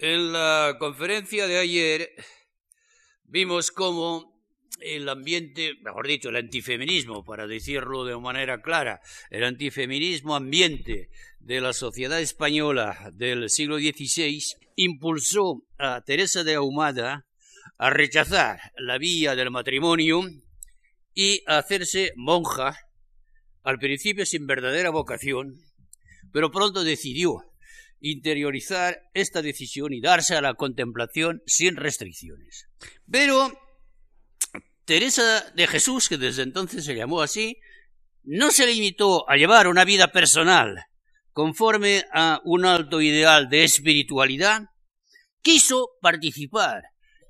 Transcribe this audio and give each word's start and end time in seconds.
En 0.00 0.32
la 0.32 0.76
conferencia 0.78 1.48
de 1.48 1.58
ayer 1.58 2.14
vimos 3.24 3.72
cómo 3.72 4.32
el 4.80 5.08
ambiente, 5.08 5.74
mejor 5.82 6.06
dicho, 6.06 6.28
el 6.28 6.36
antifeminismo, 6.36 7.24
para 7.24 7.48
decirlo 7.48 8.04
de 8.04 8.16
manera 8.16 8.62
clara, 8.62 9.00
el 9.28 9.42
antifeminismo 9.42 10.36
ambiente 10.36 11.08
de 11.40 11.60
la 11.60 11.72
sociedad 11.72 12.20
española 12.20 13.10
del 13.12 13.50
siglo 13.50 13.78
XVI 13.78 14.40
impulsó 14.76 15.64
a 15.78 16.00
Teresa 16.02 16.44
de 16.44 16.54
Ahumada 16.54 17.26
a 17.76 17.90
rechazar 17.90 18.60
la 18.76 18.98
vía 18.98 19.34
del 19.34 19.50
matrimonio 19.50 20.20
y 21.12 21.42
a 21.48 21.58
hacerse 21.58 22.12
monja, 22.14 22.78
al 23.64 23.78
principio 23.78 24.24
sin 24.24 24.46
verdadera 24.46 24.90
vocación, 24.90 25.56
pero 26.32 26.52
pronto 26.52 26.84
decidió 26.84 27.42
interiorizar 28.00 29.00
esta 29.14 29.42
decisión 29.42 29.92
y 29.92 30.00
darse 30.00 30.34
a 30.34 30.40
la 30.40 30.54
contemplación 30.54 31.42
sin 31.46 31.76
restricciones. 31.76 32.66
Pero 33.10 33.52
Teresa 34.84 35.50
de 35.54 35.66
Jesús, 35.66 36.08
que 36.08 36.16
desde 36.16 36.42
entonces 36.42 36.84
se 36.84 36.94
llamó 36.94 37.20
así, 37.20 37.58
no 38.22 38.50
se 38.50 38.66
limitó 38.66 39.28
a 39.28 39.36
llevar 39.36 39.68
una 39.68 39.84
vida 39.84 40.12
personal 40.12 40.84
conforme 41.32 42.04
a 42.12 42.40
un 42.44 42.64
alto 42.64 43.00
ideal 43.00 43.48
de 43.48 43.64
espiritualidad, 43.64 44.62
quiso 45.40 45.90
participar 46.00 46.82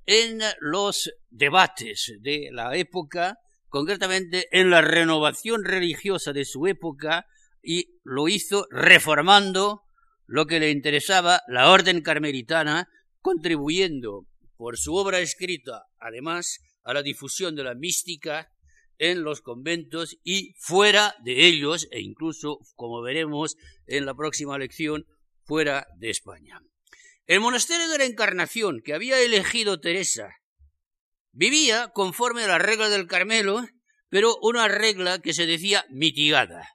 en 0.06 0.40
los 0.60 1.12
debates 1.28 2.14
de 2.20 2.48
la 2.50 2.74
época, 2.76 3.36
concretamente 3.68 4.46
en 4.50 4.70
la 4.70 4.80
renovación 4.80 5.62
religiosa 5.64 6.32
de 6.32 6.46
su 6.46 6.66
época, 6.66 7.26
y 7.62 7.98
lo 8.02 8.28
hizo 8.28 8.66
reformando 8.70 9.82
lo 10.28 10.46
que 10.46 10.60
le 10.60 10.70
interesaba 10.70 11.42
la 11.48 11.70
orden 11.70 12.02
carmelitana, 12.02 12.88
contribuyendo 13.20 14.26
por 14.56 14.76
su 14.76 14.94
obra 14.94 15.20
escrita, 15.20 15.86
además, 15.98 16.58
a 16.84 16.92
la 16.92 17.02
difusión 17.02 17.56
de 17.56 17.64
la 17.64 17.74
mística 17.74 18.52
en 18.98 19.22
los 19.22 19.40
conventos 19.40 20.18
y 20.22 20.52
fuera 20.58 21.16
de 21.24 21.46
ellos, 21.46 21.88
e 21.90 22.00
incluso, 22.00 22.58
como 22.74 23.00
veremos 23.00 23.56
en 23.86 24.04
la 24.04 24.14
próxima 24.14 24.58
lección, 24.58 25.06
fuera 25.44 25.86
de 25.96 26.10
España. 26.10 26.60
El 27.26 27.40
monasterio 27.40 27.88
de 27.88 27.98
la 27.98 28.04
Encarnación 28.04 28.82
que 28.84 28.94
había 28.94 29.20
elegido 29.20 29.80
Teresa 29.80 30.28
vivía 31.32 31.88
conforme 31.94 32.44
a 32.44 32.48
la 32.48 32.58
regla 32.58 32.90
del 32.90 33.06
Carmelo, 33.06 33.66
pero 34.10 34.36
una 34.42 34.68
regla 34.68 35.20
que 35.20 35.32
se 35.32 35.46
decía 35.46 35.86
mitigada. 35.88 36.68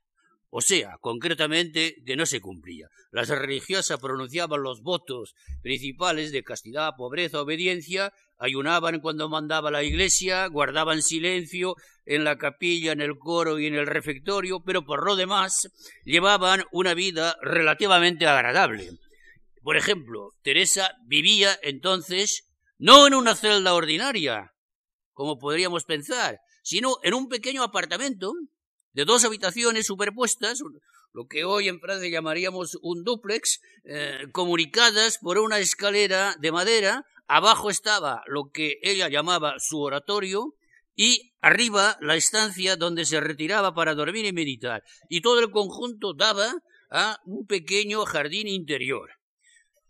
O 0.55 0.61
sea, 0.61 0.99
concretamente, 1.01 1.95
que 2.05 2.15
no 2.15 2.27
se 2.27 2.39
cumplía. 2.39 2.87
Las 3.09 3.29
religiosas 3.29 3.99
pronunciaban 3.99 4.61
los 4.61 4.83
votos 4.83 5.33
principales 5.63 6.31
de 6.31 6.43
castidad, 6.43 6.91
pobreza, 6.95 7.41
obediencia, 7.41 8.13
ayunaban 8.37 8.99
cuando 8.99 9.27
mandaba 9.29 9.71
la 9.71 9.81
iglesia, 9.81 10.45
guardaban 10.45 11.01
silencio 11.01 11.75
en 12.05 12.23
la 12.23 12.37
capilla, 12.37 12.91
en 12.91 13.01
el 13.01 13.17
coro 13.17 13.57
y 13.57 13.65
en 13.65 13.73
el 13.73 13.87
refectorio, 13.87 14.59
pero 14.63 14.85
por 14.85 15.03
lo 15.03 15.15
demás 15.15 15.71
llevaban 16.05 16.65
una 16.71 16.93
vida 16.93 17.35
relativamente 17.41 18.27
agradable. 18.27 18.91
Por 19.63 19.75
ejemplo, 19.75 20.33
Teresa 20.43 20.91
vivía 21.07 21.57
entonces 21.63 22.47
no 22.77 23.07
en 23.07 23.15
una 23.15 23.33
celda 23.33 23.73
ordinaria, 23.73 24.53
como 25.13 25.39
podríamos 25.39 25.83
pensar, 25.85 26.41
sino 26.61 26.97
en 27.01 27.15
un 27.15 27.27
pequeño 27.27 27.63
apartamento 27.63 28.33
de 28.93 29.05
dos 29.05 29.25
habitaciones 29.25 29.87
superpuestas, 29.87 30.61
lo 31.13 31.27
que 31.27 31.45
hoy 31.45 31.67
en 31.67 31.79
Francia 31.79 32.09
llamaríamos 32.09 32.77
un 32.81 33.03
duplex, 33.03 33.61
eh, 33.83 34.25
comunicadas 34.31 35.19
por 35.19 35.37
una 35.37 35.59
escalera 35.59 36.35
de 36.39 36.51
madera. 36.51 37.05
Abajo 37.27 37.69
estaba 37.69 38.23
lo 38.27 38.49
que 38.51 38.79
ella 38.81 39.09
llamaba 39.09 39.55
su 39.59 39.79
oratorio 39.79 40.55
y 40.95 41.33
arriba 41.41 41.97
la 42.01 42.15
estancia 42.15 42.75
donde 42.75 43.05
se 43.05 43.19
retiraba 43.19 43.73
para 43.73 43.95
dormir 43.95 44.25
y 44.25 44.33
meditar. 44.33 44.83
Y 45.09 45.21
todo 45.21 45.39
el 45.39 45.51
conjunto 45.51 46.13
daba 46.13 46.51
a 46.89 47.19
un 47.25 47.45
pequeño 47.45 48.05
jardín 48.05 48.47
interior. 48.47 49.11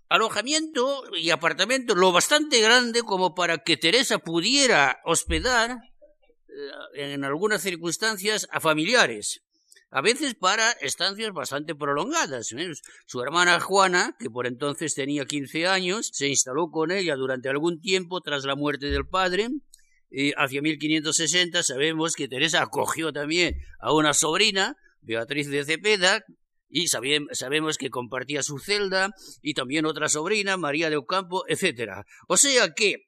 Alojamiento 0.09 1.03
y 1.15 1.31
apartamento 1.31 1.95
lo 1.95 2.11
bastante 2.11 2.61
grande 2.61 3.01
como 3.01 3.33
para 3.33 3.59
que 3.59 3.77
Teresa 3.77 4.19
pudiera 4.19 5.01
hospedar 5.05 5.77
en 6.93 7.23
algunas 7.23 7.61
circunstancias 7.61 8.47
a 8.51 8.59
familiares, 8.59 9.41
a 9.95 10.01
veces 10.01 10.33
para 10.33 10.71
estancias 10.81 11.31
bastante 11.33 11.75
prolongadas. 11.75 12.51
¿eh? 12.53 12.71
Su 13.05 13.21
hermana 13.21 13.59
Juana, 13.59 14.15
que 14.17 14.27
por 14.27 14.47
entonces 14.47 14.95
tenía 14.95 15.25
15 15.25 15.67
años, 15.67 16.09
se 16.11 16.27
instaló 16.27 16.71
con 16.71 16.89
ella 16.89 17.15
durante 17.15 17.47
algún 17.47 17.79
tiempo 17.79 18.19
tras 18.19 18.43
la 18.43 18.55
muerte 18.55 18.87
del 18.87 19.05
padre. 19.05 19.49
Y 20.09 20.31
hacia 20.35 20.63
1560 20.63 21.61
sabemos 21.61 22.15
que 22.15 22.27
Teresa 22.27 22.63
acogió 22.63 23.13
también 23.13 23.55
a 23.79 23.93
una 23.93 24.15
sobrina, 24.15 24.75
Beatriz 25.01 25.47
de 25.49 25.63
Cepeda, 25.63 26.23
y 26.69 26.87
sabemos 26.87 27.77
que 27.77 27.91
compartía 27.91 28.41
su 28.41 28.57
celda, 28.57 29.11
y 29.43 29.53
también 29.53 29.85
otra 29.85 30.09
sobrina, 30.09 30.57
María 30.57 30.89
de 30.89 30.97
Ocampo, 30.97 31.43
etc. 31.47 32.03
O 32.27 32.35
sea 32.35 32.73
que 32.73 33.05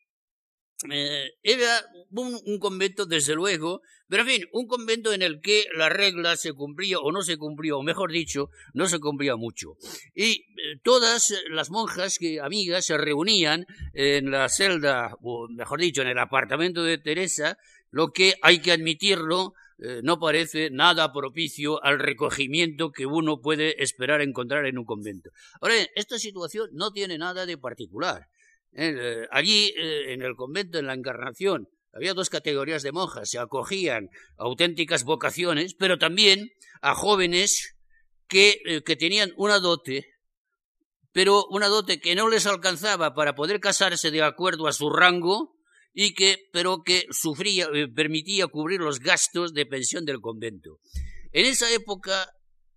eh, 0.92 1.32
era 1.42 1.86
un, 2.12 2.60
convento, 2.60 3.06
desde 3.06 3.34
luego, 3.34 3.82
pero 4.08 4.24
en 4.24 4.30
fin, 4.30 4.46
un 4.52 4.68
convento 4.68 5.14
en 5.14 5.22
el 5.22 5.42
que 5.42 5.66
la 5.76 5.90
regla 5.90 6.36
se 6.36 6.54
cumplía 6.54 7.00
o 7.00 7.12
no 7.12 7.22
se 7.22 7.38
cumplía, 7.38 7.76
o 7.76 7.82
mejor 7.82 8.12
dicho, 8.12 8.50
no 8.74 8.88
se 8.88 9.00
cumplía 9.00 9.36
mucho. 9.36 9.78
Y 10.14 10.32
eh, 10.32 10.80
todas 10.84 11.34
las 11.50 11.72
monjas 11.72 12.18
que, 12.20 12.40
amigas 12.42 12.86
se 12.86 12.98
reunían 12.98 13.66
en 13.94 14.32
la 14.32 14.50
celda, 14.50 15.16
o 15.22 15.48
mejor 15.48 15.80
dicho, 15.80 16.02
en 16.02 16.10
el 16.10 16.20
apartamento 16.20 16.84
de 16.84 16.98
Teresa, 16.98 17.58
lo 17.90 18.12
que 18.12 18.36
hay 18.42 18.60
que 18.60 18.74
admitirlo, 18.74 19.54
eh, 19.78 20.02
no 20.04 20.20
parece 20.20 20.70
nada 20.70 21.12
propicio 21.12 21.84
al 21.84 22.00
recogimiento 22.00 22.92
que 22.92 23.06
uno 23.06 23.42
puede 23.42 23.82
esperar 23.84 24.22
encontrar 24.22 24.66
en 24.66 24.78
un 24.78 24.86
convento. 24.86 25.32
Ahora, 25.62 25.76
esta 25.96 26.18
situación 26.18 26.70
no 26.74 26.92
tiene 26.92 27.18
nada 27.18 27.46
de 27.46 27.58
particular. 27.58 28.28
Eh, 28.76 29.28
allí, 29.32 29.74
eh, 29.78 30.14
en 30.14 30.22
el 30.22 30.36
convento, 30.36 30.78
en 30.78 30.88
la 30.88 30.94
Encarnación, 30.94 31.70
había 31.94 32.14
dos 32.14 32.30
categorías 32.30 32.84
de 32.84 32.92
monjas. 32.92 33.30
Se 33.30 33.40
acogían 33.40 34.10
auténticas 34.38 35.06
vocaciones, 35.06 35.76
pero 35.76 35.98
también 35.98 36.52
a 36.82 36.94
jóvenes 36.94 37.76
que, 38.28 38.62
eh, 38.66 38.84
que 38.84 38.98
tenían 38.98 39.32
una 39.38 39.60
dote, 39.60 40.06
pero 41.14 41.46
una 41.50 41.68
dote 41.68 42.02
que 42.02 42.16
no 42.16 42.28
les 42.28 42.46
alcanzaba 42.46 43.14
para 43.14 43.34
poder 43.34 43.62
casarse 43.62 44.12
de 44.12 44.24
acuerdo 44.24 44.68
a 44.68 44.74
su 44.74 44.90
rango 44.90 45.56
y 45.94 46.14
que, 46.14 46.50
pero 46.52 46.84
que 46.84 47.06
sufría, 47.12 47.70
permitía 47.96 48.48
cubrir 48.48 48.82
los 48.82 49.00
gastos 49.00 49.54
de 49.54 49.66
pensión 49.66 50.04
del 50.04 50.20
convento. 50.20 50.80
En 51.32 51.46
esa 51.46 51.72
época 51.72 52.30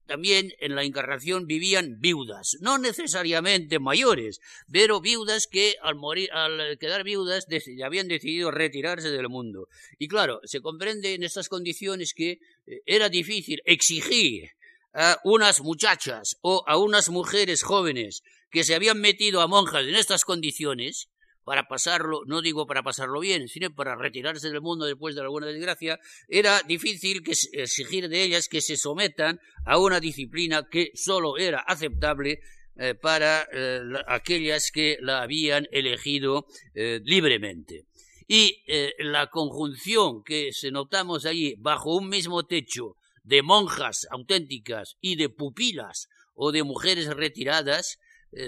también 0.09 0.55
en 0.59 0.75
la 0.75 0.85
encarnación 0.85 1.47
vivían 1.47 2.01
viudas, 2.01 2.57
no 2.61 2.79
necesariamente 2.79 3.79
mayores, 3.79 4.41
pero 4.73 5.01
viudas 5.03 5.47
que 5.47 5.77
al 5.83 5.97
morir, 5.97 6.33
al 6.33 6.79
quedar 6.79 7.05
viudas 7.05 7.47
habían 7.85 8.09
decidido 8.09 8.51
retirarse 8.51 9.11
del 9.11 9.29
mundo. 9.29 9.69
Y 9.99 10.09
claro, 10.09 10.41
se 10.45 10.63
comprende 10.63 11.13
en 11.13 11.23
estas 11.23 11.51
condiciones 11.51 12.15
que 12.15 12.41
eh, 12.67 12.81
era 12.87 13.11
difícil 13.11 13.61
exigir 13.67 14.51
a 14.95 15.21
unas 15.25 15.61
muchachas 15.61 16.39
o 16.41 16.65
a 16.67 16.79
unas 16.79 17.11
mujeres 17.11 17.63
jóvenes 17.63 18.23
que 18.51 18.65
se 18.65 18.75
habían 18.75 19.01
metido 19.01 19.43
a 19.43 19.47
monjas 19.47 19.85
en 19.85 19.95
estas 19.95 20.25
condiciones, 20.25 21.11
para 21.49 21.67
pasarlo, 21.67 22.25
no 22.27 22.43
digo 22.43 22.67
para 22.67 22.83
pasarlo 22.83 23.21
bien, 23.21 23.49
sino 23.49 23.75
para 23.75 23.97
retirarse 23.97 24.51
del 24.51 24.61
mundo 24.61 24.85
después 24.85 25.15
de 25.15 25.23
alguna 25.23 25.47
desgracia, 25.47 25.99
era 26.29 26.61
difícil 26.61 27.23
que 27.23 27.33
exigir 27.53 28.11
de 28.11 28.23
ellas 28.23 28.49
que 28.49 28.61
se 28.61 28.77
sometan 28.77 29.41
a 29.65 29.79
una 29.79 29.99
disciplina 29.99 30.69
que 30.71 30.91
sólo 30.93 31.39
era 31.39 31.61
aceptable 31.61 32.41
eh, 32.77 32.95
para 32.95 33.49
eh, 33.51 33.81
aquellas 34.09 34.71
que 34.71 34.99
la 35.01 35.23
habían 35.23 35.67
elegido 35.71 36.45
eh, 36.75 37.01
libremente. 37.03 37.87
Y 38.29 38.63
la 38.99 39.29
conjunción 39.29 40.23
que 40.23 40.53
se 40.53 40.71
notamos 40.71 41.25
allí 41.25 41.55
bajo 41.57 41.97
un 41.97 42.11
mismo 42.11 42.45
techo 42.45 42.97
de 43.23 43.41
monjas 43.41 44.07
auténticas 44.11 44.97
y 45.01 45.17
de 45.17 45.31
pupilas 45.31 46.09
o 46.35 46.53
de 46.53 46.63
mujeres 46.63 47.07
retiradas 47.07 47.99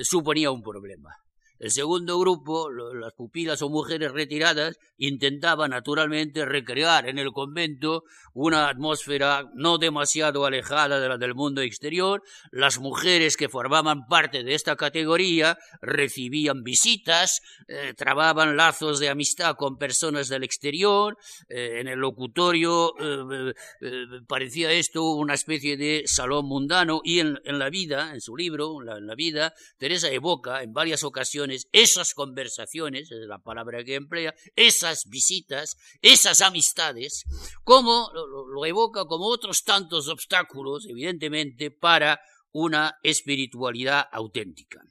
suponía 0.02 0.50
un 0.50 0.60
problema. 0.60 1.16
El 1.60 1.70
segundo 1.70 2.18
grupo, 2.18 2.70
las 2.70 3.12
pupilas 3.12 3.60
o 3.60 3.68
mujeres 3.68 4.12
retiradas, 4.12 4.78
intentaba 4.96 5.68
naturalmente 5.68 6.46
recrear 6.46 7.06
en 7.06 7.18
el 7.18 7.32
convento 7.32 8.04
una 8.32 8.70
atmósfera 8.70 9.44
no 9.52 9.76
demasiado 9.76 10.46
alejada 10.46 10.98
de 10.98 11.08
la 11.10 11.18
del 11.18 11.34
mundo 11.34 11.60
exterior. 11.60 12.22
Las 12.50 12.78
mujeres 12.78 13.36
que 13.36 13.50
formaban 13.50 14.06
parte 14.06 14.42
de 14.42 14.54
esta 14.54 14.74
categoría 14.76 15.58
recibían 15.82 16.62
visitas, 16.62 17.42
eh, 17.68 17.92
trababan 17.94 18.56
lazos 18.56 18.98
de 18.98 19.10
amistad 19.10 19.56
con 19.56 19.76
personas 19.76 20.30
del 20.30 20.44
exterior. 20.44 21.18
Eh, 21.50 21.80
en 21.80 21.88
el 21.88 21.98
locutorio 21.98 22.94
eh, 22.98 23.52
parecía 24.26 24.72
esto 24.72 25.10
una 25.12 25.34
especie 25.34 25.76
de 25.76 26.04
salón 26.06 26.46
mundano 26.46 27.02
y 27.04 27.20
en, 27.20 27.38
la 27.44 27.68
vida, 27.68 28.14
en 28.14 28.22
su 28.22 28.34
libro, 28.34 28.80
la 28.80 29.14
vida, 29.14 29.52
Teresa 29.76 30.10
evoca 30.10 30.62
en 30.62 30.72
varias 30.72 31.04
ocasiones 31.04 31.49
esas 31.72 32.14
conversaciones, 32.14 33.10
es 33.10 33.26
la 33.26 33.38
palabra 33.38 33.84
que 33.84 33.94
emplea, 33.94 34.34
esas 34.56 35.04
visitas, 35.08 35.76
esas 36.02 36.40
amistades, 36.40 37.24
como 37.64 38.10
lo, 38.14 38.66
evoca 38.66 39.04
como 39.04 39.26
otros 39.26 39.62
tantos 39.64 40.08
obstáculos, 40.08 40.86
evidentemente, 40.88 41.70
para 41.70 42.20
una 42.52 42.98
espiritualidad 43.02 44.06
auténtica. 44.12 44.82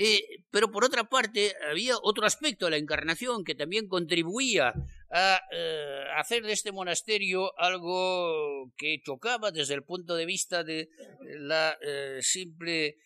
Eh, 0.00 0.44
pero 0.52 0.70
por 0.70 0.84
otra 0.84 1.04
parte, 1.04 1.54
había 1.68 1.96
otro 2.00 2.24
aspecto 2.24 2.66
de 2.66 2.70
la 2.70 2.76
encarnación 2.76 3.42
que 3.42 3.56
también 3.56 3.88
contribuía 3.88 4.72
a 5.10 5.40
eh, 5.50 6.04
hacer 6.16 6.44
de 6.44 6.52
este 6.52 6.70
monasterio 6.70 7.58
algo 7.58 8.72
que 8.76 9.00
chocaba 9.04 9.50
desde 9.50 9.74
el 9.74 9.82
punto 9.82 10.14
de 10.14 10.26
vista 10.26 10.62
de 10.62 10.88
la 11.40 11.76
eh, 11.82 12.18
simple 12.20 12.96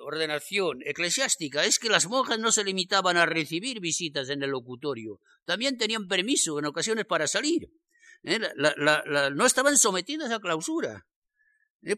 ordenación 0.00 0.80
eclesiástica. 0.84 1.64
Es 1.64 1.78
que 1.78 1.88
las 1.88 2.06
monjas 2.06 2.38
no 2.38 2.52
se 2.52 2.64
limitaban 2.64 3.16
a 3.16 3.26
recibir 3.26 3.80
visitas 3.80 4.28
en 4.28 4.42
el 4.42 4.50
locutorio, 4.50 5.20
también 5.44 5.78
tenían 5.78 6.08
permiso 6.08 6.58
en 6.58 6.66
ocasiones 6.66 7.06
para 7.06 7.26
salir. 7.26 7.70
no 8.22 9.46
estaban 9.46 9.76
sometidas 9.76 10.30
a 10.30 10.40
clausura. 10.40 11.06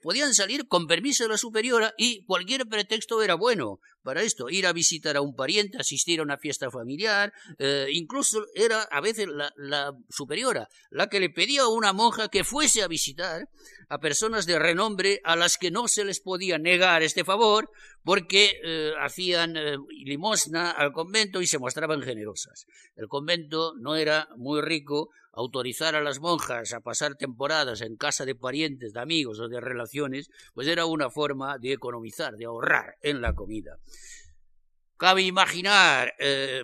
Podían 0.02 0.34
salir 0.34 0.66
con 0.66 0.86
permiso 0.86 1.24
de 1.24 1.30
la 1.30 1.38
superiora 1.38 1.92
y 1.98 2.24
cualquier 2.24 2.66
pretexto 2.66 3.22
era 3.22 3.34
bueno 3.34 3.80
para 4.02 4.22
esto. 4.22 4.48
Ir 4.48 4.66
a 4.66 4.72
visitar 4.72 5.16
a 5.16 5.20
un 5.20 5.34
pariente, 5.34 5.78
asistir 5.78 6.20
a 6.20 6.22
una 6.22 6.38
fiesta 6.38 6.70
familiar, 6.70 7.32
eh, 7.58 7.88
incluso 7.90 8.46
era 8.54 8.82
a 8.82 9.00
veces 9.00 9.28
la, 9.28 9.92
superiora 10.08 10.68
la 10.90 11.08
que 11.08 11.20
le 11.20 11.28
pedía 11.28 11.62
a 11.62 11.68
una 11.68 11.92
monja 11.92 12.28
que 12.28 12.44
fuese 12.44 12.82
a 12.82 12.88
visitar 12.88 13.48
a 13.88 13.98
personas 13.98 14.46
de 14.46 14.58
renombre 14.58 15.20
a 15.24 15.36
las 15.36 15.58
que 15.58 15.70
no 15.70 15.88
se 15.88 16.04
les 16.04 16.20
podía 16.20 16.58
negar 16.58 17.02
este 17.02 17.24
favor 17.24 17.70
porque 18.04 18.60
eh, 18.62 18.92
hacían 19.00 19.54
limosna 20.04 20.70
al 20.70 20.92
convento 20.92 21.40
y 21.40 21.46
se 21.46 21.58
mostraban 21.58 22.02
generosas. 22.02 22.66
El 22.96 23.08
convento 23.08 23.72
no 23.80 23.96
era 23.96 24.28
muy 24.36 24.60
rico, 24.60 25.10
autorizar 25.36 25.94
a 25.96 26.02
las 26.02 26.20
monjas 26.20 26.72
a 26.72 26.80
pasar 26.80 27.16
temporadas 27.16 27.80
en 27.80 27.96
casa 27.96 28.24
de 28.24 28.34
parientes, 28.34 28.92
de 28.92 29.00
amigos 29.00 29.40
o 29.40 29.48
de 29.48 29.60
relaciones, 29.60 30.28
pues 30.52 30.68
era 30.68 30.86
una 30.86 31.10
forma 31.10 31.58
de 31.58 31.72
economizar, 31.72 32.36
de 32.36 32.46
ahorrar 32.46 32.96
en 33.02 33.20
la 33.20 33.34
comida. 33.34 33.78
Cabe 34.96 35.22
imaginar 35.22 36.14
eh, 36.18 36.62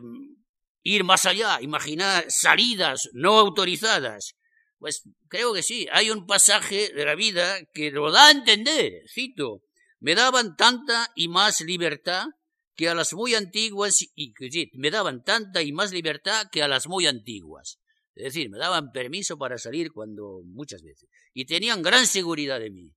ir 0.82 1.04
más 1.04 1.26
allá, 1.26 1.58
imaginar 1.60 2.26
salidas 2.28 3.08
no 3.12 3.38
autorizadas. 3.38 4.36
Pues 4.78 5.02
creo 5.28 5.52
que 5.52 5.62
sí, 5.62 5.86
hay 5.92 6.10
un 6.10 6.26
pasaje 6.26 6.92
de 6.94 7.04
la 7.04 7.14
vida 7.14 7.58
que 7.74 7.90
lo 7.90 8.10
da 8.10 8.28
a 8.28 8.30
entender, 8.30 9.02
cito, 9.12 9.62
me 10.00 10.14
daban 10.14 10.56
tanta 10.56 11.10
y 11.14 11.28
más 11.28 11.60
libertad 11.60 12.26
que 12.74 12.88
a 12.88 12.94
las 12.94 13.12
muy 13.12 13.34
antiguas 13.34 14.00
y 14.14 14.32
me 14.72 14.90
daban 14.90 15.22
tanta 15.22 15.62
y 15.62 15.72
más 15.72 15.92
libertad 15.92 16.46
que 16.50 16.62
a 16.62 16.68
las 16.68 16.88
muy 16.88 17.06
antiguas. 17.06 17.78
Es 18.14 18.24
decir, 18.24 18.50
me 18.50 18.58
daban 18.58 18.92
permiso 18.92 19.38
para 19.38 19.58
salir 19.58 19.92
cuando 19.92 20.42
muchas 20.44 20.82
veces. 20.82 21.08
Y 21.32 21.46
tenían 21.46 21.82
gran 21.82 22.06
seguridad 22.06 22.60
de 22.60 22.70
mí. 22.70 22.92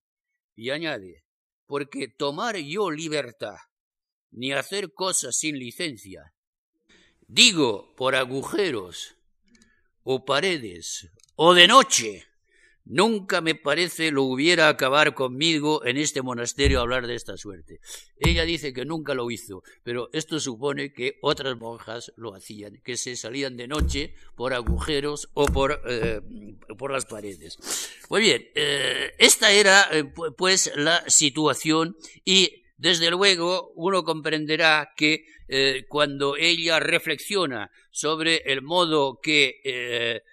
Y 0.56 0.70
añade, 0.70 1.24
porque 1.66 2.08
tomar 2.08 2.58
yo 2.58 2.92
libertad, 2.92 3.56
ni 4.32 4.52
hacer 4.52 4.92
cosas 4.94 5.38
sin 5.38 5.58
licencia, 5.58 6.34
digo 7.28 7.94
por 7.96 8.16
agujeros 8.16 9.16
o 10.04 10.26
paredes 10.26 11.10
o 11.36 11.54
de 11.54 11.68
noche, 11.68 12.28
Nunca 12.86 13.40
me 13.40 13.56
parece 13.56 14.12
lo 14.12 14.24
hubiera 14.24 14.68
acabar 14.68 15.14
conmigo 15.14 15.86
en 15.86 15.96
este 15.96 16.22
monasterio 16.22 16.82
hablar 16.82 17.08
de 17.08 17.16
esta 17.16 17.38
suerte. 17.38 17.80
Ella 18.18 18.44
dice 18.44 18.74
que 18.74 18.84
nunca 18.84 19.14
lo 19.14 19.32
hizo, 19.32 19.64
pero 19.84 20.10
esto 20.12 20.38
supone 20.40 20.92
que 20.92 21.18
otras 21.22 21.58
monjas 21.58 22.12
lo 22.18 22.36
hacían, 22.36 22.82
que 22.84 22.98
se 22.98 23.16
salían 23.16 23.56
de 23.56 23.70
noche 23.70 24.14
por 24.36 24.54
agujeros 24.54 25.30
o 25.34 25.46
por, 25.46 25.82
eh, 25.88 26.20
por 26.78 26.92
las 26.92 27.06
paredes. 27.06 27.58
Muy 28.10 28.20
bien, 28.20 28.50
eh, 28.54 29.14
esta 29.18 29.52
era 29.52 29.88
eh, 29.92 30.04
pues 30.38 30.74
la 30.76 31.10
situación 31.10 31.96
y 32.26 32.66
desde 32.76 33.12
luego 33.12 33.72
uno 33.76 34.04
comprenderá 34.04 34.92
que 34.98 35.26
cuando 35.88 36.36
ella 36.36 36.80
reflexiona 36.80 37.70
sobre 37.92 38.38
el 38.52 38.64
modo 38.64 39.20
que 39.22 40.24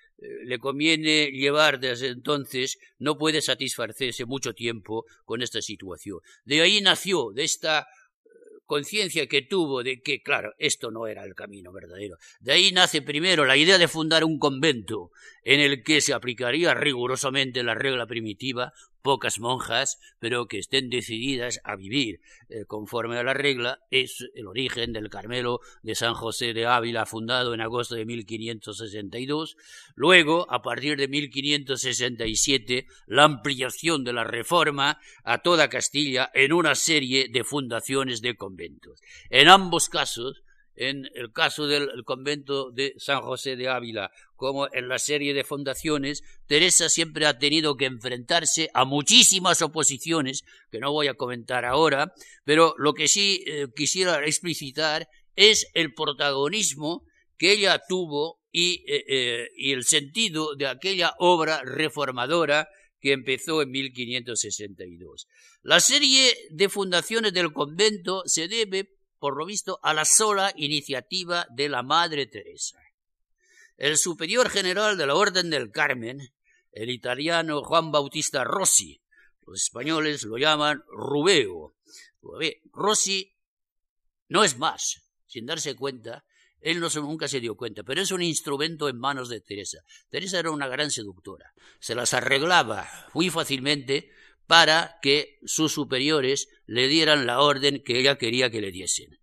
le 0.45 0.59
conviene 0.59 1.31
llevar 1.31 1.81
desde 1.81 2.09
entonces, 2.09 2.79
no 2.99 3.17
puede 3.17 3.41
satisfacerse 3.41 4.25
mucho 4.27 4.53
tiempo 4.53 5.05
con 5.25 5.43
esta 5.43 5.63
situación. 5.63 6.21
De 6.45 6.61
ahí 6.61 6.81
nació, 6.81 7.33
de 7.33 7.45
esta 7.45 7.81
eh, 7.81 8.29
conciencia 8.67 9.27
que 9.27 9.43
tuvo 9.43 9.83
de 9.83 10.01
que, 10.01 10.21
claro, 10.23 10.53
esto 10.59 10.91
no 10.91 11.07
era 11.07 11.25
el 11.25 11.35
camino 11.35 11.73
verdadero. 11.73 12.17
De 12.41 12.53
ahí 12.53 12.71
nace 12.73 13.03
primero 13.03 13.45
la 13.45 13.57
idea 13.57 13.79
de 13.79 13.89
fundar 13.89 14.25
un 14.25 14.39
convento 14.39 15.11
en 15.43 15.61
el 15.61 15.83
que 15.83 16.01
se 16.01 16.13
aplicaría 16.13 16.75
rigurosamente 16.75 17.63
la 17.63 17.75
regla 17.75 18.07
primitiva, 18.07 18.73
pocas 19.03 19.39
monjas, 19.39 19.99
pero 20.19 20.47
que 20.47 20.59
estén 20.59 20.91
decididas 20.91 21.61
a 21.65 21.77
vivir 21.77 22.21
eh, 22.49 22.65
conforme 22.67 23.19
a 23.19 23.23
la 23.23 23.35
regla, 23.35 23.81
es 23.91 24.25
el 24.35 24.47
origen 24.47 24.93
del 24.93 25.11
Carmelo 25.11 25.61
de 25.83 25.95
San 25.95 26.15
José 26.15 26.53
de 26.53 26.67
Ávila, 26.67 27.07
fundado 27.07 27.55
en 27.55 27.61
agosto 27.61 27.95
de 27.95 28.05
1562. 28.05 29.57
Luego, 29.95 30.47
a 30.51 30.63
partir 30.63 30.97
de 30.97 31.09
1567, 31.09 32.87
la 33.07 33.25
ampliación 33.25 34.05
de 34.05 34.13
la 34.13 34.25
reforma 34.25 35.01
a 35.25 35.39
toda 35.39 35.69
Castilla 35.69 36.31
en 36.35 36.53
una 36.53 36.75
serie 36.75 37.29
de 37.29 37.45
fundaciones 37.45 38.21
de 38.21 38.37
conventos. 38.37 39.01
En 39.31 39.49
ambos 39.49 39.89
casos, 39.89 40.43
en 40.81 41.11
el 41.15 41.33
caso 41.33 41.67
del 41.67 42.05
convento 42.05 42.71
de 42.71 42.95
San 42.97 43.21
José 43.21 43.55
de 43.57 43.69
Ávila, 43.69 44.11
como 44.41 44.73
en 44.73 44.89
la 44.89 44.99
serie 44.99 45.35
de 45.35 45.45
fundaciones, 45.45 46.23
Teresa 46.47 46.89
siempre 46.89 47.27
ha 47.27 47.39
tenido 47.39 47.77
que 47.77 47.85
enfrentarse 47.85 48.71
a 48.73 48.87
muchísimas 48.87 49.61
oposiciones, 49.61 50.45
que 50.71 50.79
no 50.79 50.93
voy 50.93 51.09
a 51.09 51.15
comentar 51.15 51.67
ahora, 51.67 52.15
pero 52.43 52.75
lo 52.79 52.95
que 52.95 53.07
sí 53.07 53.45
eh, 53.47 53.67
quisiera 53.77 54.25
explicitar 54.25 55.07
es 55.37 55.67
el 55.75 55.93
protagonismo 55.93 57.05
que 57.37 57.53
ella 57.53 57.83
tuvo 57.87 58.41
y, 58.51 58.83
eh, 58.91 59.05
eh, 59.09 59.49
y 59.57 59.73
el 59.73 59.85
sentido 59.85 60.55
de 60.55 60.69
aquella 60.69 61.13
obra 61.19 61.61
reformadora 61.63 62.67
que 62.99 63.13
empezó 63.13 63.61
en 63.61 63.71
1562. 63.71 65.27
La 65.61 65.81
serie 65.81 66.35
de 66.49 66.71
fundaciones 66.71 67.35
del 67.35 67.53
convento 67.53 68.23
se 68.25 68.49
debe 68.49 68.89
por 69.21 69.37
lo 69.37 69.45
visto, 69.47 69.79
a 69.83 69.95
la 69.95 70.05
sola 70.05 70.53
iniciativa 70.57 71.47
de 71.51 71.69
la 71.69 71.83
Madre 71.83 72.27
Teresa. 72.27 72.79
El 73.81 73.97
superior 73.97 74.51
general 74.51 74.99
de 74.99 75.07
la 75.07 75.15
Orden 75.15 75.49
del 75.49 75.71
Carmen, 75.71 76.35
el 76.71 76.91
italiano 76.91 77.63
Juan 77.63 77.91
Bautista 77.91 78.45
Rossi, 78.45 79.01
los 79.47 79.63
españoles 79.63 80.23
lo 80.25 80.37
llaman 80.37 80.85
Rubeo. 80.89 81.75
Rossi 82.75 83.35
no 84.29 84.45
es 84.45 84.59
más, 84.59 85.01
sin 85.27 85.47
darse 85.47 85.77
cuenta, 85.77 86.27
él 86.61 86.79
no 86.79 86.91
nunca 86.97 87.27
se 87.27 87.41
dio 87.41 87.57
cuenta, 87.57 87.83
pero 87.83 88.03
es 88.03 88.11
un 88.11 88.21
instrumento 88.21 88.87
en 88.91 88.99
manos 88.99 89.31
de 89.31 89.41
Teresa. 89.41 89.79
Teresa 90.11 90.39
era 90.39 90.51
una 90.51 90.69
gran 90.69 90.91
seductora, 90.91 91.55
se 91.79 91.95
las 91.95 92.13
arreglaba 92.13 92.87
muy 93.15 93.31
fácilmente 93.31 94.11
para 94.47 94.99
que 95.01 95.39
sus 95.47 95.73
superiores 95.73 96.51
le 96.67 96.87
dieran 96.87 97.25
la 97.25 97.41
orden 97.41 97.83
que 97.83 97.99
ella 97.99 98.19
quería 98.19 98.51
que 98.51 98.61
le 98.61 98.73
diesen. 98.73 99.20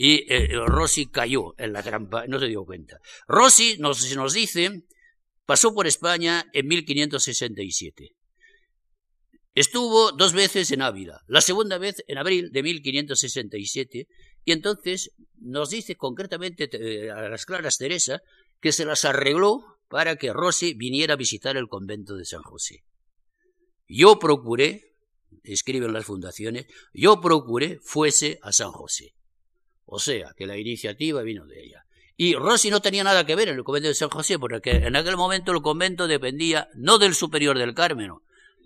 Y 0.00 0.32
eh, 0.32 0.48
Rossi 0.64 1.06
cayó 1.06 1.58
en 1.58 1.72
la 1.72 1.82
trampa, 1.82 2.24
no 2.28 2.38
se 2.38 2.46
dio 2.46 2.64
cuenta. 2.64 3.00
Rossi 3.26 3.78
nos, 3.78 4.14
nos 4.14 4.32
dice, 4.32 4.84
pasó 5.44 5.74
por 5.74 5.88
España 5.88 6.48
en 6.52 6.68
1567. 6.68 8.14
Estuvo 9.56 10.12
dos 10.12 10.34
veces 10.34 10.70
en 10.70 10.82
Ávila, 10.82 11.20
la 11.26 11.40
segunda 11.40 11.78
vez 11.78 12.04
en 12.06 12.16
abril 12.16 12.52
de 12.52 12.62
1567, 12.62 14.06
y 14.44 14.52
entonces 14.52 15.10
nos 15.40 15.70
dice 15.70 15.96
concretamente 15.96 16.68
eh, 16.70 17.10
a 17.10 17.28
las 17.28 17.44
claras 17.44 17.76
Teresa 17.76 18.20
que 18.60 18.70
se 18.70 18.84
las 18.84 19.04
arregló 19.04 19.80
para 19.88 20.14
que 20.14 20.32
Rossi 20.32 20.74
viniera 20.74 21.14
a 21.14 21.16
visitar 21.16 21.56
el 21.56 21.66
convento 21.66 22.14
de 22.14 22.24
San 22.24 22.42
José. 22.42 22.84
Yo 23.88 24.20
procuré, 24.20 24.94
escriben 25.42 25.92
las 25.92 26.04
fundaciones, 26.04 26.66
yo 26.92 27.20
procuré 27.20 27.80
fuese 27.82 28.38
a 28.42 28.52
San 28.52 28.70
José. 28.70 29.17
O 29.90 29.98
sea, 29.98 30.34
que 30.36 30.46
la 30.46 30.58
iniciativa 30.58 31.22
vino 31.22 31.46
de 31.46 31.64
ella. 31.64 31.84
Y 32.14 32.34
Rossi 32.34 32.68
no 32.68 32.82
tenía 32.82 33.04
nada 33.04 33.24
que 33.24 33.34
ver 33.34 33.48
en 33.48 33.56
el 33.56 33.64
convento 33.64 33.88
de 33.88 33.94
San 33.94 34.10
José, 34.10 34.38
porque 34.38 34.72
en 34.72 34.96
aquel 34.96 35.16
momento 35.16 35.50
el 35.52 35.62
convento 35.62 36.06
dependía 36.06 36.68
no 36.74 36.98
del 36.98 37.14
superior 37.14 37.56
del 37.56 37.74
Carmen, 37.74 38.10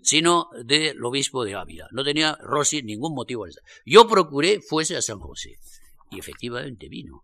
sino 0.01 0.49
del 0.65 1.01
obispo 1.03 1.45
de 1.45 1.55
Ávila. 1.55 1.87
No 1.91 2.03
tenía 2.03 2.37
Rossi 2.41 2.83
ningún 2.83 3.15
motivo. 3.15 3.45
Yo 3.85 4.07
procuré 4.07 4.59
fuese 4.59 4.97
a 4.97 5.01
San 5.01 5.19
José. 5.19 5.59
Y 6.11 6.19
efectivamente 6.19 6.89
vino. 6.89 7.23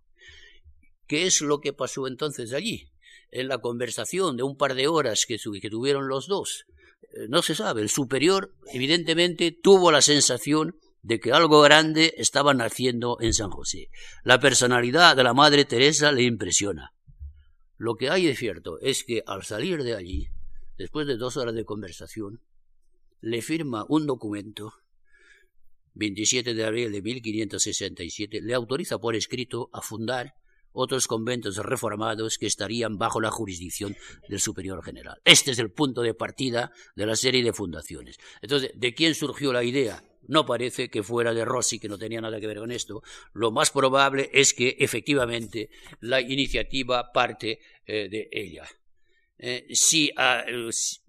¿Qué 1.06 1.26
es 1.26 1.42
lo 1.42 1.60
que 1.60 1.74
pasó 1.74 2.08
entonces 2.08 2.54
allí? 2.54 2.90
En 3.32 3.50
la 3.50 3.58
conversación 3.58 4.38
de 4.38 4.44
un 4.44 4.56
par 4.56 4.76
de 4.76 4.88
horas 4.88 5.26
que 5.28 5.38
tuvieron 5.38 6.08
los 6.08 6.28
dos, 6.28 6.66
eh, 7.02 7.28
no 7.28 7.42
se 7.42 7.54
sabe. 7.54 7.82
El 7.82 7.90
superior, 7.90 8.54
evidentemente, 8.72 9.52
tuvo 9.52 9.92
la 9.92 10.02
sensación 10.02 10.78
de 11.02 11.20
que 11.20 11.32
algo 11.32 11.62
grande 11.62 12.14
estaba 12.18 12.54
naciendo 12.54 13.18
en 13.22 13.34
San 13.34 13.50
José. 13.50 13.90
La 14.24 14.40
personalidad 14.40 15.16
de 15.16 15.24
la 15.24 15.34
Madre 15.34 15.66
Teresa 15.66 16.12
le 16.12 16.24
impresiona. 16.24 16.94
Lo 17.78 17.96
que 17.96 18.10
hay 18.10 18.26
de 18.26 18.36
cierto 18.36 18.80
es 18.82 19.04
que 19.04 19.24
al 19.26 19.44
salir 19.44 19.84
de 19.84 19.96
allí, 19.96 20.28
después 20.78 21.08
de 21.08 21.18
dos 21.18 21.38
horas 21.38 21.56
de 21.56 21.66
conversación, 21.66 22.42
le 23.22 23.42
firma 23.42 23.86
un 23.88 24.06
documento 24.06 24.74
27 25.94 26.54
de 26.54 26.66
abril 26.66 26.92
de 26.92 27.02
1567, 27.02 28.42
le 28.42 28.54
autoriza 28.54 29.00
por 29.00 29.16
escrito 29.16 29.70
a 29.74 29.82
fundar 29.82 30.34
otros 30.72 31.08
conventos 31.08 31.58
reformados 31.58 32.38
que 32.38 32.46
estarían 32.46 32.98
bajo 32.98 33.20
la 33.20 33.32
jurisdicción 33.32 33.96
del 34.28 34.40
superior 34.40 34.84
general. 34.84 35.20
Este 35.26 35.52
es 35.52 35.60
el 35.60 35.72
punto 35.72 36.02
de 36.02 36.14
partida 36.14 36.72
de 36.96 37.06
la 37.06 37.16
serie 37.16 37.44
de 37.44 37.54
fundaciones. 37.54 38.18
Entonces, 38.42 38.72
¿de 38.76 38.94
quién 38.94 39.16
surgió 39.16 39.52
la 39.52 39.64
idea? 39.64 40.04
No 40.28 40.46
parece 40.46 40.90
que 40.90 41.04
fuera 41.04 41.34
de 41.34 41.46
Rossi, 41.46 41.80
que 41.80 41.90
no 41.90 41.98
tenía 41.98 42.22
nada 42.22 42.40
que 42.40 42.48
ver 42.48 42.60
con 42.60 42.72
esto. 42.72 43.02
Lo 43.34 43.52
más 43.52 43.72
probable 43.72 44.30
es 44.34 44.54
que 44.54 44.76
efectivamente 44.80 45.70
la 46.02 46.22
iniciativa 46.22 47.12
parte 47.12 47.60
eh, 47.86 48.10
de 48.10 48.30
ella. 48.32 48.68
Eh, 49.38 49.68
si, 49.72 50.12
ah, 50.18 50.44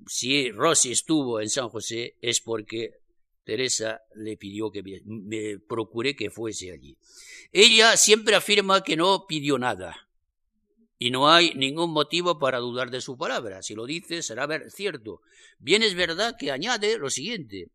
si 0.06 0.50
Rossi 0.52 0.92
estuvo 0.92 1.40
en 1.40 1.50
San 1.50 1.68
José 1.68 2.16
es 2.22 2.40
porque 2.40 3.00
Teresa 3.44 4.02
le 4.14 4.36
pidió 4.36 4.70
que 4.70 4.82
me, 5.04 5.58
procuré 5.58 6.14
que 6.14 6.30
fuese 6.30 6.70
allí. 6.70 6.96
Ella 7.52 7.96
siempre 7.96 8.36
afirma 8.36 8.84
que 8.84 8.96
no 8.96 9.26
pidió 9.26 9.58
nada. 9.58 10.08
Y 10.98 11.10
no 11.10 11.28
hay 11.28 11.54
ningún 11.54 11.90
motivo 11.90 12.38
para 12.38 12.58
dudar 12.58 12.90
de 12.90 13.00
su 13.00 13.16
palabra. 13.16 13.62
Si 13.62 13.74
lo 13.74 13.86
dice, 13.86 14.22
será 14.22 14.46
cierto. 14.70 15.22
Bien 15.58 15.82
es 15.82 15.94
verdad 15.94 16.36
que 16.38 16.52
añade 16.52 16.98
lo 16.98 17.10
siguiente. 17.10 17.70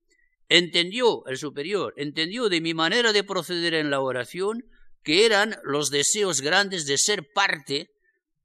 Entendió 0.50 1.26
el 1.26 1.38
superior, 1.38 1.94
entendió 1.98 2.50
de 2.50 2.62
mi 2.62 2.74
manera 2.74 3.14
de 3.14 3.24
proceder 3.24 3.74
en 3.74 3.90
la 3.90 4.02
oración 4.02 4.66
que 5.04 5.26
eran 5.26 5.58
los 5.64 5.90
deseos 5.90 6.42
grandes 6.42 6.86
de 6.86 6.98
ser 6.98 7.32
parte, 7.34 7.92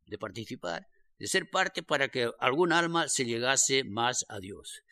de 0.06 0.18
participar, 0.18 0.86
de 1.18 1.26
ser 1.26 1.50
parte 1.50 1.82
para 1.82 2.08
que 2.08 2.30
algún 2.38 2.72
alma 2.72 3.08
se 3.08 3.24
llegase 3.24 3.84
más 3.84 4.24
a 4.28 4.40
Dios. 4.40 4.82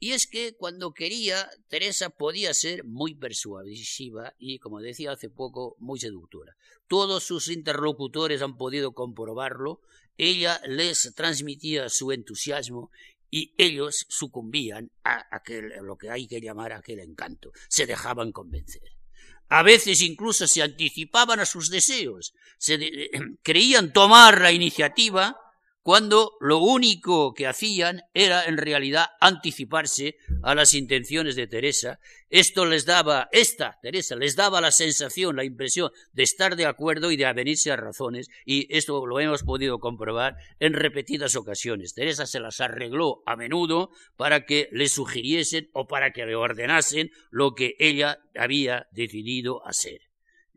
Y 0.00 0.12
es 0.12 0.26
que 0.26 0.54
cuando 0.56 0.92
quería, 0.92 1.50
Teresa 1.68 2.10
podía 2.10 2.54
ser 2.54 2.84
muy 2.84 3.14
persuasiva 3.14 4.32
y, 4.38 4.58
como 4.58 4.80
decía 4.80 5.12
hace 5.12 5.28
poco, 5.28 5.76
muy 5.78 5.98
seductora. 5.98 6.54
Todos 6.86 7.24
sus 7.24 7.48
interlocutores 7.48 8.40
han 8.40 8.56
podido 8.56 8.92
comprobarlo. 8.92 9.80
Ella 10.16 10.60
les 10.66 11.12
transmitía 11.14 11.88
su 11.88 12.12
entusiasmo 12.12 12.90
y 13.30 13.54
ellos 13.58 14.06
sucumbían 14.08 14.90
a 15.04 15.26
aquel, 15.30 15.72
lo 15.82 15.96
que 15.96 16.10
hay 16.10 16.26
que 16.26 16.40
llamar 16.40 16.72
aquel 16.72 17.00
encanto. 17.00 17.52
Se 17.68 17.86
dejaban 17.86 18.32
convencer. 18.32 18.82
A 19.50 19.62
veces 19.62 20.02
incluso 20.02 20.46
se 20.46 20.62
anticipaban 20.62 21.40
a 21.40 21.46
sus 21.46 21.70
deseos. 21.70 22.34
Se 22.58 22.78
creían 23.42 23.92
tomar 23.92 24.40
la 24.40 24.52
iniciativa 24.52 25.36
cuando 25.88 26.36
lo 26.40 26.58
único 26.58 27.32
que 27.32 27.46
hacían 27.46 28.02
era 28.12 28.44
en 28.44 28.58
realidad 28.58 29.06
anticiparse 29.22 30.18
a 30.42 30.54
las 30.54 30.74
intenciones 30.74 31.34
de 31.34 31.46
Teresa. 31.46 31.98
Esto 32.28 32.66
les 32.66 32.84
daba, 32.84 33.30
esta 33.32 33.78
Teresa 33.80 34.14
les 34.14 34.36
daba 34.36 34.60
la 34.60 34.70
sensación, 34.70 35.36
la 35.36 35.44
impresión 35.44 35.90
de 36.12 36.24
estar 36.24 36.56
de 36.56 36.66
acuerdo 36.66 37.10
y 37.10 37.16
de 37.16 37.24
avenirse 37.24 37.72
a 37.72 37.76
razones, 37.76 38.28
y 38.44 38.66
esto 38.68 39.06
lo 39.06 39.18
hemos 39.18 39.44
podido 39.44 39.78
comprobar 39.78 40.36
en 40.60 40.74
repetidas 40.74 41.36
ocasiones. 41.36 41.94
Teresa 41.94 42.26
se 42.26 42.40
las 42.40 42.60
arregló 42.60 43.22
a 43.24 43.36
menudo 43.36 43.88
para 44.18 44.44
que 44.44 44.68
le 44.72 44.90
sugiriesen 44.90 45.70
o 45.72 45.86
para 45.86 46.12
que 46.12 46.26
le 46.26 46.36
ordenasen 46.36 47.12
lo 47.30 47.54
que 47.54 47.76
ella 47.78 48.18
había 48.34 48.88
decidido 48.92 49.66
hacer. 49.66 50.07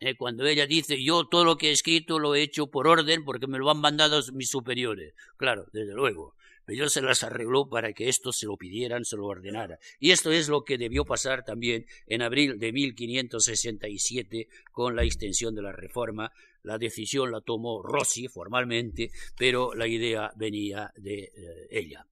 Eh, 0.03 0.15
cuando 0.17 0.47
ella 0.47 0.65
dice, 0.65 1.01
yo 1.01 1.27
todo 1.27 1.45
lo 1.45 1.57
que 1.57 1.69
he 1.69 1.71
escrito 1.71 2.17
lo 2.17 2.33
he 2.33 2.41
hecho 2.41 2.65
por 2.65 2.87
orden 2.87 3.23
porque 3.23 3.45
me 3.45 3.59
lo 3.59 3.69
han 3.69 3.79
mandado 3.79 4.19
mis 4.33 4.49
superiores. 4.49 5.13
Claro, 5.37 5.67
desde 5.71 5.93
luego. 5.93 6.33
Pero 6.65 6.89
se 6.89 7.03
las 7.03 7.23
arregló 7.23 7.69
para 7.69 7.93
que 7.93 8.09
estos 8.09 8.37
se 8.37 8.47
lo 8.47 8.57
pidieran, 8.57 9.05
se 9.05 9.15
lo 9.15 9.27
ordenara. 9.27 9.77
Y 9.99 10.09
esto 10.09 10.31
es 10.31 10.49
lo 10.49 10.63
que 10.63 10.79
debió 10.79 11.05
pasar 11.05 11.45
también 11.45 11.85
en 12.07 12.23
abril 12.23 12.57
de 12.57 12.71
1567 12.71 14.47
con 14.71 14.95
la 14.95 15.03
extensión 15.03 15.53
de 15.53 15.61
la 15.61 15.71
reforma. 15.71 16.31
La 16.63 16.79
decisión 16.79 17.31
la 17.31 17.41
tomó 17.41 17.83
Rossi 17.83 18.27
formalmente, 18.27 19.11
pero 19.37 19.75
la 19.75 19.85
idea 19.85 20.31
venía 20.35 20.91
de 20.95 21.25
eh, 21.25 21.67
ella. 21.69 22.07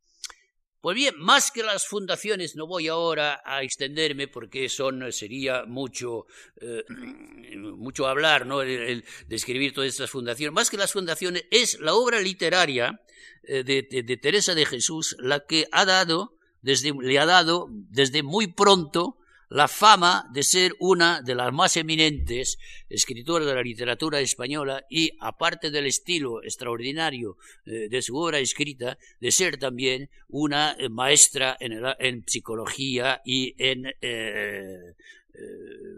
Pues 0.81 0.95
bien, 0.95 1.15
más 1.17 1.51
que 1.51 1.61
las 1.61 1.85
fundaciones, 1.87 2.55
no 2.55 2.65
voy 2.65 2.87
ahora 2.87 3.41
a 3.43 3.63
extenderme 3.63 4.29
porque 4.29 4.69
son, 4.69 5.11
sería 5.11 5.65
mucho, 5.65 6.25
eh, 6.61 6.83
mucho 7.57 8.07
hablar, 8.07 8.45
¿no? 8.45 8.61
El, 8.61 9.03
describir 9.27 9.73
todas 9.73 9.89
estas 9.89 10.09
fundaciones. 10.09 10.53
Más 10.53 10.69
que 10.69 10.77
las 10.77 10.93
fundaciones, 10.93 11.43
es 11.51 11.79
la 11.81 11.95
obra 11.95 12.21
literaria 12.21 13.01
eh, 13.43 13.63
de, 13.63 14.03
de, 14.03 14.17
Teresa 14.17 14.55
de 14.55 14.65
Jesús 14.65 15.17
la 15.19 15.45
que 15.45 15.67
ha 15.73 15.83
dado, 15.83 16.37
desde, 16.61 16.93
le 16.93 17.19
ha 17.19 17.25
dado 17.25 17.67
desde 17.69 18.23
muy 18.23 18.47
pronto 18.47 19.18
la 19.49 19.67
fama 19.67 20.29
de 20.31 20.43
ser 20.43 20.75
una 20.79 21.21
de 21.21 21.33
las 21.33 21.51
más 21.51 21.75
eminentes 21.75 22.57
escritoras 22.87 23.47
de 23.47 23.55
la 23.55 23.63
literatura 23.63 24.19
española 24.19 24.85
y, 24.89 25.11
aparte 25.19 25.71
del 25.71 25.87
estilo 25.87 26.43
extraordinario 26.43 27.37
eh, 27.65 27.89
de 27.89 28.01
su 28.01 28.15
obra 28.15 28.39
escrita, 28.39 28.97
de 29.19 29.31
ser 29.31 29.57
también 29.57 30.09
una 30.27 30.73
eh, 30.73 30.87
maestra 30.89 31.57
en, 31.59 32.23
psicología 32.27 33.21
y 33.25 33.55
en 33.57 33.85
eh, 34.01 34.93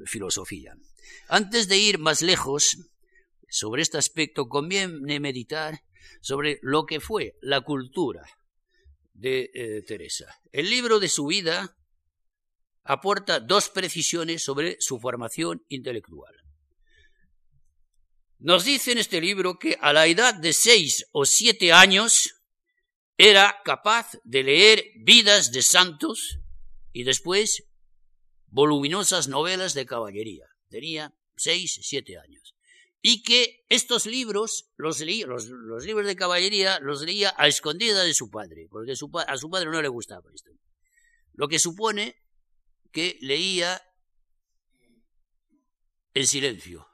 filosofía. 0.05 0.74
Antes 1.27 1.67
de 1.67 1.77
ir 1.77 2.00
más 2.00 2.22
lejos 2.22 2.77
sobre 3.50 3.81
este 3.81 3.98
aspecto, 3.98 4.48
conviene 4.48 5.20
meditar 5.20 5.81
sobre 6.22 6.60
lo 6.62 6.86
que 6.86 7.01
fue 7.01 7.36
la 7.41 7.62
cultura 7.62 8.24
de 9.13 9.84
Teresa. 9.88 10.25
El 10.51 10.70
libro 10.70 11.00
de 11.00 11.10
su 11.10 11.25
vida 11.25 11.75
aporta 12.83 13.39
dos 13.39 13.69
precisiones 13.69 14.43
sobre 14.43 14.77
su 14.79 15.00
formación 15.00 15.63
intelectual. 15.69 16.33
Nos 18.39 18.65
dice 18.65 18.91
en 18.91 18.97
este 18.97 19.21
libro 19.21 19.59
que 19.59 19.77
a 19.79 19.93
la 19.93 20.07
edad 20.07 20.33
de 20.33 20.51
seis 20.53 21.05
o 21.11 21.25
siete 21.25 21.71
años 21.71 22.41
era 23.17 23.61
capaz 23.63 24.17
de 24.23 24.41
leer 24.41 24.83
vidas 24.95 25.51
de 25.51 25.61
santos 25.61 26.39
y 26.91 27.03
después 27.03 27.67
voluminosas 28.47 29.27
novelas 29.27 29.75
de 29.75 29.85
caballería. 29.85 30.47
Tenía 30.69 31.13
seis, 31.35 31.79
siete 31.83 32.17
años. 32.17 32.55
Y 33.03 33.21
que 33.23 33.63
estos 33.69 34.07
libros, 34.07 34.71
los, 34.77 35.01
libros 35.01 35.47
de 35.47 36.15
caballería, 36.15 36.79
los 36.79 37.01
leía 37.01 37.33
a 37.38 37.47
escondida 37.47 38.03
de 38.03 38.13
su 38.13 38.29
padre, 38.29 38.67
porque 38.69 38.93
a 38.93 39.38
su 39.38 39.50
padre 39.50 39.69
no 39.69 39.81
le 39.81 39.88
gustaba 39.88 40.23
esto. 40.33 40.51
Lo 41.33 41.47
que 41.47 41.59
supone 41.59 42.20
que 42.91 43.17
leía 43.21 43.81
en 46.13 46.27
silencio. 46.27 46.88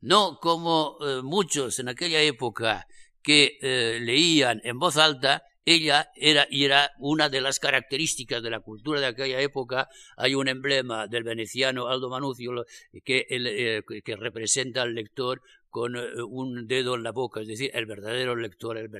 No 0.00 0.38
como 0.40 0.96
eh, 1.00 1.22
muchos 1.22 1.78
en 1.78 1.88
aquella 1.88 2.20
época 2.20 2.86
que 3.22 3.58
eh, 3.60 4.00
leían 4.00 4.60
en 4.64 4.78
voz 4.78 4.96
alta, 4.96 5.44
ella 5.64 6.10
era 6.16 6.48
y 6.50 6.64
era 6.64 6.90
una 6.98 7.28
de 7.28 7.40
las 7.40 7.60
características 7.60 8.42
de 8.42 8.50
la 8.50 8.60
cultura 8.60 9.00
de 9.00 9.06
aquella 9.06 9.40
época. 9.40 9.88
Hay 10.16 10.34
un 10.34 10.48
emblema 10.48 11.06
del 11.06 11.22
veneciano 11.22 11.86
Aldo 11.86 12.10
Manucio 12.10 12.64
que, 13.04 13.26
eh, 13.30 13.82
que 14.04 14.16
representa 14.16 14.82
al 14.82 14.94
lector 14.94 15.40
con 15.68 15.96
un 15.96 16.66
dedo 16.66 16.96
en 16.96 17.02
la 17.02 17.12
boca, 17.12 17.40
es 17.40 17.48
decir, 17.48 17.70
el 17.72 17.86
verdadero 17.86 18.36
lector, 18.36 18.76
el, 18.76 18.90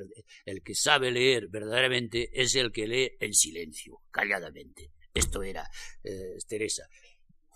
el 0.46 0.62
que 0.62 0.74
sabe 0.74 1.10
leer 1.10 1.48
verdaderamente, 1.48 2.30
es 2.32 2.54
el 2.54 2.72
que 2.72 2.86
lee 2.86 3.10
en 3.20 3.34
silencio, 3.34 3.98
calladamente. 4.10 4.90
Esto 5.14 5.42
era 5.42 5.68
eh, 6.04 6.38
Teresa. 6.48 6.88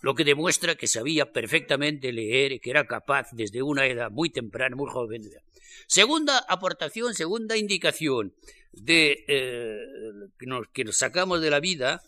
Lo 0.01 0.13
que 0.13 0.23
demuestra 0.23 0.75
que 0.75 0.87
sabía 0.87 1.31
perfectamente 1.31 2.11
leer, 2.11 2.59
que 2.59 2.69
era 2.69 2.85
capaz 2.85 3.29
desde 3.31 3.63
una 3.63 3.87
edad 3.87 4.11
muy 4.11 4.29
temprana, 4.29 4.75
muy 4.75 4.89
joven. 4.91 5.23
Segunda 5.87 6.37
aportación, 6.47 7.15
segunda 7.15 7.57
indicación 7.57 8.35
de, 8.71 9.25
eh, 9.27 9.79
que, 10.37 10.45
nos, 10.45 10.67
que 10.71 10.83
nos 10.83 10.97
sacamos 10.97 11.41
de 11.41 11.49
la 11.49 11.59
vida, 11.59 12.03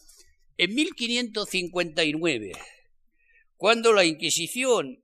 en 0.57 0.75
1559, 0.75 2.51
cuando 3.55 3.93
la 3.93 4.05
Inquisición 4.05 5.03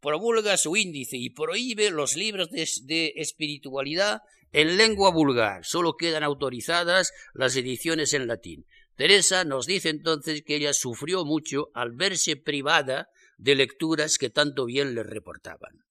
promulga 0.00 0.56
su 0.56 0.76
índice 0.76 1.16
y 1.16 1.30
prohíbe 1.30 1.90
los 1.90 2.16
libros 2.16 2.50
de, 2.50 2.68
de, 2.82 3.12
espiritualidad 3.16 4.20
en 4.52 4.76
lengua 4.76 5.10
vulgar. 5.10 5.64
Solo 5.64 5.96
quedan 5.96 6.22
autorizadas 6.22 7.12
las 7.32 7.56
ediciones 7.56 8.12
en 8.12 8.26
latín. 8.26 8.66
Teresa 8.96 9.44
nos 9.44 9.66
dice 9.66 9.90
entonces 9.90 10.42
que 10.42 10.56
ella 10.56 10.72
sufrió 10.72 11.24
mucho 11.24 11.70
al 11.74 11.92
verse 11.92 12.36
privada 12.36 13.10
de 13.36 13.54
lecturas 13.54 14.16
que 14.16 14.30
tanto 14.30 14.64
bien 14.64 14.94
le 14.94 15.02
reportaban. 15.02 15.84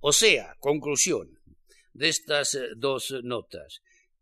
O 0.00 0.12
sea, 0.12 0.54
conclusión 0.60 1.40
de 1.92 2.08
estas 2.08 2.54
eh, 2.54 2.68
dos 2.76 3.12
notas. 3.22 3.80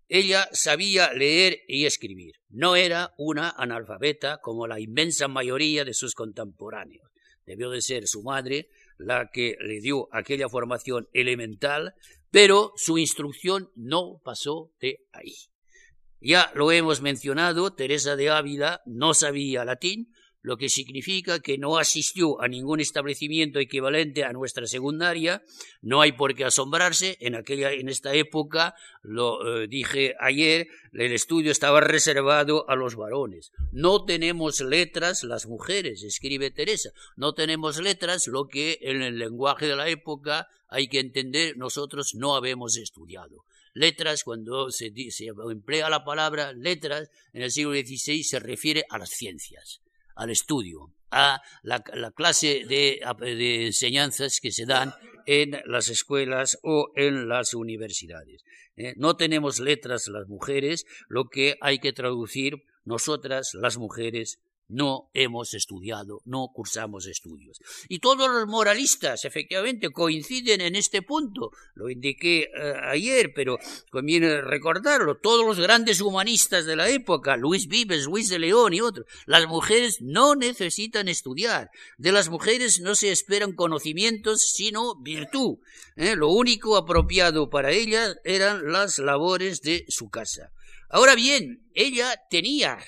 ella 0.08 0.48
sabía 0.52 1.12
leer 1.12 1.60
y 1.68 1.86
escribir. 1.86 2.34
No 2.48 2.76
era 2.76 3.14
una 3.18 3.50
analfabeta 3.50 4.38
como 4.38 4.66
la 4.66 4.80
inmensa 4.80 5.28
mayoría 5.28 5.84
de 5.84 5.94
sus 5.94 6.14
contemporáneos. 6.14 7.10
Debió 7.46 7.70
de 7.70 7.82
ser 7.82 8.06
su 8.06 8.22
madre 8.22 8.68
la 8.98 9.30
que 9.32 9.56
le 9.60 9.80
dio 9.80 10.08
aquella 10.12 10.48
formación 10.48 11.08
elemental, 11.12 11.94
pero 12.30 12.72
su 12.76 12.98
instrucción 12.98 13.70
no 13.74 14.20
pasó 14.22 14.70
de 14.80 15.00
ahí. 15.12 15.34
Ya 16.24 16.52
lo 16.54 16.70
hemos 16.70 17.00
mencionado, 17.00 17.72
Teresa 17.72 18.14
de 18.14 18.30
Ávila 18.30 18.80
no 18.86 19.12
sabía 19.12 19.64
latín, 19.64 20.12
lo 20.40 20.56
que 20.56 20.68
significa 20.68 21.40
que 21.40 21.58
no 21.58 21.78
asistió 21.78 22.40
a 22.40 22.46
ningún 22.46 22.78
establecimiento 22.78 23.58
equivalente 23.58 24.24
a 24.24 24.32
nuestra 24.32 24.66
secundaria. 24.66 25.42
No 25.80 26.00
hay 26.00 26.12
por 26.12 26.34
qué 26.34 26.44
asombrarse. 26.44 27.16
En 27.20 27.34
aquella, 27.34 27.72
en 27.72 27.88
esta 27.88 28.14
época, 28.14 28.74
lo 29.02 29.62
eh, 29.62 29.66
dije 29.68 30.14
ayer, 30.20 30.68
el 30.92 31.12
estudio 31.12 31.50
estaba 31.50 31.80
reservado 31.80 32.68
a 32.68 32.76
los 32.76 32.94
varones. 32.94 33.50
No 33.72 34.04
tenemos 34.04 34.60
letras 34.60 35.24
las 35.24 35.46
mujeres, 35.46 36.04
escribe 36.04 36.50
Teresa. 36.50 36.90
No 37.16 37.34
tenemos 37.34 37.80
letras, 37.80 38.28
lo 38.28 38.46
que 38.46 38.78
en 38.82 39.02
el 39.02 39.18
lenguaje 39.18 39.66
de 39.66 39.76
la 39.76 39.88
época 39.88 40.48
hay 40.68 40.88
que 40.88 41.00
entender, 41.00 41.56
nosotros 41.56 42.14
no 42.14 42.34
habemos 42.34 42.76
estudiado. 42.76 43.44
Letras, 43.74 44.24
cuando 44.24 44.70
se, 44.70 44.92
se 45.10 45.26
emplea 45.50 45.88
la 45.88 46.04
palabra 46.04 46.52
letras 46.52 47.10
en 47.32 47.42
el 47.42 47.50
siglo 47.50 47.72
XVI, 47.72 48.22
se 48.22 48.38
refiere 48.38 48.84
a 48.90 48.98
las 48.98 49.10
ciencias 49.10 49.80
al 50.14 50.30
estudio, 50.30 50.92
a 51.10 51.40
la, 51.62 51.82
clase 52.12 52.64
de, 52.66 53.00
enseñanzas 53.66 54.40
que 54.40 54.52
se 54.52 54.66
dan 54.66 54.94
en 55.26 55.60
las 55.66 55.88
escuelas 55.88 56.58
o 56.62 56.90
en 56.96 57.28
las 57.28 57.54
universidades. 57.54 58.44
¿eh? 58.76 58.94
No 58.96 59.16
tenemos 59.16 59.60
letras 59.60 60.08
las 60.08 60.28
mujeres, 60.28 60.84
lo 61.08 61.28
que 61.28 61.56
hay 61.60 61.78
que 61.78 61.92
traducir 61.92 62.64
nosotras 62.84 63.50
las 63.54 63.78
mujeres 63.78 64.40
no 64.72 65.10
hemos 65.12 65.54
estudiado, 65.54 66.22
no 66.24 66.48
cursamos 66.52 67.06
estudios. 67.06 67.60
Y 67.88 67.98
todos 67.98 68.30
los 68.30 68.46
moralistas, 68.46 69.24
efectivamente, 69.24 69.90
coinciden 69.90 70.62
en 70.62 70.76
este 70.76 71.02
punto. 71.02 71.50
Lo 71.74 71.90
indiqué 71.90 72.44
eh, 72.44 72.74
ayer, 72.84 73.32
pero 73.34 73.58
conviene 73.90 74.40
recordarlo. 74.40 75.18
Todos 75.18 75.44
los 75.44 75.60
grandes 75.60 76.00
humanistas 76.00 76.64
de 76.64 76.76
la 76.76 76.88
época, 76.88 77.36
Luis 77.36 77.68
Vives, 77.68 78.06
Luis 78.06 78.30
de 78.30 78.38
León 78.38 78.72
y 78.72 78.80
otros, 78.80 79.06
las 79.26 79.46
mujeres 79.46 79.98
no 80.00 80.34
necesitan 80.34 81.08
estudiar. 81.08 81.70
De 81.98 82.10
las 82.10 82.30
mujeres 82.30 82.80
no 82.80 82.94
se 82.94 83.12
esperan 83.12 83.52
conocimientos, 83.52 84.42
sino 84.42 84.96
virtud. 84.96 85.58
¿eh? 85.96 86.16
Lo 86.16 86.28
único 86.28 86.76
apropiado 86.76 87.50
para 87.50 87.72
ellas 87.72 88.16
eran 88.24 88.72
las 88.72 88.98
labores 88.98 89.60
de 89.60 89.84
su 89.88 90.08
casa. 90.08 90.50
Ahora 90.88 91.14
bien, 91.14 91.68
ella 91.74 92.14
tenía 92.30 92.78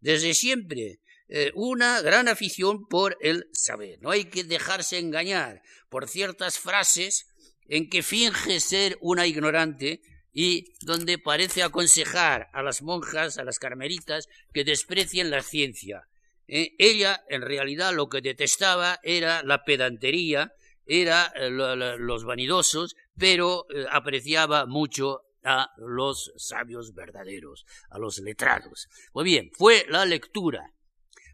desde 0.00 0.34
siempre 0.34 1.00
eh, 1.32 1.52
una 1.54 2.02
gran 2.02 2.26
afición 2.26 2.88
por 2.88 3.16
el 3.20 3.48
saber. 3.52 4.02
No 4.02 4.10
hay 4.10 4.24
que 4.24 4.42
dejarse 4.42 4.98
engañar 4.98 5.62
por 5.88 6.08
ciertas 6.08 6.58
frases 6.58 7.28
en 7.68 7.88
que 7.88 8.02
finge 8.02 8.58
ser 8.58 8.98
una 9.00 9.28
ignorante 9.28 10.02
y 10.32 10.74
donde 10.80 11.18
parece 11.18 11.62
aconsejar 11.62 12.50
a 12.52 12.64
las 12.64 12.82
monjas, 12.82 13.38
a 13.38 13.44
las 13.44 13.60
carmelitas, 13.60 14.26
que 14.52 14.64
desprecien 14.64 15.30
la 15.30 15.40
ciencia. 15.42 16.08
Eh, 16.48 16.74
ella, 16.78 17.22
en 17.28 17.42
realidad, 17.42 17.94
lo 17.94 18.08
que 18.08 18.22
detestaba 18.22 18.98
era 19.04 19.44
la 19.44 19.62
pedantería, 19.62 20.52
era 20.84 21.32
eh, 21.36 21.48
los 21.48 22.24
vanidosos, 22.24 22.96
pero 23.16 23.66
apreciaba 23.92 24.66
mucho 24.66 25.20
a 25.44 25.70
los 25.76 26.32
sabios 26.36 26.92
verdaderos, 26.92 27.66
a 27.88 28.00
los 28.00 28.18
letrados. 28.18 28.88
Muy 29.14 29.22
bien, 29.22 29.52
fue 29.56 29.86
la 29.88 30.04
lectura 30.04 30.74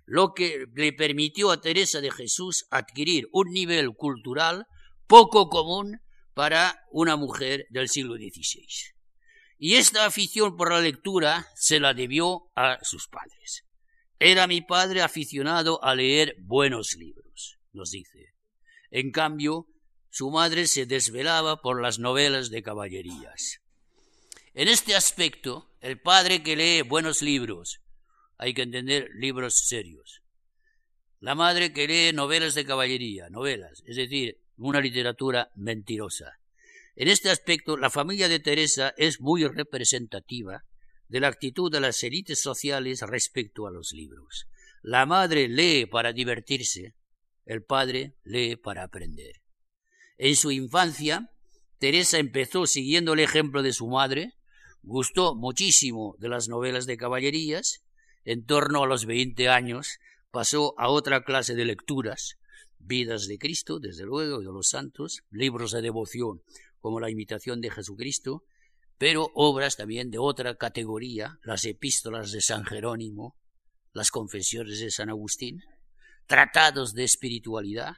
lo 0.06 0.32
que 0.34 0.66
le 0.74 0.92
permitió 0.92 1.50
a 1.50 1.60
Teresa 1.60 2.00
de 2.00 2.12
Jesús 2.12 2.66
adquirir 2.70 3.28
un 3.32 3.52
nivel 3.52 3.90
cultural 3.94 4.66
poco 5.06 5.48
común 5.48 6.00
para 6.32 6.84
una 6.90 7.16
mujer 7.16 7.66
del 7.70 7.88
siglo 7.88 8.14
XVI. 8.14 8.66
Y 9.58 9.74
esta 9.74 10.06
afición 10.06 10.56
por 10.56 10.70
la 10.70 10.80
lectura 10.80 11.48
se 11.56 11.80
la 11.80 11.92
debió 11.92 12.50
a 12.54 12.78
sus 12.82 13.08
padres. 13.08 13.64
Era 14.18 14.46
mi 14.46 14.60
padre 14.60 15.02
aficionado 15.02 15.82
a 15.82 15.94
leer 15.94 16.36
buenos 16.40 16.94
libros, 16.94 17.58
nos 17.72 17.90
dice. 17.90 18.34
En 18.90 19.10
cambio, 19.10 19.66
su 20.10 20.30
madre 20.30 20.66
se 20.66 20.86
desvelaba 20.86 21.60
por 21.60 21.82
las 21.82 21.98
novelas 21.98 22.50
de 22.50 22.62
caballerías. 22.62 23.60
En 24.54 24.68
este 24.68 24.94
aspecto, 24.94 25.74
el 25.80 26.00
padre 26.00 26.42
que 26.42 26.56
lee 26.56 26.82
buenos 26.82 27.22
libros 27.22 27.80
hay 28.38 28.54
que 28.54 28.62
entender 28.62 29.10
libros 29.14 29.66
serios. 29.66 30.22
La 31.20 31.34
madre 31.34 31.72
que 31.72 31.86
lee 31.88 32.12
novelas 32.12 32.54
de 32.54 32.66
caballería, 32.66 33.28
novelas, 33.30 33.82
es 33.86 33.96
decir, 33.96 34.38
una 34.56 34.80
literatura 34.80 35.50
mentirosa. 35.54 36.38
En 36.94 37.08
este 37.08 37.30
aspecto, 37.30 37.76
la 37.76 37.90
familia 37.90 38.28
de 38.28 38.40
Teresa 38.40 38.94
es 38.96 39.20
muy 39.20 39.46
representativa 39.46 40.62
de 41.08 41.20
la 41.20 41.28
actitud 41.28 41.70
de 41.70 41.80
las 41.80 42.02
élites 42.02 42.40
sociales 42.40 43.00
respecto 43.02 43.66
a 43.66 43.70
los 43.70 43.92
libros. 43.92 44.46
La 44.82 45.06
madre 45.06 45.48
lee 45.48 45.86
para 45.86 46.12
divertirse, 46.12 46.94
el 47.44 47.62
padre 47.62 48.14
lee 48.24 48.56
para 48.56 48.82
aprender. 48.82 49.40
En 50.18 50.36
su 50.36 50.50
infancia, 50.50 51.30
Teresa 51.78 52.18
empezó 52.18 52.66
siguiendo 52.66 53.12
el 53.12 53.20
ejemplo 53.20 53.62
de 53.62 53.72
su 53.72 53.86
madre, 53.88 54.32
gustó 54.82 55.34
muchísimo 55.34 56.16
de 56.18 56.28
las 56.28 56.48
novelas 56.48 56.86
de 56.86 56.96
caballerías 56.96 57.85
en 58.26 58.44
torno 58.44 58.82
a 58.82 58.86
los 58.86 59.06
veinte 59.06 59.48
años, 59.48 59.98
pasó 60.30 60.74
a 60.78 60.90
otra 60.90 61.22
clase 61.24 61.54
de 61.54 61.64
lecturas, 61.64 62.34
vidas 62.78 63.26
de 63.26 63.38
Cristo, 63.38 63.78
desde 63.78 64.04
luego, 64.04 64.40
de 64.40 64.46
los 64.46 64.68
santos, 64.68 65.22
libros 65.30 65.70
de 65.70 65.80
devoción 65.80 66.42
como 66.80 67.00
la 67.00 67.10
imitación 67.10 67.60
de 67.60 67.70
Jesucristo, 67.70 68.42
pero 68.98 69.30
obras 69.34 69.76
también 69.76 70.10
de 70.10 70.18
otra 70.18 70.56
categoría, 70.56 71.38
las 71.42 71.64
epístolas 71.64 72.32
de 72.32 72.40
San 72.40 72.64
Jerónimo, 72.64 73.36
las 73.92 74.10
confesiones 74.10 74.80
de 74.80 74.90
San 74.90 75.08
Agustín, 75.08 75.62
tratados 76.26 76.94
de 76.94 77.04
espiritualidad, 77.04 77.94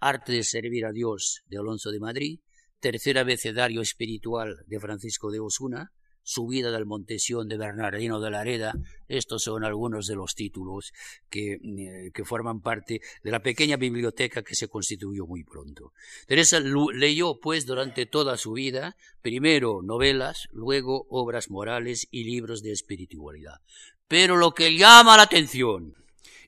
arte 0.00 0.32
de 0.32 0.44
servir 0.44 0.86
a 0.86 0.92
Dios 0.92 1.42
de 1.46 1.58
Alonso 1.58 1.90
de 1.90 2.00
Madrid, 2.00 2.40
tercer 2.80 3.16
abecedario 3.18 3.80
espiritual 3.80 4.64
de 4.66 4.80
Francisco 4.80 5.30
de 5.30 5.38
Osuna, 5.38 5.92
Subida 6.22 6.70
del 6.70 6.86
Montesión 6.86 7.48
de 7.48 7.56
Bernardino 7.56 8.20
de 8.20 8.30
la 8.30 8.40
Areda. 8.40 8.74
Estos 9.08 9.42
son 9.42 9.64
algunos 9.64 10.06
de 10.06 10.14
los 10.14 10.34
títulos 10.34 10.92
que, 11.28 11.54
eh, 11.54 12.10
que, 12.14 12.24
forman 12.24 12.60
parte 12.60 13.00
de 13.22 13.30
la 13.30 13.42
pequeña 13.42 13.76
biblioteca 13.76 14.42
que 14.42 14.54
se 14.54 14.68
constituyó 14.68 15.26
muy 15.26 15.44
pronto. 15.44 15.92
Teresa 16.26 16.60
leyó, 16.60 17.40
pues, 17.40 17.66
durante 17.66 18.06
toda 18.06 18.36
su 18.36 18.52
vida, 18.52 18.96
primero 19.20 19.82
novelas, 19.82 20.48
luego 20.52 21.06
obras 21.10 21.50
morales 21.50 22.08
y 22.10 22.24
libros 22.24 22.62
de 22.62 22.72
espiritualidad. 22.72 23.60
Pero 24.08 24.36
lo 24.36 24.52
que 24.52 24.76
llama 24.76 25.16
la 25.16 25.24
atención 25.24 25.94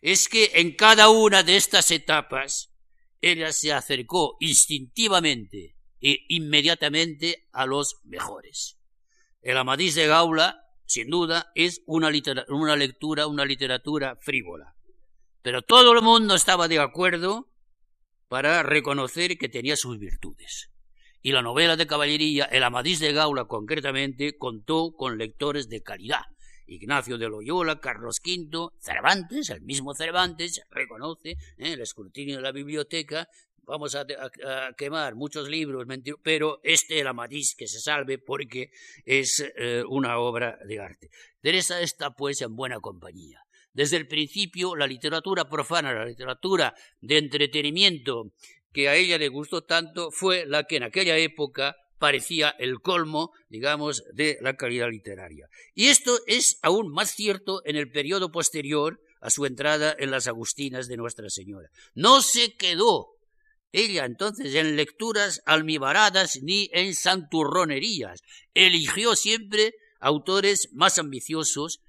es 0.02 0.28
que 0.28 0.50
en 0.54 0.76
cada 0.76 1.08
una 1.08 1.42
de 1.42 1.56
estas 1.56 1.90
etapas 1.90 2.70
ella 3.22 3.52
se 3.52 3.72
acercó 3.72 4.36
instintivamente 4.38 5.74
e 5.98 6.26
inmediatamente 6.28 7.48
a 7.52 7.64
los 7.64 7.96
mejores. 8.04 8.76
El 9.44 9.58
Amadís 9.58 9.94
de 9.94 10.06
Gaula, 10.06 10.64
sin 10.86 11.10
duda, 11.10 11.52
es 11.54 11.82
una, 11.84 12.10
una 12.48 12.76
lectura, 12.76 13.26
una 13.26 13.44
literatura 13.44 14.16
frívola. 14.16 14.74
Pero 15.42 15.60
todo 15.60 15.92
el 15.92 16.00
mundo 16.00 16.34
estaba 16.34 16.66
de 16.66 16.78
acuerdo 16.78 17.50
para 18.28 18.62
reconocer 18.62 19.36
que 19.36 19.50
tenía 19.50 19.76
sus 19.76 19.98
virtudes. 19.98 20.70
Y 21.20 21.32
la 21.32 21.42
novela 21.42 21.76
de 21.76 21.86
caballería, 21.86 22.46
El 22.46 22.62
Amadís 22.62 23.00
de 23.00 23.12
Gaula 23.12 23.44
concretamente, 23.44 24.38
contó 24.38 24.92
con 24.96 25.18
lectores 25.18 25.68
de 25.68 25.82
calidad. 25.82 26.22
Ignacio 26.66 27.18
de 27.18 27.28
Loyola, 27.28 27.80
Carlos 27.80 28.22
V, 28.24 28.70
Cervantes, 28.80 29.50
el 29.50 29.60
mismo 29.60 29.94
Cervantes, 29.94 30.62
reconoce 30.70 31.32
¿eh? 31.58 31.74
el 31.74 31.82
escrutinio 31.82 32.36
de 32.36 32.42
la 32.42 32.52
biblioteca, 32.52 33.28
vamos 33.66 33.94
a, 33.94 34.06
quemar 34.76 35.14
muchos 35.14 35.48
libros, 35.48 35.86
pero 36.22 36.60
este, 36.62 37.00
el 37.00 37.06
Amadís, 37.06 37.54
que 37.54 37.66
se 37.66 37.80
salve 37.80 38.18
porque 38.18 38.70
es 39.04 39.44
eh, 39.56 39.82
una 39.88 40.18
obra 40.18 40.58
de 40.66 40.80
arte. 40.80 41.10
Teresa 41.40 41.80
está 41.80 42.10
pues 42.10 42.40
en 42.42 42.54
buena 42.56 42.80
compañía. 42.80 43.40
Desde 43.72 43.96
el 43.96 44.06
principio, 44.06 44.76
la 44.76 44.86
literatura 44.86 45.48
profana, 45.48 45.92
la 45.92 46.04
literatura 46.04 46.74
de 47.00 47.18
entretenimiento 47.18 48.32
que 48.72 48.88
a 48.88 48.96
ella 48.96 49.18
le 49.18 49.28
gustó 49.28 49.62
tanto, 49.62 50.10
fue 50.10 50.46
la 50.46 50.64
que 50.64 50.76
en 50.76 50.82
aquella 50.84 51.16
época 51.16 51.76
parecía 51.98 52.50
el 52.58 52.80
colmo, 52.80 53.32
digamos, 53.48 54.04
de 54.12 54.38
la 54.42 54.56
calidad 54.56 54.90
literaria. 54.90 55.48
Y 55.74 55.86
esto 55.86 56.18
es 56.26 56.58
aún 56.62 56.92
más 56.92 57.12
cierto 57.12 57.62
en 57.64 57.76
el 57.76 57.90
periodo 57.90 58.30
posterior 58.30 59.00
a 59.20 59.30
su 59.30 59.46
entrada 59.46 59.96
en 59.98 60.10
las 60.10 60.26
Agustinas 60.26 60.86
de 60.86 60.98
Nuestra 60.98 61.30
Señora. 61.30 61.70
No 61.94 62.20
se 62.20 62.54
quedó 62.56 63.13
ella 63.76 64.04
entonces 64.04 64.54
en 64.54 64.76
lecturas 64.76 65.42
almibaradas 65.46 66.38
ni 66.42 66.70
en 66.72 66.94
santurronerías. 66.94 68.22
Eligió 68.54 69.16
siempre 69.16 69.74
autores 69.98 70.68
más 70.72 71.00
ambiciosos. 71.00 71.80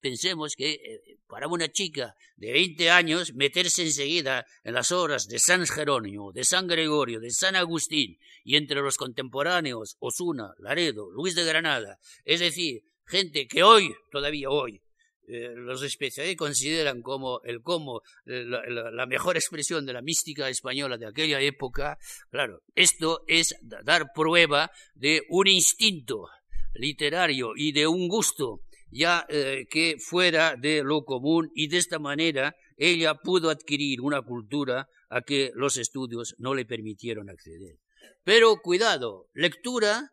Pensemos 0.00 0.56
que 0.56 0.72
eh, 0.72 1.18
para 1.28 1.46
una 1.46 1.70
chica 1.70 2.16
de 2.34 2.50
20 2.50 2.90
años 2.90 3.32
meterse 3.34 3.82
enseguida 3.82 4.44
en 4.64 4.74
las 4.74 4.90
obras 4.90 5.28
de 5.28 5.38
San 5.38 5.64
Jerónimo, 5.68 6.32
de 6.32 6.42
San 6.42 6.66
Gregorio, 6.66 7.20
de 7.20 7.30
San 7.30 7.54
Agustín 7.54 8.18
y 8.42 8.56
entre 8.56 8.80
los 8.80 8.96
contemporáneos 8.96 9.96
Osuna, 10.00 10.52
Laredo, 10.58 11.12
Luis 11.12 11.36
de 11.36 11.44
Granada, 11.44 12.00
es 12.24 12.40
decir, 12.40 12.82
gente 13.06 13.46
que 13.46 13.62
hoy, 13.62 13.94
todavía 14.10 14.50
hoy, 14.50 14.82
eh, 15.26 15.54
los 15.54 15.82
especialistas 15.82 16.36
consideran 16.36 17.00
como 17.00 17.40
el 17.44 17.62
como 17.62 18.02
eh, 18.26 18.44
la, 18.44 19.06
mejor 19.06 19.36
expresión 19.36 19.86
de 19.86 19.92
la 19.92 20.02
mística 20.02 20.48
española 20.48 20.98
de 20.98 21.06
aquella 21.06 21.40
época, 21.40 21.98
claro, 22.30 22.60
esto 22.74 23.22
es 23.26 23.54
dar 23.62 24.12
prueba 24.14 24.70
de 24.94 25.22
un 25.30 25.46
instinto 25.46 26.28
literario 26.74 27.52
y 27.56 27.72
de 27.72 27.86
un 27.86 28.08
gusto 28.08 28.60
ya 28.90 29.24
eh, 29.28 29.66
que 29.70 29.96
fuera 29.98 30.56
de 30.56 30.82
lo 30.82 31.04
común 31.04 31.50
y 31.54 31.68
de 31.68 31.78
esta 31.78 31.98
manera 31.98 32.54
ella 32.76 33.14
pudo 33.14 33.50
adquirir 33.50 34.00
una 34.00 34.20
cultura 34.22 34.88
a 35.08 35.22
que 35.22 35.52
los 35.54 35.76
estudios 35.78 36.34
no 36.38 36.54
le 36.54 36.66
permitieron 36.66 37.30
acceder. 37.30 37.78
Pero 38.24 38.56
cuidado, 38.62 39.28
lectura 39.32 40.10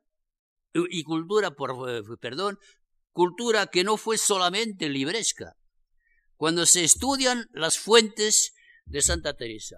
y 0.73 1.03
cultura, 1.03 1.51
por, 1.51 1.75
perdón, 2.19 2.57
cultura 3.11 3.67
que 3.67 3.83
no 3.83 3.97
fue 3.97 4.17
solamente 4.17 4.89
libresca. 4.89 5.55
Cuando 6.35 6.65
se 6.65 6.83
estudian 6.83 7.47
las 7.53 7.77
fuentes 7.77 8.53
de 8.85 9.01
Santa 9.01 9.35
Teresa, 9.35 9.77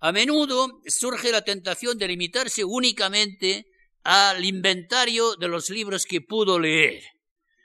a 0.00 0.12
menudo 0.12 0.80
surge 0.86 1.32
la 1.32 1.42
tentación 1.42 1.98
de 1.98 2.08
limitarse 2.08 2.64
únicamente 2.64 3.66
al 4.04 4.44
inventario 4.44 5.34
de 5.36 5.48
los 5.48 5.70
libros 5.70 6.06
que 6.06 6.20
pudo 6.20 6.60
leer. 6.60 7.02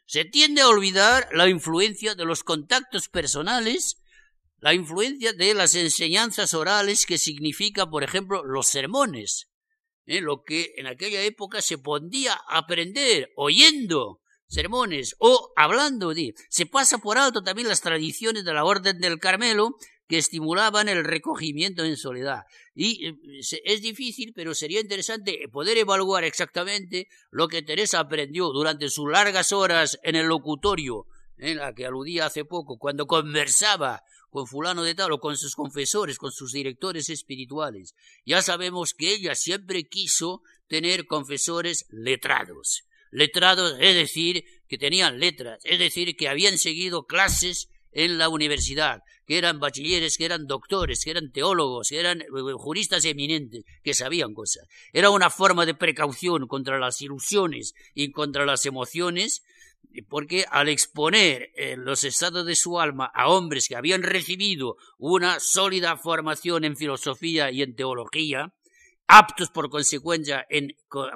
Se 0.05 0.25
tiende 0.25 0.61
a 0.61 0.67
olvidar 0.67 1.29
la 1.31 1.47
influencia 1.47 2.15
de 2.15 2.25
los 2.25 2.43
contactos 2.43 3.07
personales, 3.07 4.01
la 4.57 4.73
influencia 4.73 5.33
de 5.33 5.53
las 5.53 5.75
enseñanzas 5.75 6.53
orales 6.53 7.05
que 7.05 7.17
significa, 7.17 7.89
por 7.89 8.03
ejemplo, 8.03 8.43
los 8.43 8.67
sermones, 8.67 9.49
¿eh? 10.05 10.21
lo 10.21 10.43
que 10.43 10.73
en 10.77 10.87
aquella 10.87 11.21
época 11.21 11.61
se 11.61 11.77
podía 11.77 12.33
aprender 12.47 13.31
oyendo 13.35 14.22
sermones 14.53 15.15
o 15.19 15.51
hablando 15.55 16.13
de. 16.13 16.35
Se 16.49 16.65
pasa 16.65 16.99
por 16.99 17.17
alto 17.17 17.41
también 17.41 17.67
las 17.67 17.81
tradiciones 17.81 18.45
de 18.45 18.53
la 18.53 18.63
Orden 18.63 18.99
del 18.99 19.19
Carmelo 19.19 19.75
que 20.07 20.17
estimulaban 20.17 20.89
el 20.89 21.03
recogimiento 21.03 21.83
en 21.83 21.97
soledad. 21.97 22.43
Y 22.75 23.07
eh, 23.07 23.15
es 23.65 23.81
difícil, 23.81 24.33
pero 24.35 24.53
sería 24.53 24.79
interesante 24.79 25.47
poder 25.51 25.77
evaluar 25.77 26.23
exactamente 26.23 27.07
lo 27.31 27.47
que 27.47 27.63
Teresa 27.63 27.99
aprendió 27.99 28.49
durante 28.49 28.89
sus 28.89 29.09
largas 29.09 29.51
horas 29.51 29.97
en 30.03 30.15
el 30.15 30.27
locutorio, 30.27 31.07
en 31.37 31.57
la 31.57 31.73
que 31.73 31.85
aludía 31.85 32.27
hace 32.27 32.45
poco, 32.45 32.77
cuando 32.77 33.07
conversaba 33.07 34.03
con 34.29 34.45
fulano 34.45 34.83
de 34.83 34.95
tal 34.95 35.11
o 35.13 35.19
con 35.19 35.37
sus 35.37 35.55
confesores, 35.55 36.17
con 36.17 36.31
sus 36.31 36.51
directores 36.51 37.09
espirituales. 37.09 37.95
Ya 38.25 38.41
sabemos 38.41 38.93
que 38.93 39.13
ella 39.13 39.35
siempre 39.35 39.83
quiso 39.83 40.41
tener 40.67 41.05
confesores 41.05 41.85
letrados 41.89 42.83
letrados, 43.13 43.77
es 43.79 43.95
decir, 43.95 44.43
que 44.67 44.77
tenían 44.77 45.19
letras, 45.19 45.59
es 45.63 45.79
decir, 45.79 46.15
que 46.15 46.27
habían 46.27 46.57
seguido 46.57 47.05
clases 47.05 47.69
en 47.91 48.17
la 48.17 48.27
universidad, 48.27 49.03
que 49.27 49.37
eran 49.37 49.59
bachilleres, 49.59 50.17
que 50.17 50.25
eran 50.25 50.47
doctores, 50.47 51.03
que 51.03 51.11
eran 51.11 51.31
teólogos, 51.31 51.89
que 51.89 51.99
eran 51.99 52.21
eh, 52.21 52.25
juristas 52.57 53.05
eminentes, 53.05 53.63
que 53.83 53.93
sabían 53.93 54.33
cosas. 54.33 54.67
Era 54.91 55.11
una 55.11 55.29
forma 55.29 55.65
de 55.65 55.75
precaución 55.75 56.47
contra 56.47 56.79
las 56.79 57.01
ilusiones 57.01 57.75
y 57.93 58.11
contra 58.11 58.45
las 58.45 58.65
emociones, 58.65 59.43
porque 60.09 60.45
al 60.49 60.69
exponer 60.69 61.51
eh, 61.55 61.75
los 61.77 62.03
estados 62.03 62.47
de 62.47 62.55
su 62.55 62.79
alma 62.79 63.11
a 63.13 63.29
hombres 63.29 63.67
que 63.67 63.75
habían 63.75 64.01
recibido 64.01 64.77
una 64.97 65.39
sólida 65.39 65.97
formación 65.97 66.63
en 66.63 66.75
filosofía 66.75 67.51
y 67.51 67.61
en 67.61 67.75
teología, 67.75 68.53
aptos 69.07 69.49
por 69.51 69.69
consecuencia 69.69 70.47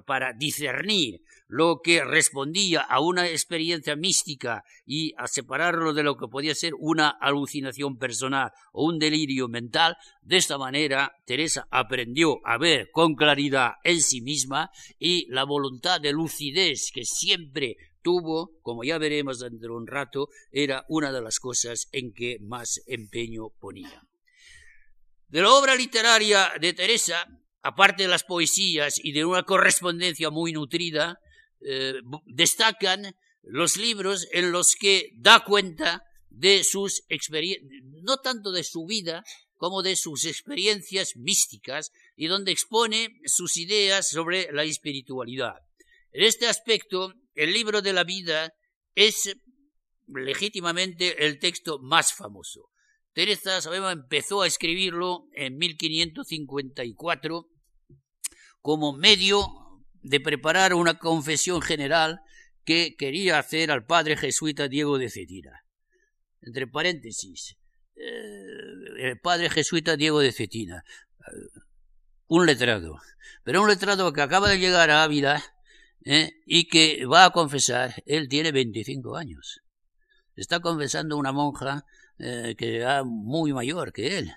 para 0.05 0.33
discernir 0.33 1.21
lo 1.47 1.79
que 1.83 2.03
respondía 2.03 2.81
a 2.81 2.99
una 2.99 3.27
experiencia 3.27 3.95
mística 3.95 4.63
y 4.85 5.13
a 5.17 5.27
separarlo 5.27 5.93
de 5.93 6.03
lo 6.03 6.17
que 6.17 6.27
podía 6.27 6.53
ser 6.53 6.73
una 6.77 7.09
alucinación 7.09 7.97
personal 7.97 8.51
o 8.73 8.85
un 8.85 8.99
delirio 8.99 9.47
mental, 9.47 9.95
de 10.21 10.37
esta 10.37 10.57
manera 10.57 11.13
Teresa 11.25 11.67
aprendió 11.71 12.39
a 12.45 12.57
ver 12.57 12.89
con 12.91 13.15
claridad 13.15 13.73
en 13.83 14.01
sí 14.01 14.21
misma 14.21 14.69
y 14.99 15.25
la 15.29 15.45
voluntad 15.45 16.01
de 16.01 16.11
lucidez 16.11 16.91
que 16.93 17.05
siempre 17.05 17.77
tuvo, 18.01 18.51
como 18.61 18.83
ya 18.83 18.97
veremos 18.97 19.39
dentro 19.39 19.71
de 19.71 19.77
un 19.77 19.87
rato, 19.87 20.29
era 20.51 20.85
una 20.87 21.11
de 21.11 21.21
las 21.21 21.39
cosas 21.39 21.87
en 21.91 22.13
que 22.13 22.37
más 22.41 22.81
empeño 22.87 23.49
ponía. 23.59 24.01
De 25.27 25.41
la 25.41 25.51
obra 25.51 25.75
literaria 25.75 26.53
de 26.59 26.71
Teresa, 26.71 27.27
aparte 27.61 28.03
de 28.03 28.09
las 28.09 28.23
poesías 28.23 28.95
y 29.03 29.11
de 29.11 29.25
una 29.25 29.43
correspondencia 29.43 30.29
muy 30.29 30.53
nutrida, 30.53 31.19
eh, 31.61 31.95
destacan 32.25 33.15
los 33.43 33.77
libros 33.77 34.27
en 34.31 34.51
los 34.51 34.75
que 34.75 35.11
da 35.17 35.43
cuenta 35.43 36.03
de 36.29 36.63
sus 36.63 37.03
experiencias, 37.09 37.67
no 38.03 38.17
tanto 38.17 38.51
de 38.51 38.63
su 38.63 38.85
vida, 38.85 39.23
como 39.57 39.81
de 39.81 39.95
sus 39.95 40.25
experiencias 40.25 41.15
místicas 41.15 41.91
y 42.15 42.27
donde 42.27 42.51
expone 42.51 43.19
sus 43.25 43.57
ideas 43.57 44.07
sobre 44.07 44.51
la 44.51 44.63
espiritualidad. 44.63 45.55
En 46.11 46.23
este 46.23 46.47
aspecto, 46.47 47.13
el 47.35 47.53
libro 47.53 47.81
de 47.81 47.93
la 47.93 48.03
vida 48.03 48.53
es 48.95 49.35
legítimamente 50.07 51.25
el 51.25 51.39
texto 51.39 51.79
más 51.79 52.13
famoso. 52.13 52.69
Teresa, 53.13 53.61
sabemos, 53.61 53.91
empezó 53.91 54.43
a 54.43 54.47
escribirlo 54.47 55.27
en 55.33 55.57
1554 55.57 57.49
como 58.61 58.93
medio 58.93 59.66
de 60.01 60.19
preparar 60.19 60.73
una 60.73 60.99
confesión 60.99 61.61
general 61.61 62.21
que 62.67 62.95
quería 62.97 63.39
hacer 63.39 63.71
al 63.71 63.85
padre 63.85 64.17
jesuita 64.17 64.67
Diego 64.67 64.97
de 64.97 65.09
Cetina. 65.09 65.63
Entre 66.41 66.67
paréntesis, 66.67 67.57
eh, 67.95 69.07
el 69.09 69.19
padre 69.19 69.49
jesuita 69.49 69.95
Diego 69.95 70.19
de 70.19 70.31
Cetina, 70.31 70.83
eh, 71.19 71.59
un 72.27 72.45
letrado, 72.45 72.99
pero 73.43 73.61
un 73.61 73.69
letrado 73.69 74.11
que 74.11 74.21
acaba 74.21 74.49
de 74.49 74.59
llegar 74.59 74.89
a 74.89 75.03
Ávila 75.03 75.41
eh, 76.03 76.31
y 76.45 76.67
que 76.67 77.05
va 77.05 77.23
a 77.23 77.31
confesar, 77.31 78.03
él 78.05 78.27
tiene 78.27 78.51
25 78.51 79.15
años. 79.15 79.61
Está 80.35 80.59
confesando 80.59 81.17
una 81.17 81.31
monja 81.31 81.85
que 82.19 82.77
era 82.77 83.03
muy 83.03 83.53
mayor 83.53 83.93
que 83.93 84.17
él. 84.17 84.33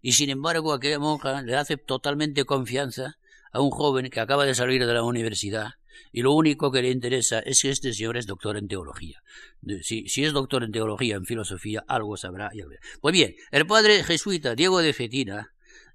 Y 0.00 0.12
sin 0.12 0.30
embargo, 0.30 0.72
aquella 0.72 0.98
monja 0.98 1.42
le 1.42 1.56
hace 1.56 1.76
totalmente 1.76 2.44
confianza 2.44 3.18
a 3.54 3.60
un 3.60 3.70
joven 3.70 4.10
que 4.10 4.20
acaba 4.20 4.44
de 4.44 4.54
salir 4.54 4.84
de 4.84 4.92
la 4.92 5.04
universidad 5.04 5.70
y 6.12 6.22
lo 6.22 6.32
único 6.32 6.72
que 6.72 6.82
le 6.82 6.90
interesa 6.90 7.38
es 7.38 7.62
que 7.62 7.70
este 7.70 7.92
señor 7.92 8.16
es 8.16 8.26
doctor 8.26 8.56
en 8.56 8.66
teología. 8.66 9.22
Si, 9.82 10.08
si 10.08 10.24
es 10.24 10.32
doctor 10.32 10.64
en 10.64 10.72
teología, 10.72 11.14
en 11.14 11.24
filosofía, 11.24 11.84
algo 11.86 12.16
sabrá. 12.16 12.50
Pues 13.00 13.12
bien, 13.12 13.36
el 13.52 13.64
padre 13.66 14.02
jesuita 14.02 14.56
Diego 14.56 14.82
de 14.82 14.92
Fetina, 14.92 15.52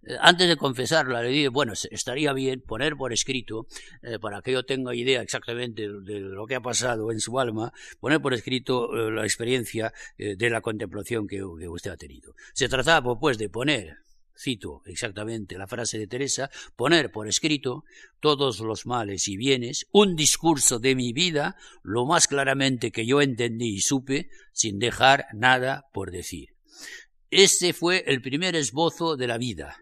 eh, 0.07 0.15
antes 0.21 0.47
de 0.47 0.55
confesarla, 0.55 1.21
le 1.21 1.29
dije, 1.29 1.49
bueno, 1.49 1.73
estaría 1.91 2.31
bien 2.31 2.61
poner 2.61 2.95
por 2.95 3.11
escrito, 3.11 3.67
eh, 4.01 4.19
para 4.19 4.41
que 4.41 4.53
yo 4.53 4.63
tenga 4.63 4.95
idea 4.95 5.21
exactamente 5.21 5.89
de, 5.89 6.19
lo 6.21 6.45
que 6.45 6.55
ha 6.55 6.61
pasado 6.61 7.11
en 7.11 7.19
su 7.19 7.37
alma, 7.37 7.73
poner 7.99 8.21
por 8.21 8.33
escrito 8.33 8.95
eh, 8.95 9.11
la 9.11 9.23
experiencia 9.23 9.91
de 10.17 10.49
la 10.49 10.61
contemplación 10.61 11.27
que, 11.27 11.37
que, 11.59 11.67
usted 11.67 11.91
ha 11.91 11.97
tenido. 11.97 12.33
Se 12.53 12.69
trataba, 12.69 13.19
pues, 13.19 13.37
de 13.37 13.49
poner 13.49 13.97
cito 14.39 14.81
exactamente 14.85 15.57
la 15.57 15.67
frase 15.67 15.99
de 15.99 16.07
Teresa, 16.07 16.49
poner 16.75 17.11
por 17.11 17.27
escrito 17.27 17.83
todos 18.19 18.59
los 18.59 18.85
males 18.85 19.27
y 19.27 19.37
bienes, 19.37 19.87
un 19.91 20.15
discurso 20.15 20.79
de 20.79 20.95
mi 20.95 21.13
vida, 21.13 21.55
lo 21.83 22.05
más 22.05 22.27
claramente 22.27 22.91
que 22.91 23.05
yo 23.05 23.21
entendí 23.21 23.75
y 23.75 23.81
supe, 23.81 24.29
sin 24.53 24.79
dejar 24.79 25.25
nada 25.33 25.85
por 25.93 26.11
decir. 26.11 26.49
Este 27.29 27.73
fue 27.73 28.03
el 28.07 28.21
primer 28.21 28.55
esbozo 28.55 29.15
de 29.15 29.27
la 29.27 29.37
vida, 29.37 29.77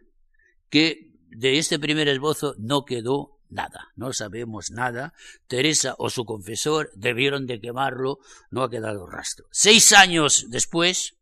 que 0.70 1.14
de 1.30 1.58
este 1.58 1.80
primer 1.80 2.08
esbozo 2.08 2.56
no 2.58 2.84
quedó 2.84 3.38
nada, 3.50 3.92
no 3.96 4.14
sabemos 4.14 4.72
nada. 4.72 5.14
Teresa 5.48 5.96
o 5.98 6.10
su 6.10 6.26
confesor 6.26 6.92
debieron 6.96 7.46
de 7.46 7.60
quemarlo, 7.60 8.20
no 8.52 8.64
ha 8.64 8.70
quedado 8.70 9.08
rastro. 9.08 9.46
Seis 9.52 9.94
años 9.94 10.48
después, 10.50 11.17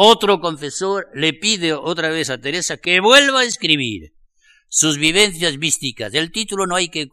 otro 0.00 0.40
confesor 0.40 1.08
le 1.12 1.32
pide 1.32 1.72
otra 1.72 2.08
vez 2.08 2.30
a 2.30 2.38
Teresa 2.38 2.76
que 2.76 3.00
vuelva 3.00 3.40
a 3.40 3.44
escribir 3.44 4.12
sus 4.68 4.96
vivencias 4.96 5.58
místicas. 5.58 6.14
El 6.14 6.30
título 6.30 6.68
no 6.68 6.76
hay 6.76 6.88
que, 6.88 7.08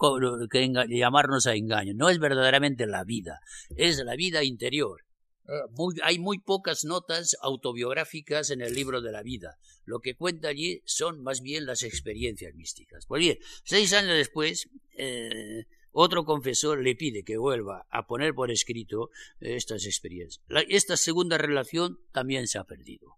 llamarnos 0.89 1.47
a 1.47 1.55
engaño, 1.55 1.93
no 1.95 2.09
es 2.09 2.19
verdaderamente 2.19 2.85
la 2.85 3.03
vida, 3.03 3.39
es 3.75 3.97
la 3.97 4.15
vida 4.15 4.43
interior. 4.43 5.01
Eh, 5.47 6.01
hay 6.03 6.19
muy 6.19 6.37
pocas 6.37 6.85
notas 6.85 7.35
autobiográficas 7.41 8.51
en 8.51 8.61
el 8.61 8.75
libro 8.75 9.01
de 9.01 9.11
la 9.11 9.23
vida. 9.23 9.57
Lo 9.85 9.99
que 9.99 10.15
cuenta 10.15 10.49
allí 10.49 10.83
son 10.85 11.23
más 11.23 11.41
bien 11.41 11.65
las 11.65 11.81
experiencias 11.81 12.53
místicas. 12.53 13.07
Pues 13.07 13.19
bien, 13.19 13.39
seis 13.63 13.93
años 13.93 14.15
después, 14.15 14.69
eh, 14.95 15.65
otro 15.97 16.25
confesor 16.25 16.83
le 16.83 16.93
pide 16.95 17.23
que 17.23 17.37
vuelva 17.37 17.87
a 17.89 18.05
poner 18.05 18.33
por 18.33 18.51
escrito 18.51 19.11
eh, 19.39 19.55
estas 19.55 19.85
experiencias. 19.85 20.43
esta 20.67 20.97
segunda 20.97 21.37
relación 21.37 22.01
también 22.11 22.47
se 22.47 22.57
ha 22.57 22.65
perdido. 22.65 23.15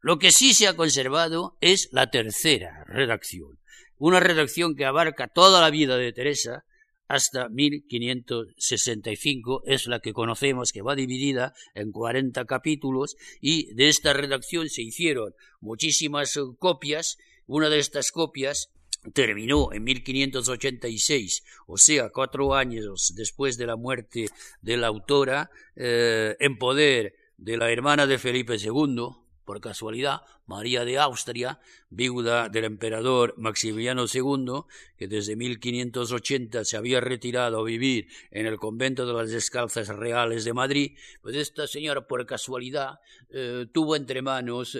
Lo 0.00 0.18
que 0.18 0.32
sí 0.32 0.54
se 0.54 0.66
ha 0.66 0.74
conservado 0.74 1.58
es 1.60 1.90
la 1.92 2.10
tercera 2.10 2.84
redacción, 2.84 3.58
una 3.98 4.20
redacción 4.20 4.74
que 4.74 4.86
abarca 4.86 5.28
toda 5.28 5.60
la 5.60 5.68
vida 5.70 5.98
de 5.98 6.14
Teresa 6.14 6.64
hasta 7.08 7.50
1565, 7.50 9.64
es 9.66 9.86
la 9.86 10.00
que 10.00 10.14
conocemos, 10.14 10.72
que 10.72 10.80
va 10.80 10.94
dividida 10.94 11.52
en 11.74 11.92
40 11.92 12.46
capítulos, 12.46 13.16
y 13.38 13.74
de 13.74 13.88
esta 13.88 14.14
redacción 14.14 14.70
se 14.70 14.80
hicieron 14.80 15.34
muchísimas 15.60 16.40
copias. 16.58 17.18
Una 17.46 17.68
de 17.68 17.80
estas 17.80 18.12
copias 18.12 18.70
terminó 19.12 19.72
en 19.72 19.84
1586, 19.84 21.44
o 21.66 21.76
sea, 21.76 22.10
cuatro 22.10 22.54
años 22.54 23.14
después 23.16 23.56
de 23.56 23.66
la 23.66 23.76
muerte 23.76 24.28
de 24.60 24.76
la 24.76 24.86
autora, 24.86 25.50
eh, 25.74 26.36
en 26.38 26.58
poder 26.58 27.14
de 27.36 27.56
la 27.56 27.70
hermana 27.70 28.06
de 28.06 28.18
Felipe 28.18 28.56
II, 28.56 29.08
por 29.44 29.60
casualidad, 29.60 30.20
María 30.46 30.84
de 30.84 30.98
Austria, 30.98 31.60
viuda 31.88 32.48
del 32.48 32.64
emperador 32.64 33.34
Maximiliano 33.36 34.06
II, 34.12 34.64
que 34.96 35.08
desde 35.08 35.36
1580 35.36 36.64
se 36.64 36.76
había 36.76 37.00
retirado 37.00 37.60
a 37.60 37.64
vivir 37.64 38.08
en 38.30 38.46
el 38.46 38.56
convento 38.56 39.06
de 39.06 39.12
las 39.12 39.30
Descalzas 39.30 39.88
Reales 39.88 40.44
de 40.44 40.52
Madrid, 40.52 40.96
pues 41.20 41.36
esta 41.36 41.66
señora, 41.66 42.06
por 42.06 42.24
casualidad, 42.26 43.00
eh, 43.30 43.66
tuvo 43.72 43.96
entre 43.96 44.22
manos 44.22 44.74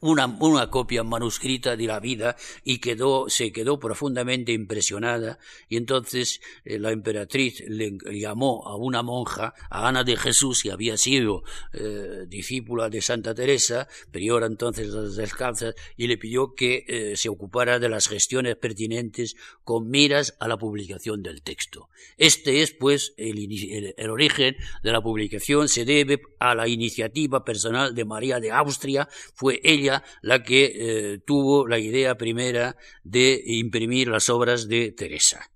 una, 0.00 0.68
copia 0.70 1.02
manuscrita 1.02 1.76
de 1.76 1.86
la 1.86 2.00
vida 2.00 2.36
y 2.64 2.78
quedó, 2.78 3.28
se 3.28 3.52
quedó 3.52 3.78
profundamente 3.78 4.52
impresionada. 4.52 5.38
Y 5.68 5.76
entonces 5.76 6.40
eh, 6.64 6.78
la 6.78 6.92
emperatriz 6.92 7.62
le, 7.66 7.98
llamó 8.12 8.66
a 8.66 8.76
una 8.76 9.02
monja, 9.02 9.54
a 9.70 9.88
Ana 9.88 10.04
de 10.04 10.16
Jesús, 10.16 10.62
que 10.62 10.70
había 10.70 10.96
sido 10.96 11.44
eh, 11.72 12.26
discípula 12.28 12.88
de 12.88 13.00
Santa 13.00 13.34
Teresa, 13.34 13.88
priora 14.10 14.46
entonces 14.46 14.88
las 14.88 15.16
Descalzas, 15.16 15.74
y 15.96 16.06
le 16.06 16.18
pidió 16.18 16.54
que 16.54 16.84
eh, 16.86 17.16
se 17.16 17.28
ocupara 17.28 17.78
de 17.78 17.88
las 17.88 18.08
gestiones 18.08 18.56
pertinentes 18.56 19.34
con 19.64 19.88
miras 19.88 20.36
a 20.40 20.48
la 20.48 20.56
publicación 20.56 21.22
del 21.22 21.42
texto. 21.42 21.88
Este 22.16 22.62
es, 22.62 22.72
pues, 22.72 23.14
el, 23.16 24.10
origen 24.10 24.56
de 24.82 24.92
la 24.92 25.00
publicación, 25.00 25.68
se 25.68 25.84
debe 25.84 26.20
a 26.38 26.54
la 26.54 26.68
iniciativa 26.68 27.44
personal 27.44 27.94
de 27.94 28.04
María 28.04 28.40
de 28.40 28.50
Austria, 28.50 29.08
fue 29.34 29.60
ella 29.62 30.02
la 30.20 30.42
que 30.42 30.72
eh, 30.74 31.18
tuvo 31.24 31.66
la 31.66 31.78
idea 31.78 32.16
primera 32.16 32.76
de 33.04 33.42
imprimir 33.44 34.08
las 34.08 34.28
obras 34.28 34.68
de 34.68 34.92
Teresa. 34.92 35.50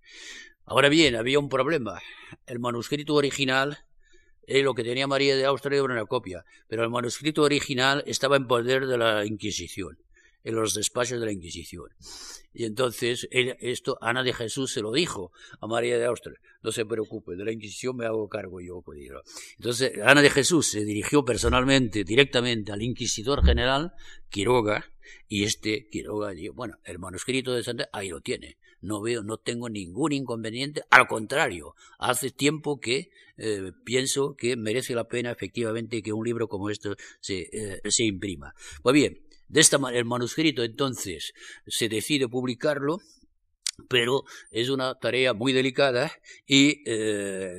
Ahora 0.64 0.88
bien, 0.88 1.14
había 1.14 1.38
un 1.38 1.49
problema. 1.49 2.01
El 2.44 2.59
manuscrito 2.59 3.14
original 3.14 3.86
eh, 4.46 4.62
lo 4.62 4.74
que 4.74 4.85
tenía 4.85 5.06
María 5.06 5.37
de 5.37 5.44
Austria 5.44 5.76
era 5.76 5.85
una 5.85 6.06
copia, 6.06 6.44
pero 6.68 6.82
el 6.82 6.90
manuscrito 6.90 7.42
original 7.42 8.02
estaba 8.06 8.37
en 8.37 8.46
poder 8.46 8.87
de 8.87 8.98
la 8.98 9.24
Inquisición, 9.24 9.98
en 10.44 10.54
los 10.54 10.74
despachos 10.74 11.20
de 11.20 11.26
la 11.26 11.32
Inquisición. 11.32 11.90
Y 12.52 12.64
entonces 12.64 13.28
esto 13.30 13.98
Ana 14.00 14.22
de 14.22 14.32
Jesús 14.32 14.72
se 14.72 14.80
lo 14.80 14.90
dijo 14.90 15.30
a 15.61 15.66
María 15.66 15.98
de 15.98 16.06
Austria, 16.06 16.38
no 16.62 16.72
se 16.72 16.87
preocupe, 16.87 17.37
de 17.37 17.44
la 17.44 17.52
Inquisición 17.52 17.96
me 17.96 18.06
hago 18.06 18.28
cargo 18.28 18.61
yo. 18.61 18.80
Pues, 18.82 18.98
entonces 19.59 19.92
Ana 20.02 20.22
de 20.22 20.30
Jesús 20.30 20.70
se 20.70 20.85
dirigió 20.85 21.24
personalmente, 21.24 22.02
directamente 22.04 22.72
al 22.72 22.82
Inquisidor 22.82 23.44
General, 23.44 23.92
Quiroga, 24.30 24.87
y 25.28 25.44
este 25.44 25.88
Quiroga 25.90 26.30
dijo, 26.30 26.54
bueno, 26.54 26.78
el 26.85 26.98
manuscrito 26.98 27.52
de 27.52 27.62
Santa, 27.62 27.88
ahí 27.92 28.09
lo 28.09 28.20
tiene, 28.20 28.56
no 28.87 29.03
veo, 29.03 29.22
no 29.22 29.37
tengo 29.38 29.68
ningún 29.68 30.12
inconveniente, 30.12 30.83
al 30.90 31.07
contrario, 31.07 31.75
hace 31.99 32.31
tiempo 32.31 32.81
que 32.81 33.11
eh, 33.37 33.72
pienso 33.85 34.35
que 34.37 34.57
merece 34.57 34.94
la 34.94 35.09
pena 35.09 35.31
efectivamente 35.31 36.03
que 36.03 36.12
un 36.12 36.25
libro 36.25 36.49
como 36.49 36.70
este 36.70 36.90
se, 37.20 37.49
eh, 37.53 37.81
se 37.88 38.05
imprima. 38.05 38.55
Pues 38.83 38.94
bien, 38.94 39.20
de 39.49 39.61
esta 39.61 39.79
manera 39.79 40.01
el 40.01 40.07
manuscrito 40.07 40.62
entonces 40.62 41.33
se 41.66 41.88
decide 41.88 42.29
publicarlo, 42.29 42.99
pero 43.88 44.25
es 44.51 44.70
una 44.70 44.94
tarea 44.94 45.35
muy 45.35 45.53
delicada 45.53 46.11
y 46.46 46.83
eh, 46.87 47.55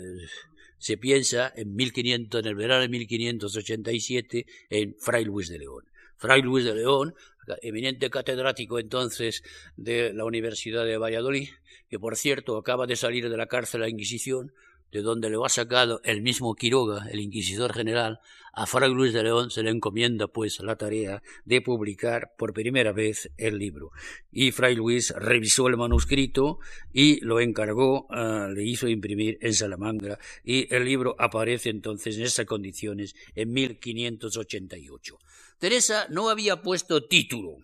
se 0.80 0.98
piensa 0.98 1.52
en 1.56 1.76
1500, 1.76 2.42
en 2.42 2.48
el 2.48 2.56
verano 2.56 2.82
de 2.82 2.90
1587 2.90 4.46
en 4.70 4.96
Fray 5.00 5.26
Luis 5.26 5.50
de 5.50 5.60
León. 5.60 5.86
Fray 6.18 6.42
Luis 6.42 6.66
de 6.66 6.76
León 6.76 7.14
eminente 7.62 8.10
catedrático 8.10 8.80
entonces 8.80 9.44
de 9.76 10.14
la 10.14 10.26
Universidad 10.26 10.86
de 10.86 10.98
Valladolid, 10.98 11.50
que 11.90 12.00
por 12.00 12.16
cierto 12.18 12.58
acaba 12.58 12.88
de 12.88 12.96
salir 12.96 13.30
de 13.30 13.38
la 13.38 13.48
cárcel 13.48 13.82
la 13.82 13.90
Inquisición, 13.90 14.52
de 14.92 15.02
donde 15.02 15.30
lo 15.30 15.46
ha 15.46 15.50
sacado 15.50 16.02
el 16.04 16.22
mismo 16.22 16.56
Quiroga, 16.56 17.08
el 17.12 17.20
inquisidor 17.20 17.74
general, 17.74 18.20
a 18.60 18.66
Fray 18.66 18.92
Luis 18.92 19.14
de 19.14 19.22
León 19.22 19.52
se 19.52 19.62
le 19.62 19.70
encomienda 19.70 20.28
pues 20.28 20.60
la 20.62 20.76
tarea 20.76 21.22
de 21.46 21.62
publicar 21.62 22.34
por 22.40 22.54
primera 22.54 22.92
vez 22.92 23.30
el 23.38 23.60
libro. 23.60 23.92
Y 24.32 24.52
Fray 24.52 24.74
Luis 24.74 25.14
revisó 25.16 25.68
el 25.68 25.78
manuscrito 25.78 26.58
y 26.92 27.24
lo 27.24 27.40
encargó, 27.40 28.08
ah, 28.10 28.50
le 28.52 28.64
hizo 28.64 28.88
imprimir 28.88 29.38
en 29.42 29.54
Salamanca 29.54 30.18
y 30.44 30.74
el 30.74 30.86
libro 30.86 31.16
aparece 31.20 31.70
entonces 31.70 32.18
en 32.18 32.24
esas 32.24 32.48
condiciones 32.48 33.14
en 33.36 33.54
1588. 33.54 35.20
Teresa 35.60 36.08
no 36.10 36.30
había 36.30 36.64
puesto 36.64 37.06
título. 37.06 37.58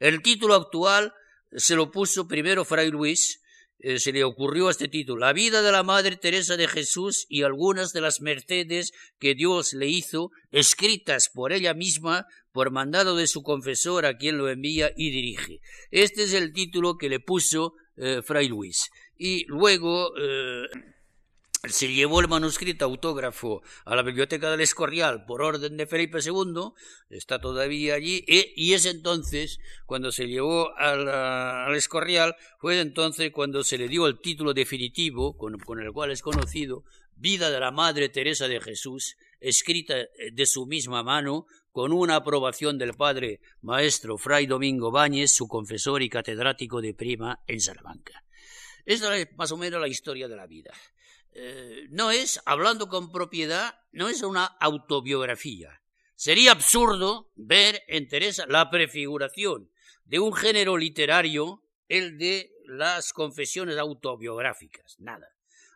El 0.00 0.22
título 0.22 0.54
actual 0.54 1.12
se 1.52 1.76
lo 1.76 1.90
puso 1.90 2.26
primero 2.26 2.64
Fray 2.64 2.90
Luis, 2.90 3.42
eh, 3.78 3.98
se 3.98 4.12
le 4.12 4.24
ocurrió 4.24 4.70
este 4.70 4.88
título, 4.88 5.18
La 5.18 5.32
vida 5.32 5.62
de 5.62 5.72
la 5.72 5.82
Madre 5.82 6.16
Teresa 6.16 6.56
de 6.56 6.66
Jesús 6.66 7.26
y 7.28 7.42
algunas 7.42 7.92
de 7.92 8.00
las 8.00 8.20
mercedes 8.20 8.92
que 9.18 9.34
Dios 9.34 9.74
le 9.74 9.86
hizo, 9.86 10.30
escritas 10.50 11.30
por 11.32 11.52
ella 11.52 11.74
misma, 11.74 12.26
por 12.52 12.70
mandado 12.70 13.16
de 13.16 13.26
su 13.26 13.42
confesor 13.42 14.06
a 14.06 14.16
quien 14.16 14.38
lo 14.38 14.48
envía 14.48 14.90
y 14.96 15.10
dirige. 15.10 15.60
Este 15.90 16.22
es 16.22 16.32
el 16.32 16.52
título 16.52 16.96
que 16.96 17.10
le 17.10 17.20
puso 17.20 17.74
eh, 17.96 18.22
Fray 18.22 18.48
Luis. 18.48 18.88
Y 19.18 19.44
luego 19.46 20.10
eh, 20.18 20.64
se 21.64 21.92
llevó 21.92 22.20
el 22.20 22.28
manuscrito 22.28 22.84
autógrafo 22.84 23.62
a 23.84 23.96
la 23.96 24.02
biblioteca 24.02 24.50
del 24.50 24.60
Escorial 24.60 25.24
por 25.24 25.42
orden 25.42 25.76
de 25.76 25.86
Felipe 25.86 26.18
II, 26.24 26.72
está 27.10 27.40
todavía 27.40 27.94
allí, 27.94 28.24
e, 28.28 28.52
y 28.56 28.74
es 28.74 28.86
entonces, 28.86 29.58
cuando 29.86 30.12
se 30.12 30.26
llevó 30.26 30.76
al 30.76 31.74
Escorial, 31.74 32.36
fue 32.58 32.80
entonces 32.80 33.32
cuando 33.32 33.64
se 33.64 33.78
le 33.78 33.88
dio 33.88 34.06
el 34.06 34.20
título 34.20 34.54
definitivo, 34.54 35.36
con, 35.36 35.54
el 35.80 35.92
cual 35.92 36.10
es 36.10 36.22
conocido, 36.22 36.84
Vida 37.18 37.50
de 37.50 37.60
la 37.60 37.70
Madre 37.70 38.10
Teresa 38.10 38.46
de 38.46 38.60
Jesús, 38.60 39.16
escrita 39.40 39.94
de 40.32 40.46
su 40.46 40.66
misma 40.66 41.02
mano, 41.02 41.46
con 41.72 41.92
una 41.92 42.16
aprobación 42.16 42.78
del 42.78 42.94
padre 42.94 43.40
maestro 43.60 44.16
Fray 44.18 44.46
Domingo 44.46 44.90
Báñez, 44.90 45.34
su 45.34 45.46
confesor 45.46 46.02
y 46.02 46.08
catedrático 46.08 46.80
de 46.80 46.94
prima 46.94 47.42
en 47.46 47.60
Salamanca. 47.60 48.24
Esta 48.86 49.16
es 49.16 49.28
más 49.36 49.52
o 49.52 49.56
menos 49.56 49.80
la 49.80 49.88
historia 49.88 50.28
de 50.28 50.36
la 50.36 50.46
vida. 50.46 50.72
Eh, 51.38 51.88
no 51.90 52.10
es, 52.10 52.40
hablando 52.46 52.88
con 52.88 53.12
propiedad, 53.12 53.78
no 53.92 54.08
es 54.08 54.22
una 54.22 54.46
autobiografía. 54.46 55.82
Sería 56.14 56.52
absurdo 56.52 57.30
ver 57.34 57.82
en 57.88 58.08
Teresa 58.08 58.46
la 58.48 58.70
prefiguración 58.70 59.70
de 60.06 60.18
un 60.18 60.32
género 60.32 60.78
literario, 60.78 61.62
el 61.88 62.16
de 62.16 62.52
las 62.64 63.12
confesiones 63.12 63.76
autobiográficas. 63.76 64.98
Nada. 64.98 65.28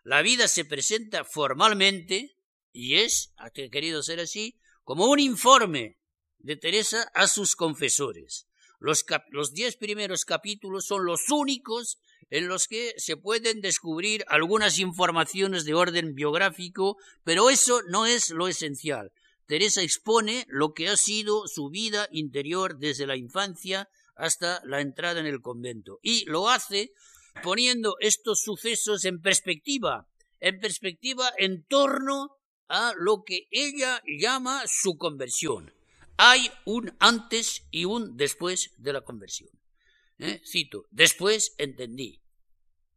La 0.03 0.23
vida 0.23 0.49
se 0.49 0.65
presenta 0.65 1.25
formalmente, 1.25 2.39
y 2.73 2.95
es, 2.95 3.35
ha 3.37 3.51
querido 3.51 4.03
ser 4.03 4.21
así, 4.21 4.59
como 4.83 5.11
un 5.11 5.19
informe 5.19 5.99
de 6.39 6.57
Teresa 6.57 7.11
a 7.15 7.29
sus 7.29 7.55
confesores. 7.55 8.49
Los, 8.81 9.05
diez 9.53 9.77
primeros 9.77 10.25
capítulos 10.25 10.87
son 10.87 11.05
los 11.05 11.29
únicos 11.31 11.99
en 12.31 12.49
los 12.49 12.67
que 12.67 12.95
se 12.97 13.17
pueden 13.17 13.61
descubrir 13.61 14.25
algunas 14.27 14.79
informaciones 14.79 15.65
de 15.65 15.75
orden 15.75 16.15
biográfico, 16.15 16.97
pero 17.23 17.51
eso 17.51 17.83
no 17.89 18.07
es 18.07 18.31
lo 18.31 18.49
esencial. 18.49 19.13
Teresa 19.47 19.83
expone 19.83 20.47
lo 20.49 20.73
que 20.73 20.89
ha 20.89 20.97
sido 20.97 21.47
su 21.47 21.69
vida 21.69 22.09
interior 22.11 22.79
desde 22.79 23.07
la 23.07 23.17
infancia 23.17 23.89
hasta 24.17 24.63
la 24.65 24.81
entrada 24.81 25.21
en 25.21 25.27
el 25.27 25.43
convento, 25.43 25.99
y 26.03 26.25
lo 26.25 26.49
hace 26.49 26.93
poniendo 27.43 27.97
estos 28.01 28.41
sucesos 28.41 29.05
en 29.05 29.21
perspectiva, 29.21 30.07
en 30.41 30.59
perspectiva 30.59 31.31
en 31.37 31.65
torno 31.67 32.31
a 32.69 32.95
lo 32.97 33.25
que 33.25 33.47
ella 33.51 34.03
llama 34.07 34.63
su 34.67 34.97
conversión. 34.97 35.73
Hay 36.23 36.51
un 36.67 36.95
antes 37.01 37.67
y 37.71 37.87
un 37.87 38.19
después 38.19 38.75
de 38.77 38.93
la 38.93 39.01
conversión. 39.01 39.49
¿Eh? 40.19 40.43
Cito, 40.45 40.85
después 40.91 41.55
entendí. 41.57 42.21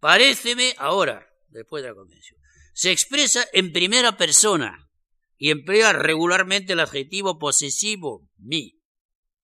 Paréceme 0.01 0.75
ahora, 0.77 1.25
después 1.47 1.83
de 1.83 1.89
la 1.89 1.95
convención. 1.95 2.37
Se 2.73 2.91
expresa 2.91 3.45
en 3.53 3.71
primera 3.71 4.17
persona 4.17 4.91
y 5.37 5.51
emplea 5.51 5.93
regularmente 5.93 6.73
el 6.73 6.81
adjetivo 6.81 7.39
posesivo, 7.39 8.29
mi. 8.39 8.77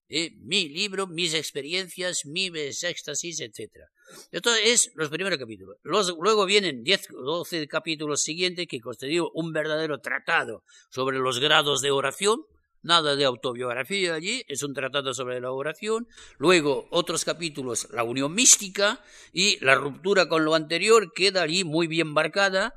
¿eh? 0.09 0.31
mi 0.41 0.67
libro, 0.67 1.07
mis 1.07 1.33
experiencias, 1.33 2.25
mis 2.25 2.83
éxtasis, 2.83 3.39
etc. 3.39 3.71
Esto 4.29 4.53
es 4.55 4.91
los 4.95 5.07
primeros 5.07 5.39
capítulos. 5.39 5.77
luego 5.83 6.45
vienen 6.45 6.83
10 6.83 7.11
o 7.11 7.21
12 7.21 7.65
capítulos 7.69 8.23
siguientes 8.23 8.67
que 8.67 8.81
constituyen 8.81 9.27
un 9.33 9.53
verdadero 9.53 10.01
tratado 10.01 10.65
sobre 10.89 11.19
los 11.19 11.39
grados 11.39 11.81
de 11.81 11.91
oración, 11.91 12.43
Nada 12.81 13.17
de 13.17 13.25
autobiografía 13.25 14.13
allí, 14.13 14.43
es 14.47 14.63
un 14.63 14.73
tratado 14.73 15.13
sobre 15.13 15.41
la 15.41 15.51
oración. 15.51 16.07
Luego, 16.37 16.87
otros 16.91 17.25
capítulos, 17.25 17.89
la 17.91 18.03
unión 18.03 18.33
mística 18.33 19.03
y 19.33 19.63
la 19.63 19.75
ruptura 19.75 20.29
con 20.29 20.45
lo 20.45 20.55
anterior 20.55 21.11
queda 21.13 21.41
allí 21.41 21.65
muy 21.65 21.87
bien 21.87 22.07
marcada. 22.07 22.73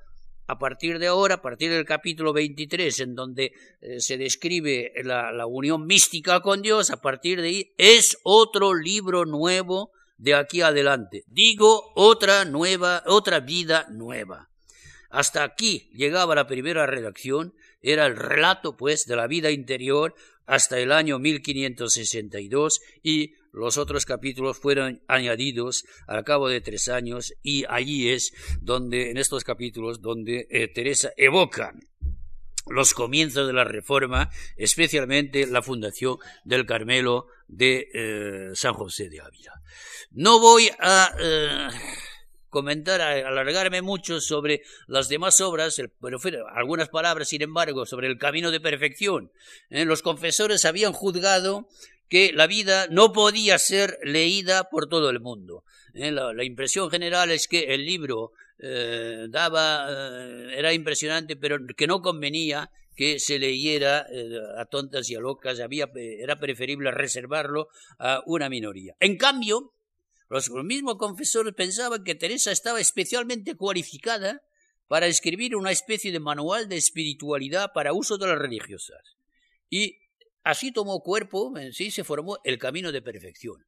A 0.49 0.59
partir 0.59 0.99
de 0.99 1.07
ahora, 1.07 1.37
a 1.37 1.43
partir 1.43 1.71
del 1.71 1.85
capítulo 1.85 2.33
23, 2.33 2.99
en 2.99 3.15
donde 3.15 3.53
eh, 3.81 4.01
se 4.01 4.19
describe 4.19 4.93
la, 5.05 5.31
la 5.31 5.47
unión 5.47 5.87
mística 5.87 6.41
con 6.41 6.63
Dios, 6.63 6.91
a 6.91 7.01
partir 7.01 7.41
de 7.41 7.49
ahí 7.49 7.73
es 7.79 8.19
otro 8.25 8.75
libro 8.75 9.25
nuevo 9.25 9.93
de 10.19 10.35
aquí 10.35 10.63
adelante. 10.63 11.23
Digo, 11.29 11.93
otra 11.95 12.45
nueva, 12.45 13.05
otra 13.07 13.39
vida 13.39 13.87
nueva. 13.91 14.49
Hasta 15.11 15.45
aquí 15.45 15.91
llegaba 15.93 16.35
la 16.35 16.47
primera 16.47 16.87
redacción 16.87 17.55
era 17.83 18.07
el 18.07 18.17
relato, 18.17 18.77
pues, 18.77 19.05
de 19.07 19.17
la 19.17 19.27
vida 19.27 19.51
interior 19.51 20.15
hasta 20.47 20.79
el 20.79 20.93
año 20.93 21.19
1562 21.19 22.81
y 23.03 23.35
los 23.53 23.77
otros 23.77 24.07
capítulos 24.07 24.59
fueron 24.59 25.03
añadidos 25.09 25.85
al 26.07 26.25
cabo 26.25 26.49
de 26.49 26.61
tres 26.61 26.89
años 26.89 27.35
y 27.43 27.65
allí 27.69 28.11
es 28.11 28.33
donde, 28.61 29.11
en 29.11 29.19
estos 29.19 29.45
capítulos, 29.45 30.01
donde 30.01 30.47
eh, 30.51 30.69
Teresa 30.69 31.13
evoca 31.17 31.75
los 32.67 32.95
comienzos 32.95 33.47
de 33.47 33.53
la 33.53 33.65
Reforma, 33.65 34.31
especialmente 34.57 35.47
la 35.47 35.63
fundación 35.63 36.17
del 36.45 36.65
Carmelo 36.65 37.27
de 37.49 37.89
eh, 37.93 38.51
San 38.55 38.73
José 38.75 39.09
de 39.11 39.21
Ávila. 39.21 39.53
No 40.11 40.39
voy 40.41 40.71
a 40.79 41.15
eh, 41.21 41.69
comentar, 42.53 43.01
alargarme 43.01 43.81
mucho 43.81 44.21
sobre 44.21 44.61
las 44.87 45.09
demás 45.09 45.41
obras, 45.41 45.81
pero 46.01 46.19
algunas 46.55 46.91
palabras, 46.91 47.31
sin 47.31 47.41
embargo, 47.41 47.87
sobre 47.87 48.09
el 48.09 48.19
camino 48.19 48.51
de 48.51 48.61
perfección. 48.61 49.33
¿eh? 49.71 49.87
los 49.87 50.03
confesores 50.03 50.67
habían 50.67 50.93
juzgado 50.93 51.67
que 52.11 52.31
la 52.35 52.47
vida 52.47 52.89
no 52.91 53.11
podía 53.11 53.59
ser 53.59 53.99
leída 54.05 54.69
por 54.71 54.87
todo 54.87 55.09
el 55.09 55.21
mundo. 55.21 55.65
¿eh? 55.95 56.13
La, 56.13 56.45
impresión 56.45 56.91
general 56.91 57.31
es 57.31 57.49
que 57.49 57.73
el 57.73 57.87
libro 57.87 58.33
eh, 58.59 59.29
daba, 59.31 59.89
era 60.55 60.75
impresionante, 60.75 61.37
pero 61.37 61.57
que 61.75 61.87
no 61.87 62.03
convenía 62.03 62.69
que 62.95 63.19
se 63.19 63.39
leyera 63.39 64.07
a 64.59 64.67
tontas 64.67 65.09
y 65.09 65.15
a 65.15 65.21
locas, 65.21 65.59
había, 65.61 65.89
era 65.95 66.37
preferible 66.37 66.91
reservarlo 66.91 67.69
a 67.99 68.23
una 68.27 68.51
minoría. 68.51 68.95
En 69.01 69.17
cambio, 69.17 69.73
los 70.33 70.65
mismos 70.65 70.97
confesores 70.97 71.53
pensaban 71.55 72.05
que 72.05 72.15
Teresa 72.15 72.53
estaba 72.53 72.81
especialmente 72.81 73.55
cualificada 73.55 74.41
para 74.89 75.07
escribir 75.07 75.57
una 75.57 75.71
especie 75.71 76.11
de 76.11 76.21
manual 76.21 76.69
de 76.69 76.77
espiritualidad 76.77 77.73
para 77.75 77.93
uso 77.93 78.17
de 78.17 78.27
las 78.27 78.39
religiosas. 78.39 79.17
Y 79.69 79.99
así 80.43 80.73
tomó 80.73 81.01
cuerpo, 81.01 81.57
en 81.59 81.73
sí 81.73 81.91
se 81.91 82.05
formó 82.05 82.39
el 82.45 82.59
camino 82.59 82.93
de 82.93 83.03
perfección. 83.03 83.65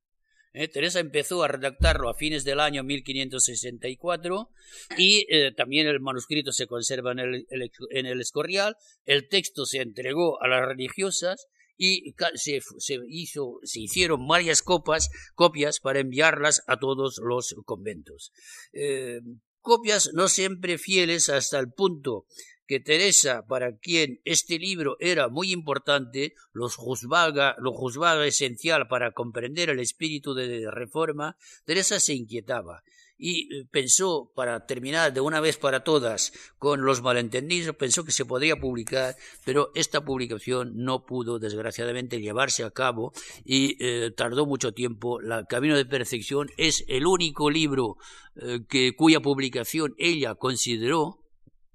¿Eh? 0.54 0.68
Teresa 0.68 1.00
empezó 1.00 1.42
a 1.42 1.48
redactarlo 1.48 2.08
a 2.08 2.14
fines 2.14 2.44
del 2.44 2.60
año 2.60 2.82
1564 2.84 4.50
y 4.96 5.26
eh, 5.28 5.52
también 5.52 5.86
el 5.88 6.00
manuscrito 6.00 6.52
se 6.52 6.66
conserva 6.66 7.12
en 7.12 7.18
el, 7.18 7.46
en 7.90 8.06
el 8.06 8.20
Escorial. 8.20 8.76
El 9.04 9.28
texto 9.28 9.66
se 9.66 9.78
entregó 9.82 10.40
a 10.40 10.48
las 10.48 10.64
religiosas 10.66 11.48
y 11.76 12.14
se, 12.34 12.60
hizo, 13.08 13.58
se 13.62 13.80
hicieron 13.80 14.26
varias 14.26 14.62
copas, 14.62 15.10
copias 15.34 15.80
para 15.80 16.00
enviarlas 16.00 16.62
a 16.66 16.78
todos 16.78 17.20
los 17.22 17.54
conventos. 17.64 18.32
Eh, 18.72 19.20
copias 19.60 20.10
no 20.14 20.28
siempre 20.28 20.78
fieles 20.78 21.28
hasta 21.28 21.58
el 21.58 21.72
punto 21.72 22.26
que 22.66 22.80
Teresa, 22.80 23.44
para 23.46 23.76
quien 23.76 24.20
este 24.24 24.58
libro 24.58 24.96
era 24.98 25.28
muy 25.28 25.52
importante, 25.52 26.34
los 26.52 26.76
juzgaba, 26.76 27.56
lo 27.58 27.72
juzgaba 27.72 28.26
esencial 28.26 28.88
para 28.88 29.12
comprender 29.12 29.68
el 29.68 29.80
espíritu 29.80 30.34
de 30.34 30.70
reforma, 30.70 31.36
Teresa 31.64 32.00
se 32.00 32.14
inquietaba 32.14 32.82
y 33.16 33.54
eh, 33.54 33.66
pensó, 33.70 34.32
para 34.34 34.66
terminar 34.66 35.12
de 35.12 35.20
una 35.20 35.40
vez 35.40 35.56
para 35.56 35.84
todas 35.84 36.32
con 36.58 36.84
los 36.84 37.02
malentendidos, 37.02 37.76
pensó 37.76 38.04
que 38.04 38.12
se 38.12 38.24
podría 38.24 38.56
publicar, 38.56 39.16
pero 39.44 39.70
esta 39.74 40.04
publicación 40.04 40.72
no 40.76 41.04
pudo, 41.04 41.38
desgraciadamente, 41.38 42.20
llevarse 42.20 42.64
a 42.64 42.70
cabo 42.70 43.12
y 43.44 43.76
eh, 43.84 44.10
tardó 44.10 44.46
mucho 44.46 44.72
tiempo. 44.72 45.20
La 45.20 45.44
Camino 45.44 45.76
de 45.76 45.86
Perfección 45.86 46.50
es 46.56 46.84
el 46.88 47.06
único 47.06 47.50
libro 47.50 47.96
eh, 48.36 48.60
que, 48.68 48.94
cuya 48.96 49.20
publicación 49.20 49.94
ella 49.98 50.34
consideró 50.34 51.20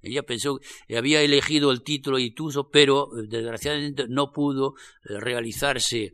ella 0.01 0.23
pensó 0.23 0.61
que 0.87 0.97
había 0.97 1.21
elegido 1.21 1.71
el 1.71 1.83
título 1.83 2.19
Ituso, 2.19 2.69
pero 2.69 3.09
desgraciadamente 3.27 4.05
no 4.07 4.31
pudo 4.31 4.75
realizarse 5.03 6.13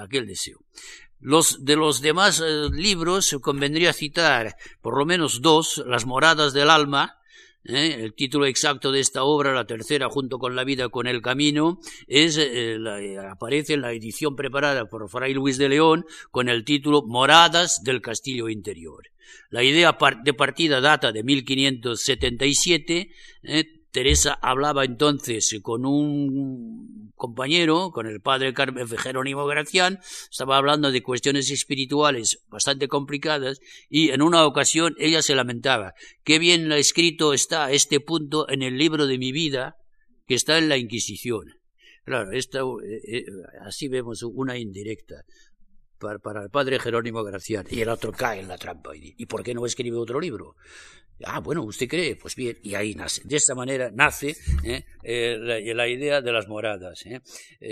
aquel 0.00 0.26
deseo. 0.26 0.60
Los, 1.20 1.64
de 1.64 1.76
los 1.76 2.02
demás 2.02 2.42
eh, 2.44 2.68
libros 2.72 3.36
convendría 3.40 3.92
citar 3.92 4.56
por 4.80 4.98
lo 4.98 5.06
menos 5.06 5.40
dos, 5.42 5.82
Las 5.86 6.06
moradas 6.06 6.52
del 6.52 6.70
alma, 6.70 7.18
¿eh? 7.64 7.96
el 8.00 8.14
título 8.14 8.46
exacto 8.46 8.92
de 8.92 9.00
esta 9.00 9.24
obra, 9.24 9.52
la 9.54 9.66
tercera 9.66 10.08
junto 10.08 10.38
con 10.38 10.54
la 10.54 10.64
vida 10.64 10.88
con 10.88 11.06
el 11.06 11.22
camino, 11.22 11.80
es, 12.06 12.38
eh, 12.38 12.78
aparece 13.30 13.74
en 13.74 13.80
la 13.82 13.92
edición 13.92 14.36
preparada 14.36 14.88
por 14.88 15.08
Fray 15.08 15.34
Luis 15.34 15.58
de 15.58 15.68
León 15.68 16.04
con 16.30 16.48
el 16.48 16.64
título 16.64 17.02
Moradas 17.02 17.82
del 17.82 18.00
Castillo 18.02 18.48
Interior. 18.48 19.04
La 19.50 19.62
idea 19.64 19.96
de 20.22 20.34
partida 20.34 20.80
data 20.80 21.12
de 21.12 21.24
1577, 21.24 23.10
Teresa 23.90 24.38
hablaba 24.42 24.84
entonces 24.84 25.58
con 25.62 25.86
un 25.86 27.05
compañero, 27.16 27.90
con 27.90 28.06
el 28.06 28.20
padre 28.20 28.54
Jerónimo 28.98 29.46
Gracián, 29.46 29.98
estaba 30.30 30.56
hablando 30.56 30.92
de 30.92 31.02
cuestiones 31.02 31.50
espirituales 31.50 32.44
bastante 32.48 32.88
complicadas 32.88 33.58
y 33.88 34.10
en 34.10 34.22
una 34.22 34.46
ocasión 34.46 34.94
ella 34.98 35.22
se 35.22 35.34
lamentaba, 35.34 35.94
qué 36.22 36.38
bien 36.38 36.70
escrito 36.72 37.32
está 37.32 37.72
este 37.72 38.00
punto 38.00 38.48
en 38.48 38.62
el 38.62 38.78
libro 38.78 39.06
de 39.06 39.18
mi 39.18 39.32
vida 39.32 39.76
que 40.26 40.34
está 40.34 40.58
en 40.58 40.68
la 40.68 40.76
Inquisición. 40.76 41.44
Claro, 42.04 42.30
esta, 42.30 42.60
eh, 42.60 43.18
eh, 43.18 43.24
así 43.62 43.88
vemos 43.88 44.22
una 44.22 44.56
indirecta 44.56 45.24
para, 45.98 46.42
el 46.42 46.50
padre 46.50 46.78
Jerónimo 46.78 47.24
Gracián 47.24 47.66
y 47.70 47.80
el 47.80 47.88
otro 47.88 48.12
cae 48.12 48.40
en 48.40 48.48
la 48.48 48.58
trampa. 48.58 48.92
¿Y 48.94 49.26
por 49.26 49.42
qué 49.42 49.54
no 49.54 49.66
escribe 49.66 49.96
otro 49.96 50.20
libro? 50.20 50.56
Ah, 51.24 51.40
bueno, 51.40 51.62
¿usted 51.62 51.88
cree? 51.88 52.14
Pues 52.16 52.36
bien, 52.36 52.58
y 52.62 52.74
ahí 52.74 52.94
nace. 52.94 53.22
De 53.24 53.36
esta 53.36 53.54
manera 53.54 53.90
nace 53.90 54.36
¿eh? 54.64 54.84
Eh, 55.02 55.38
la, 55.74 55.88
idea 55.88 56.20
de 56.20 56.30
las 56.30 56.46
moradas. 56.46 57.06
¿eh? 57.06 57.22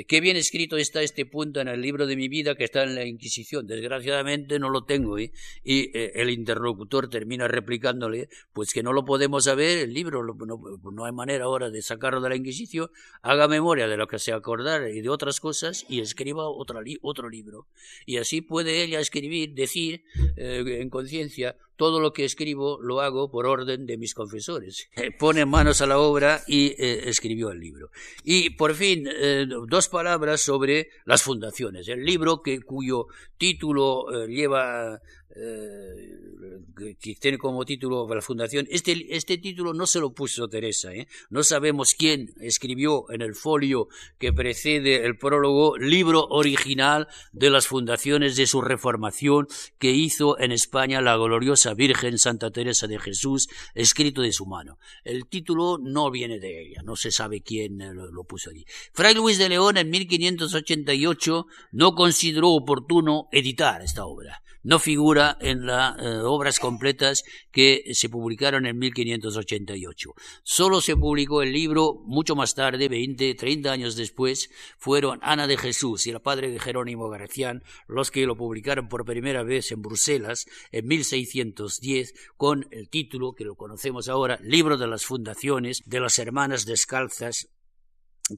qué 0.09 0.21
bien 0.23 0.39
escrito 0.39 0.79
está 0.79 1.03
este 1.03 1.27
punto 1.27 1.61
en 1.61 1.69
el 1.69 1.83
libro 1.83 2.07
de 2.07 2.17
mi 2.17 2.29
vida 2.29 2.55
que 2.55 2.65
está 2.65 2.85
en 2.85 2.95
la 2.95 3.05
Inquisición. 3.05 3.67
Desgraciadamente 3.67 4.59
no 4.59 4.71
lo 4.71 4.85
tengo. 4.85 5.19
Y 5.19 5.31
el 5.63 6.31
interlocutor 6.31 7.11
termina 7.11 7.47
replicándole, 7.47 8.31
pues 8.55 8.73
que 8.73 8.83
no 8.83 8.95
lo 8.95 9.05
podemos 9.05 9.45
saber, 9.45 9.79
el 9.79 9.93
libro, 9.93 10.23
no, 10.25 11.05
hay 11.05 11.13
manera 11.13 11.45
ahora 11.45 11.69
de 11.69 11.83
sacarlo 11.83 12.23
de 12.23 12.31
la 12.31 12.37
Inquisición. 12.37 12.89
Haga 13.21 13.47
memoria 13.47 13.89
de 13.89 13.99
lo 13.99 14.07
que 14.07 14.19
se 14.19 14.33
acordara 14.33 14.89
y 14.89 15.03
de 15.03 15.11
otras 15.11 15.41
cosas 15.41 15.85
y 15.87 16.01
escriba 16.01 16.49
otro, 16.49 16.81
otro 17.03 17.29
libro. 17.29 17.67
Y 18.07 18.14
así 18.19 18.41
puede 18.41 18.83
ella 18.83 19.01
escribir, 19.01 19.55
decir 19.55 20.05
en 20.37 20.91
conciencia, 20.91 21.57
todo 21.77 22.01
lo 22.01 22.13
que 22.13 22.25
escribo 22.25 22.79
lo 22.81 23.01
hago 23.01 23.31
por 23.31 23.47
orden 23.47 23.87
de 23.87 23.97
mis 23.97 24.15
confesores. 24.15 24.89
Pone 25.19 25.45
manos 25.45 25.81
a 25.81 25.87
la 25.87 25.99
obra 25.99 26.43
y 26.47 26.69
eh, 26.79 27.09
escribió 27.09 27.51
el 27.51 27.61
libro. 27.61 27.91
Y 28.23 28.51
por 28.51 28.75
fin, 28.75 29.09
eh, 29.09 29.47
dos 29.69 29.89
palabras 29.89 30.41
sobre 30.41 30.89
las 31.05 31.23
fundaciones. 31.23 31.89
El 31.89 32.05
libro 32.05 32.43
que, 32.43 32.61
cuyo 32.61 33.07
título 33.39 34.25
eh, 34.25 34.29
lleva 34.29 35.01
eh, 35.37 36.95
que 37.01 37.15
tiene 37.17 37.39
como 37.39 37.65
título 37.65 38.07
la 38.13 38.21
fundación, 38.21 38.67
este, 38.71 39.17
este 39.17 39.39
título 39.39 39.75
no 39.75 39.87
se 39.87 40.01
lo 40.01 40.13
puso 40.13 40.49
Teresa, 40.49 40.93
¿eh? 40.93 41.09
no 41.31 41.43
sabemos 41.43 41.95
quién 41.95 42.33
escribió 42.41 43.11
en 43.11 43.23
el 43.23 43.35
folio 43.35 43.89
que 44.19 44.33
precede 44.33 45.05
el 45.05 45.17
prólogo 45.17 45.77
libro 45.77 46.27
original 46.29 47.09
de 47.33 47.51
las 47.51 47.67
fundaciones 47.67 48.37
de 48.37 48.47
su 48.47 48.61
reformación 48.61 49.49
que 49.79 49.91
hizo 49.91 50.39
en 50.39 50.53
España 50.53 51.01
la 51.01 51.17
gloriosa 51.17 51.75
Virgen 51.75 52.19
Santa 52.19 52.51
Teresa 52.51 52.87
de 52.87 52.99
Jesús, 52.99 53.49
escrito 53.75 54.23
de 54.23 54.33
su 54.33 54.47
mano. 54.47 54.79
El 55.03 55.27
título 55.27 55.79
no 55.79 56.11
viene 56.11 56.39
de 56.39 56.63
ella, 56.63 56.83
no 56.85 56.97
se 56.97 57.11
sabe 57.11 57.41
quién 57.41 57.79
lo, 57.79 58.11
lo 58.11 58.25
puso 58.25 58.51
allí. 58.51 58.65
Fray 58.93 59.15
Luis 59.15 59.39
de 59.39 59.49
León 59.49 59.77
en 59.79 59.91
1588 59.91 61.47
no 61.73 61.95
consideró 61.95 62.51
oportuno 62.51 63.29
editar 63.33 63.83
esta 63.83 64.07
obra. 64.07 64.43
No 64.65 64.79
figura 64.79 65.37
en 65.41 65.67
las 65.67 65.97
eh, 65.99 66.19
obras 66.23 66.59
completas 66.59 67.23
que 67.53 67.85
se 67.93 68.09
publicaron 68.09 68.67
en 68.67 68.79
1588. 68.79 70.15
Solo 70.43 70.81
se 70.81 70.97
publicó 70.97 71.43
el 71.43 71.53
libro 71.53 72.03
mucho 72.07 72.35
más 72.35 72.55
tarde, 72.55 72.89
20, 72.89 73.35
30 73.35 73.71
años 73.71 73.95
después, 73.95 74.51
fueron 74.79 75.21
Ana 75.23 75.47
de 75.47 75.59
Jesús 75.59 76.07
y 76.07 76.11
el 76.11 76.21
padre 76.21 76.51
de 76.51 76.59
Jerónimo 76.59 77.09
Garcián 77.11 77.63
los 77.87 78.11
que 78.11 78.27
lo 78.27 78.37
publicaron 78.37 78.89
por 78.89 79.05
primera 79.05 79.43
vez 79.43 79.71
en 79.71 79.83
Bruselas 79.83 80.47
en 80.73 80.87
1610 80.87 82.15
con 82.37 82.67
el 82.71 82.89
título 82.89 83.35
que 83.35 83.45
lo 83.45 83.55
conocemos 83.55 84.09
ahora, 84.09 84.39
Libro 84.43 84.79
de 84.79 84.87
las 84.87 85.05
Fundaciones 85.05 85.83
de 85.85 86.01
las 86.01 86.19
Hermanas 86.19 86.65
Descalzas 86.65 87.51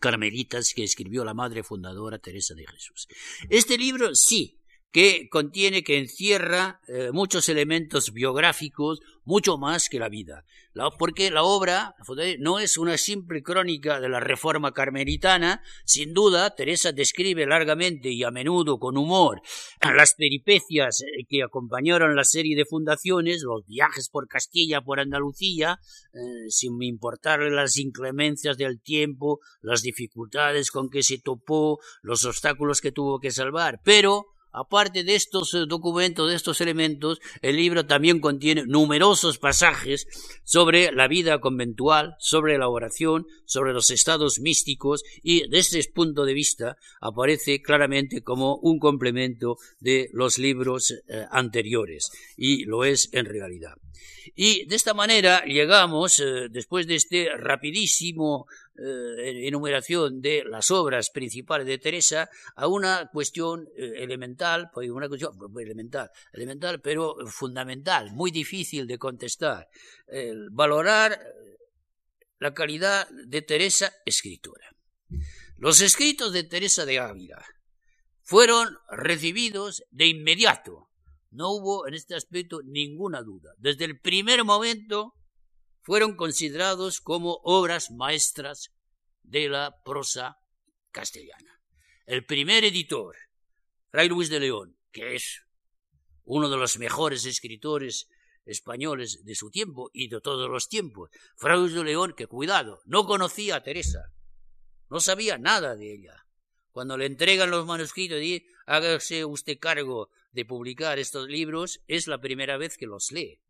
carmelitas 0.01 0.73
que 0.75 0.83
escribió 0.83 1.25
la 1.25 1.35
madre 1.35 1.63
fundadora 1.63 2.19
Teresa 2.19 2.55
de 2.55 2.67
Jesús. 2.67 3.07
Este 3.49 3.79
libro 3.79 4.15
sí 4.15 4.59
que 4.97 5.29
contiene, 5.29 5.85
que 5.85 5.99
encierra 5.99 6.81
eh, 6.89 7.11
muchos 7.13 7.51
elementos 7.51 8.15
biográficos, 8.15 9.03
mucho 9.27 9.59
más 9.59 9.91
que 9.91 9.99
la 9.99 10.09
vida. 10.09 10.47
porque 10.99 11.31
la 11.31 11.43
obra 11.43 11.95
no 12.39 12.59
es 12.59 12.79
una 12.79 12.97
simple 12.97 13.43
crónica 13.43 14.01
de 14.01 14.09
la 14.09 14.21
reforma 14.21 14.73
carmelitana, 14.73 15.63
sin 15.85 16.15
duda 16.15 16.55
Teresa 16.55 16.93
describe 16.93 17.45
largamente 17.45 18.09
y 18.09 18.25
a 18.25 18.31
menudo 18.31 18.79
con 18.79 18.97
humor 18.97 19.43
las 19.83 20.15
peripecias 20.15 21.03
eh, 21.03 21.27
que 21.29 21.43
acompañaron 21.43 22.17
la 22.17 22.25
serie 22.25 22.57
de 22.57 22.65
fundaciones, 22.65 23.43
los 23.43 23.67
viajes 23.67 24.09
por 24.09 24.29
Castilla, 24.29 24.81
por 24.81 24.99
Andalucía, 24.99 25.79
eh, 26.15 26.49
sin 26.49 26.83
importarle 26.83 27.51
las 27.51 27.77
inclemencias 27.77 28.57
del 28.57 28.81
tiempo, 28.81 29.41
las 29.61 29.83
dificultades 29.83 30.71
con 30.71 30.89
que 30.89 31.03
se 31.03 31.19
topó, 31.19 31.81
los 32.01 32.25
obstáculos 32.25 32.81
que 32.81 32.93
tuvo 32.93 33.21
que 33.21 33.31
salvar, 33.31 33.83
pero 33.85 34.36
Aparte 34.57 35.05
de 35.05 35.15
estos 35.15 35.53
eh, 35.53 35.67
documentos, 35.69 36.31
de 36.31 36.35
estos 36.35 36.63
elementos, 36.63 37.21
el 37.43 37.57
libro 37.57 37.85
también 37.85 38.21
contiene 38.21 38.65
numerosos 38.67 39.37
pasajes 39.37 40.07
sobre 40.45 40.91
la 40.93 41.09
vida 41.09 41.41
conventual, 41.41 42.17
sobre 42.19 42.57
la 42.57 42.71
oración, 42.71 43.27
sobre 43.45 43.75
los 43.75 43.91
estados 43.91 44.41
místicos 44.41 45.03
y 45.23 45.47
desde 45.51 45.81
ese 45.81 45.91
punto 45.93 46.25
de 46.25 46.33
vista 46.33 46.79
aparece 47.03 47.61
claramente 47.61 48.23
como 48.23 48.57
un 48.57 48.79
complemento 48.79 49.59
de 49.79 50.09
los 50.15 50.39
libros 50.39 50.91
eh, 50.91 51.27
anteriores 51.31 52.11
y 52.39 52.65
lo 52.65 52.87
es 52.87 53.11
en 53.13 53.27
realidad. 53.27 53.75
Y 54.35 54.65
de 54.67 54.77
esta 54.77 54.95
manera 54.95 55.45
llegamos, 55.45 56.19
eh, 56.19 56.49
después 56.51 56.87
de 56.87 56.97
este 56.97 57.29
rapidísimo 57.37 58.47
eh, 58.79 59.47
enumeración 59.47 60.21
de 60.21 60.45
las 60.45 60.71
obras 60.71 61.11
principales 61.11 61.67
de 61.67 61.79
Teresa, 61.79 62.29
a 62.55 62.67
una 62.67 63.09
cuestión 63.13 63.69
eh, 63.77 64.03
elemental, 64.03 64.71
pues, 64.73 64.91
una 64.91 65.09
cuestión 65.09 65.37
pues, 65.53 65.65
elemental, 65.65 66.11
elemental, 66.33 66.81
pero 66.81 67.17
fundamental, 67.27 68.11
muy 68.13 68.31
difícil 68.31 68.87
de 68.87 68.99
contestar. 68.99 69.69
valorar 70.51 71.19
la 72.39 72.53
calidad 72.53 73.09
de 73.09 73.43
Teresa 73.43 73.93
escritora. 74.05 74.71
Los 75.57 75.81
escritos 75.81 76.33
de 76.33 76.45
Teresa 76.45 76.85
de 76.85 76.99
Ávila 76.99 77.43
fueron 78.23 78.77
recibidos 78.91 79.85
de 79.91 80.07
inmediato 80.07 80.87
no 81.37 81.51
hubo 81.51 81.87
en 81.87 81.95
este 81.95 82.15
aspecto 82.15 82.61
ninguna 82.65 83.23
duda. 83.23 83.53
Desde 83.59 83.85
el 83.85 84.01
primer 84.01 84.43
momento 84.43 85.13
fueron 85.87 86.17
considerados 86.17 87.01
como 87.01 87.39
obras 87.45 87.93
maestras 87.93 88.73
de 89.23 89.49
la 89.49 89.73
prosa 89.85 90.37
castellana. 90.91 91.63
El 92.07 92.27
primer 92.27 92.65
editor, 92.65 93.15
Fray 93.93 94.09
Luis 94.09 94.29
de 94.29 94.41
León, 94.41 94.77
que 94.91 95.15
es 95.15 95.43
uno 96.25 96.51
de 96.51 96.57
los 96.57 96.81
mejores 96.81 97.25
escritores 97.25 98.09
españoles 98.45 99.25
de 99.25 99.37
su 99.37 99.49
tiempo 99.49 99.89
y 99.93 100.09
de 100.09 100.21
todos 100.21 100.51
los 100.51 100.69
tiempos, 100.69 101.11
Fray 101.37 101.57
Luis 101.57 101.73
de 101.73 101.85
León, 101.85 102.15
que 102.17 102.27
cuidado, 102.27 102.81
no 102.85 103.07
conocía 103.07 103.55
a 103.55 103.63
Teresa, 103.63 104.11
no 104.91 104.99
sabía 104.99 105.39
nada 105.39 105.77
de 105.77 105.95
ella. 105.95 106.27
Cuando 106.73 106.97
le 106.97 107.07
entregan 107.07 107.53
los 107.53 107.65
manuscritos 107.65 108.21
y 108.21 108.45
hágase 108.67 109.25
usted 109.25 109.61
cargo 109.61 110.11
de 110.33 110.45
publicar 110.45 110.99
estos 110.99 111.29
libros, 111.29 111.81
es 111.87 112.09
la 112.09 112.21
primera 112.21 112.57
vez 112.57 112.77
que 112.77 112.87
los 112.87 113.13
lee, 113.13 113.41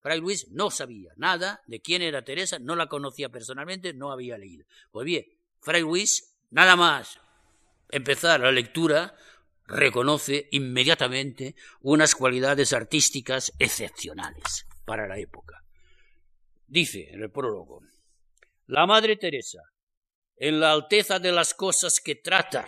Fray 0.00 0.20
Luis 0.20 0.48
no 0.50 0.70
sabía 0.70 1.12
nada 1.16 1.62
de 1.66 1.80
quién 1.80 2.02
era 2.02 2.24
Teresa, 2.24 2.58
no 2.58 2.76
la 2.76 2.88
conocía 2.88 3.28
personalmente, 3.28 3.92
no 3.92 4.12
había 4.12 4.38
leído. 4.38 4.64
Pues 4.90 5.04
bien, 5.04 5.26
Fray 5.60 5.82
Luis, 5.82 6.36
nada 6.50 6.76
más 6.76 7.18
empezar 7.90 8.40
la 8.40 8.52
lectura, 8.52 9.14
reconoce 9.66 10.48
inmediatamente 10.50 11.54
unas 11.80 12.14
cualidades 12.14 12.72
artísticas 12.72 13.52
excepcionales 13.58 14.66
para 14.84 15.06
la 15.06 15.18
época. 15.18 15.64
Dice 16.66 17.08
en 17.10 17.22
el 17.22 17.30
prólogo, 17.30 17.82
la 18.66 18.86
Madre 18.86 19.16
Teresa, 19.16 19.62
en 20.36 20.60
la 20.60 20.72
alteza 20.72 21.18
de 21.18 21.32
las 21.32 21.54
cosas 21.54 22.00
que 22.00 22.16
trata, 22.16 22.66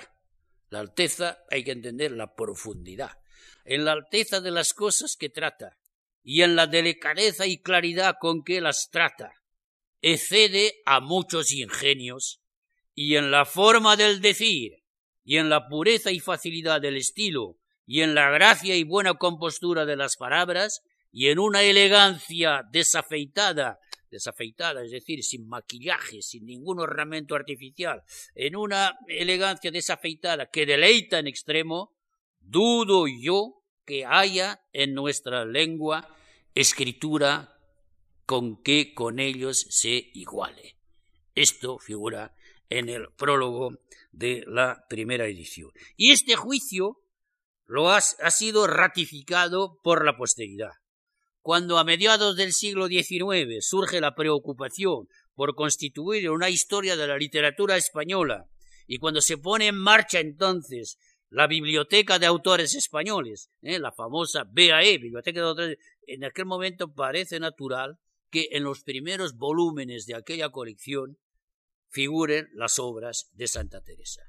la 0.70 0.80
alteza 0.80 1.44
hay 1.50 1.64
que 1.64 1.72
entender 1.72 2.12
la 2.12 2.34
profundidad, 2.34 3.18
en 3.64 3.84
la 3.84 3.92
alteza 3.92 4.40
de 4.40 4.50
las 4.50 4.74
cosas 4.74 5.16
que 5.16 5.28
trata 5.28 5.78
y 6.22 6.42
en 6.42 6.56
la 6.56 6.66
delicadeza 6.66 7.46
y 7.46 7.58
claridad 7.58 8.16
con 8.20 8.42
que 8.44 8.60
las 8.60 8.90
trata. 8.90 9.32
Excede 10.00 10.82
a 10.86 11.00
muchos 11.00 11.52
ingenios 11.52 12.42
y 12.94 13.16
en 13.16 13.30
la 13.30 13.44
forma 13.44 13.96
del 13.96 14.20
decir 14.20 14.84
y 15.24 15.36
en 15.36 15.48
la 15.48 15.68
pureza 15.68 16.10
y 16.10 16.20
facilidad 16.20 16.80
del 16.80 16.96
estilo 16.96 17.58
y 17.86 18.02
en 18.02 18.14
la 18.14 18.30
gracia 18.30 18.76
y 18.76 18.84
buena 18.84 19.14
compostura 19.14 19.84
de 19.84 19.96
las 19.96 20.16
palabras 20.16 20.82
y 21.10 21.28
en 21.28 21.38
una 21.38 21.62
elegancia 21.62 22.62
desafeitada 22.70 23.78
desafeitada, 24.12 24.84
es 24.84 24.92
decir, 24.92 25.24
sin 25.24 25.48
maquillaje, 25.48 26.22
sin 26.22 26.44
ningún 26.44 26.78
ornamento 26.78 27.34
artificial, 27.34 28.02
en 28.34 28.54
una 28.54 28.98
elegancia 29.08 29.70
desafeitada 29.70 30.50
que 30.50 30.66
deleita 30.66 31.18
en 31.18 31.26
extremo, 31.26 31.96
dudo 32.38 33.06
yo 33.08 33.61
que 33.84 34.04
haya 34.06 34.64
en 34.72 34.94
nuestra 34.94 35.44
lengua 35.44 36.08
escritura 36.54 37.58
con 38.26 38.62
que 38.62 38.94
con 38.94 39.18
ellos 39.18 39.66
se 39.70 40.10
iguale. 40.14 40.76
Esto 41.34 41.78
figura 41.78 42.34
en 42.68 42.88
el 42.88 43.12
prólogo 43.12 43.78
de 44.12 44.44
la 44.46 44.86
primera 44.88 45.26
edición. 45.26 45.70
Y 45.96 46.12
este 46.12 46.36
juicio 46.36 46.98
lo 47.66 47.90
ha, 47.90 47.98
ha 47.98 48.30
sido 48.30 48.66
ratificado 48.66 49.80
por 49.82 50.04
la 50.04 50.16
posteridad. 50.16 50.72
Cuando 51.40 51.78
a 51.78 51.84
mediados 51.84 52.36
del 52.36 52.52
siglo 52.52 52.86
XIX 52.86 53.58
surge 53.60 54.00
la 54.00 54.14
preocupación 54.14 55.08
por 55.34 55.54
constituir 55.54 56.30
una 56.30 56.50
historia 56.50 56.96
de 56.96 57.06
la 57.06 57.16
literatura 57.16 57.76
española 57.76 58.46
y 58.86 58.98
cuando 58.98 59.20
se 59.20 59.38
pone 59.38 59.68
en 59.68 59.76
marcha 59.76 60.20
entonces 60.20 60.98
la 61.32 61.46
Biblioteca 61.46 62.18
de 62.18 62.26
Autores 62.26 62.74
Españoles, 62.74 63.50
¿eh? 63.62 63.78
la 63.78 63.90
famosa 63.90 64.44
BAE, 64.44 64.98
Biblioteca 64.98 65.40
de 65.40 65.46
Autores, 65.46 65.78
en 66.06 66.24
aquel 66.24 66.44
momento 66.44 66.92
parece 66.92 67.40
natural 67.40 67.98
que 68.30 68.48
en 68.52 68.64
los 68.64 68.82
primeros 68.82 69.36
volúmenes 69.38 70.04
de 70.04 70.14
aquella 70.14 70.50
colección 70.50 71.18
figuren 71.88 72.50
las 72.52 72.78
obras 72.78 73.30
de 73.32 73.48
Santa 73.48 73.80
Teresa. 73.80 74.20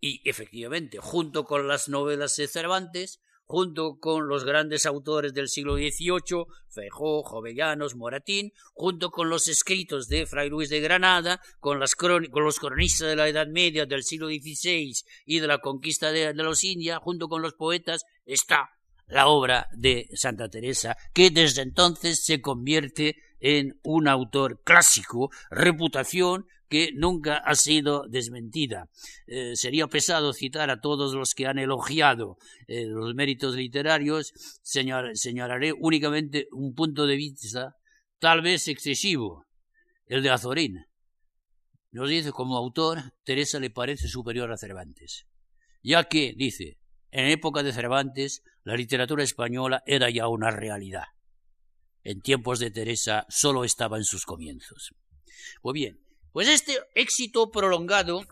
Y 0.00 0.26
efectivamente, 0.28 0.96
junto 0.98 1.44
con 1.44 1.68
las 1.68 1.90
novelas 1.90 2.36
de 2.36 2.48
Cervantes, 2.48 3.20
junto 3.46 3.98
con 3.98 4.28
los 4.28 4.44
grandes 4.44 4.86
autores 4.86 5.32
del 5.32 5.48
siglo 5.48 5.76
XVIII, 5.76 6.46
Feijó, 6.68 7.22
Jovellanos, 7.22 7.94
Moratín, 7.94 8.52
junto 8.74 9.10
con 9.10 9.30
los 9.30 9.48
escritos 9.48 10.08
de 10.08 10.26
Fray 10.26 10.50
Luis 10.50 10.68
de 10.68 10.80
Granada, 10.80 11.40
con, 11.60 11.78
los 11.78 11.94
cronistas 11.94 13.08
de 13.08 13.16
la 13.16 13.28
Edad 13.28 13.46
Media 13.46 13.86
del 13.86 14.02
siglo 14.02 14.28
XVI 14.28 14.92
y 15.24 15.38
de 15.38 15.46
la 15.46 15.58
conquista 15.58 16.10
de, 16.10 16.34
de 16.34 16.42
los 16.42 16.64
Indias, 16.64 16.98
junto 17.00 17.28
con 17.28 17.40
los 17.40 17.54
poetas, 17.54 18.04
está 18.24 18.70
la 19.06 19.28
obra 19.28 19.68
de 19.72 20.08
Santa 20.14 20.48
Teresa, 20.48 20.96
que 21.14 21.30
desde 21.30 21.62
entonces 21.62 22.24
se 22.24 22.40
convierte 22.40 23.16
en 23.38 23.78
un 23.84 24.08
autor 24.08 24.60
clásico, 24.64 25.30
reputación 25.50 26.46
que 26.68 26.90
nunca 26.94 27.38
ha 27.38 27.54
sido 27.54 28.06
desmentida. 28.08 28.88
Eh, 29.26 29.54
sería 29.54 29.86
pesado 29.86 30.32
citar 30.32 30.70
a 30.70 30.80
todos 30.80 31.14
los 31.14 31.34
que 31.34 31.46
han 31.46 31.58
elogiado 31.58 32.36
eh, 32.66 32.86
los 32.86 33.14
méritos 33.14 33.54
literarios, 33.54 34.32
señalaré 34.62 35.72
únicamente 35.72 36.48
un 36.52 36.74
punto 36.74 37.06
de 37.06 37.16
vista 37.16 37.76
tal 38.18 38.42
vez 38.42 38.68
excesivo, 38.68 39.46
el 40.06 40.22
de 40.22 40.30
Azorín. 40.30 40.86
Nos 41.92 42.08
dice 42.08 42.32
como 42.32 42.56
autor, 42.56 43.12
Teresa 43.24 43.58
le 43.58 43.70
parece 43.70 44.08
superior 44.08 44.50
a 44.52 44.58
Cervantes, 44.58 45.26
ya 45.82 46.04
que, 46.04 46.34
dice, 46.36 46.78
en 47.10 47.28
época 47.28 47.62
de 47.62 47.72
Cervantes 47.72 48.42
la 48.64 48.76
literatura 48.76 49.22
española 49.22 49.82
era 49.86 50.10
ya 50.10 50.28
una 50.28 50.50
realidad. 50.50 51.04
En 52.02 52.20
tiempos 52.20 52.58
de 52.58 52.70
Teresa 52.70 53.26
solo 53.28 53.64
estaba 53.64 53.96
en 53.96 54.04
sus 54.04 54.24
comienzos. 54.24 54.94
Pues 55.60 55.74
bien, 55.74 56.00
pues 56.36 56.48
este 56.48 56.78
éxito 56.94 57.50
prolongado 57.50 58.26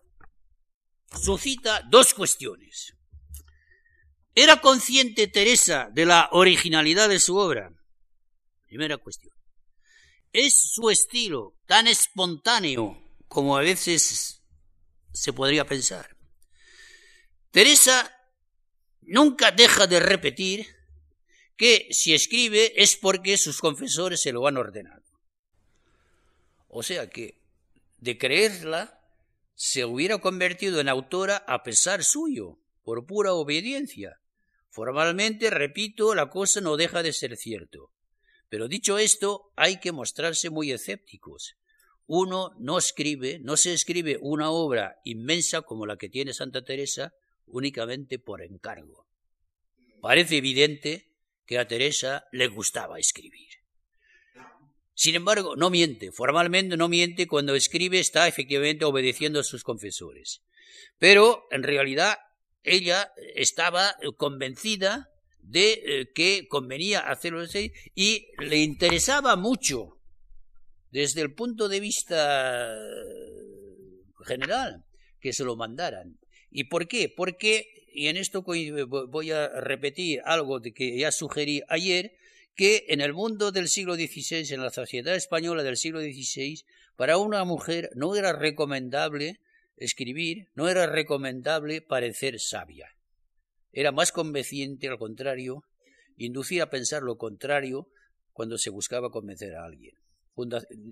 suscita 1.19 1.81
dos 1.89 2.13
cuestiones. 2.13 2.93
¿Era 4.35 4.61
consciente 4.61 5.27
Teresa 5.27 5.89
de 5.91 6.05
la 6.05 6.29
originalidad 6.33 7.09
de 7.09 7.19
su 7.19 7.39
obra? 7.39 7.73
Primera 8.67 8.99
cuestión. 8.99 9.35
¿Es 10.35 10.53
su 10.75 10.91
estilo 10.91 11.57
tan 11.65 11.87
espontáneo 11.87 13.03
como 13.27 13.57
a 13.57 13.63
veces 13.63 14.43
se 15.15 15.33
podría 15.33 15.65
pensar? 15.65 16.15
Teresa 17.53 18.15
nunca 19.01 19.51
deja 19.51 19.87
de 19.87 20.01
repetir 20.01 20.67
que 21.57 21.89
si 21.91 22.13
escribe 22.13 22.75
es 22.77 22.97
porque 22.97 23.39
sus 23.39 23.61
confesores 23.61 24.21
se 24.21 24.33
lo 24.33 24.47
han 24.47 24.59
ordenado. 24.59 25.03
O 26.69 26.83
sea 26.83 27.09
que, 27.09 27.44
de 28.05 28.19
creerla, 28.19 29.01
se 29.55 29.87
hubiera 29.87 30.19
convertido 30.19 30.79
en 30.79 30.91
autora 30.91 31.39
a 31.49 31.63
pesar 31.63 32.05
suyo, 32.05 32.59
por 32.83 33.07
pura 33.07 33.33
obediencia. 33.33 34.21
Formalmente, 34.69 35.49
repito, 35.49 36.15
la 36.15 36.29
cosa 36.29 36.61
no 36.61 36.77
deja 36.77 37.03
de 37.03 37.15
ser 37.15 37.39
cierto. 37.39 37.91
Pero 38.51 38.69
dicho 38.69 38.99
esto, 38.99 39.51
hay 39.57 39.81
que 39.81 39.91
mostrarse 39.91 40.51
muy 40.51 40.71
escépticos. 40.71 41.57
Uno 42.07 42.53
no 42.59 42.77
escribe, 42.77 43.39
no 43.39 43.57
se 43.57 43.73
escribe 43.73 44.19
una 44.21 44.51
obra 44.51 45.01
inmensa 45.05 45.63
como 45.63 45.87
la 45.87 45.97
que 45.97 46.11
tiene 46.11 46.35
Santa 46.35 46.63
Teresa 46.63 47.15
únicamente 47.47 48.19
por 48.19 48.43
encargo. 48.43 49.07
Parece 50.03 50.37
evidente 50.37 51.09
que 51.47 51.59
a 51.59 51.67
Teresa 51.67 52.27
le 52.33 52.49
gustaba 52.49 52.99
escribir. 52.99 53.64
Sin 54.95 55.15
embargo, 55.17 55.57
no 55.57 55.71
miente, 55.71 56.13
formalmente 56.13 56.77
no 56.77 56.89
miente, 56.89 57.27
cuando 57.27 57.55
escribe 57.55 57.99
está 57.99 58.29
efectivamente 58.29 58.85
obedeciendo 58.85 59.41
a 59.41 59.45
sus 59.45 59.65
confesores. 59.65 60.43
Pero, 60.99 61.47
en 61.51 61.63
realidad, 61.63 62.19
ella 62.63 63.13
estaba 63.35 63.97
convencida 64.17 65.11
de 65.41 65.73
eh, 65.73 66.13
que 66.15 66.49
convenía 66.49 67.01
hacerlo 67.01 67.41
así 67.41 67.73
y 67.95 68.29
le 68.39 68.59
interesaba 68.59 69.37
mucho 69.37 70.01
desde 70.91 71.21
el 71.21 71.35
punto 71.35 71.69
de 71.69 71.81
vista 71.81 72.75
general 74.25 74.85
que 75.21 75.33
se 75.33 75.45
lo 75.45 75.57
mandaran. 75.57 76.19
¿Y 76.51 76.65
por 76.65 76.87
qué? 76.89 77.13
Porque, 77.15 77.67
y 77.93 78.09
en 78.09 78.17
esto 78.17 78.43
voy 78.43 79.31
a 79.31 79.49
repetir 79.61 80.21
algo 80.25 80.61
de 80.61 80.73
que 80.73 80.97
ya 80.97 81.13
sugerí 81.13 81.63
ayer, 81.69 82.17
que 82.55 82.85
en 82.89 83.01
el 83.01 83.13
mundo 83.13 83.51
del 83.53 83.69
siglo 83.69 83.95
XVI, 83.97 84.55
en 84.55 84.63
la 84.63 84.71
sociedad 84.71 85.15
española 85.15 85.63
del 85.63 85.77
siglo 85.77 86.01
XVI, 86.01 86.65
para 86.97 87.19
una 87.19 87.45
mujer 87.45 87.91
no 87.95 88.15
era 88.15 88.33
recomendable 88.33 89.41
escribir, 89.77 90.49
no 90.55 90.69
era 90.69 90.87
recomendable 90.87 91.83
parecer 91.83 92.39
sabia. 92.41 92.95
Era 93.73 93.91
más 93.91 94.13
convenciente, 94.13 94.89
al 94.89 94.99
contrario, 94.99 95.65
inducir 96.17 96.63
a 96.63 96.71
pensar 96.71 97.03
lo 97.03 97.17
contrario 97.17 97.89
cuando 98.33 98.57
se 98.57 98.71
buscaba 98.71 99.11
convencer 99.11 99.57
a 99.57 99.65
alguien. 99.65 99.97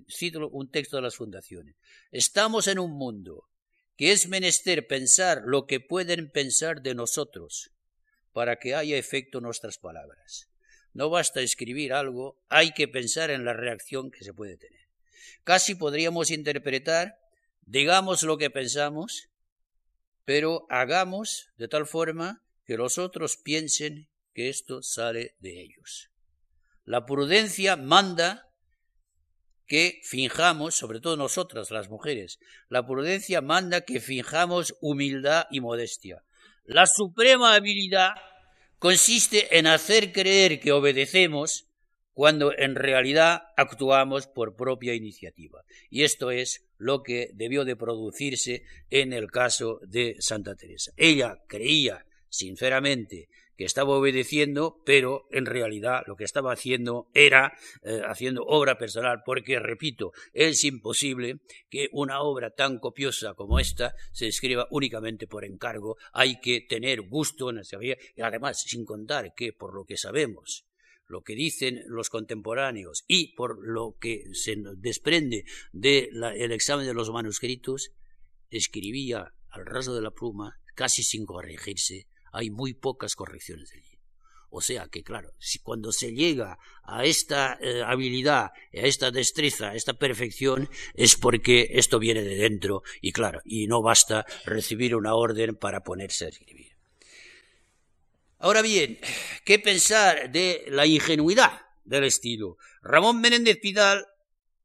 cito 0.09 0.49
un 0.49 0.69
texto 0.69 0.97
de 0.97 1.03
las 1.03 1.15
fundaciones. 1.15 1.75
Estamos 2.11 2.67
en 2.67 2.79
un 2.79 2.91
mundo 2.91 3.47
que 3.95 4.11
es 4.11 4.27
menester 4.27 4.87
pensar 4.87 5.43
lo 5.45 5.65
que 5.65 5.79
pueden 5.79 6.29
pensar 6.29 6.81
de 6.81 6.95
nosotros 6.95 7.71
para 8.33 8.57
que 8.57 8.75
haya 8.75 8.97
efecto 8.97 9.39
nuestras 9.39 9.77
palabras. 9.77 10.49
No 10.93 11.09
basta 11.09 11.41
escribir 11.41 11.93
algo, 11.93 12.39
hay 12.49 12.71
que 12.71 12.87
pensar 12.87 13.31
en 13.31 13.45
la 13.45 13.53
reacción 13.53 14.11
que 14.11 14.23
se 14.23 14.33
puede 14.33 14.57
tener. 14.57 14.87
Casi 15.43 15.75
podríamos 15.75 16.31
interpretar, 16.31 17.19
digamos 17.61 18.23
lo 18.23 18.37
que 18.37 18.49
pensamos, 18.49 19.29
pero 20.25 20.65
hagamos 20.69 21.49
de 21.57 21.67
tal 21.67 21.85
forma 21.85 22.43
que 22.65 22.77
los 22.77 22.97
otros 22.97 23.37
piensen 23.37 24.07
que 24.33 24.49
esto 24.49 24.81
sale 24.81 25.35
de 25.39 25.61
ellos. 25.61 26.09
La 26.85 27.05
prudencia 27.05 27.75
manda 27.75 28.49
que 29.65 30.01
finjamos, 30.03 30.75
sobre 30.75 30.99
todo 30.99 31.17
nosotras 31.17 31.71
las 31.71 31.89
mujeres, 31.89 32.39
la 32.69 32.85
prudencia 32.85 33.41
manda 33.41 33.81
que 33.81 33.99
finjamos 33.99 34.75
humildad 34.81 35.45
y 35.49 35.61
modestia. 35.61 36.23
La 36.65 36.85
suprema 36.85 37.55
habilidad 37.55 38.13
consiste 38.83 39.57
en 39.57 39.65
hacer 39.65 40.11
creer 40.11 40.59
que 40.59 40.73
obedecemos 40.73 41.69
cuando 42.11 42.51
en 42.51 42.75
realidad 42.75 43.43
actuamos 43.55 44.27
por 44.27 44.57
propia 44.57 44.93
iniciativa. 44.93 45.63
Y 45.89 46.03
esto 46.03 46.31
es 46.31 46.65
lo 46.75 47.01
que 47.01 47.29
debió 47.33 47.63
de 47.63 47.77
producirse 47.77 48.63
en 48.89 49.13
el 49.13 49.31
caso 49.31 49.79
de 49.87 50.17
Santa 50.19 50.55
Teresa. 50.55 50.91
Ella 50.97 51.45
creía 51.47 52.05
sinceramente 52.27 53.29
estaba 53.65 53.97
obedeciendo, 53.97 54.81
pero 54.85 55.27
en 55.31 55.45
realidad 55.45 56.03
lo 56.07 56.15
que 56.15 56.23
estaba 56.23 56.53
haciendo 56.53 57.09
era 57.13 57.53
eh, 57.83 58.01
haciendo 58.07 58.43
obra 58.45 58.77
personal, 58.77 59.21
porque, 59.25 59.59
repito, 59.59 60.11
es 60.31 60.63
imposible 60.63 61.39
que 61.69 61.89
una 61.91 62.21
obra 62.21 62.51
tan 62.51 62.79
copiosa 62.79 63.33
como 63.33 63.59
esta 63.59 63.93
se 64.11 64.27
escriba 64.27 64.67
únicamente 64.71 65.27
por 65.27 65.45
encargo, 65.45 65.97
hay 66.13 66.39
que 66.39 66.61
tener 66.61 67.01
gusto 67.01 67.49
en 67.49 67.59
esa 67.59 67.77
y 67.81 68.21
además, 68.21 68.61
sin 68.61 68.85
contar 68.85 69.33
que, 69.35 69.53
por 69.53 69.73
lo 69.73 69.85
que 69.85 69.97
sabemos, 69.97 70.65
lo 71.07 71.21
que 71.21 71.35
dicen 71.35 71.83
los 71.87 72.09
contemporáneos 72.09 73.03
y 73.07 73.35
por 73.35 73.57
lo 73.65 73.97
que 73.99 74.23
se 74.33 74.55
desprende 74.77 75.45
del 75.71 76.51
examen 76.51 76.85
de 76.85 76.93
los 76.93 77.11
manuscritos, 77.11 77.91
escribía 78.49 79.33
al 79.49 79.65
raso 79.65 79.95
de 79.95 80.01
la 80.01 80.11
pluma, 80.11 80.59
casi 80.75 81.03
sin 81.03 81.25
corregirse, 81.25 82.07
hay 82.33 82.49
muy 82.49 82.73
pocas 82.73 83.15
correcciones 83.15 83.71
allí. 83.71 83.99
O 84.55 84.61
sea 84.61 84.87
que, 84.87 85.03
claro, 85.03 85.33
si 85.39 85.59
cuando 85.59 85.91
se 85.91 86.13
llega 86.13 86.59
a 86.83 87.05
esta 87.05 87.57
eh, 87.59 87.81
habilidad, 87.83 88.51
a 88.51 88.51
esta 88.71 89.09
destreza, 89.09 89.69
a 89.69 89.75
esta 89.75 89.93
perfección, 89.93 90.69
es 90.93 91.15
porque 91.15 91.69
esto 91.71 91.97
viene 91.97 92.21
de 92.21 92.35
dentro 92.35 92.83
y, 93.01 93.13
claro, 93.13 93.41
y 93.45 93.65
no 93.65 93.81
basta 93.81 94.25
recibir 94.45 94.95
una 94.95 95.15
orden 95.15 95.55
para 95.55 95.81
ponerse 95.83 96.25
a 96.25 96.29
escribir. 96.29 96.73
Ahora 98.37 98.61
bien, 98.61 98.99
¿qué 99.43 99.57
pensar 99.57 100.31
de 100.31 100.65
la 100.67 100.85
ingenuidad 100.85 101.61
del 101.83 102.03
estilo? 102.03 102.57
Ramón 102.83 103.21
Menéndez 103.21 103.57
Pidal 103.59 104.05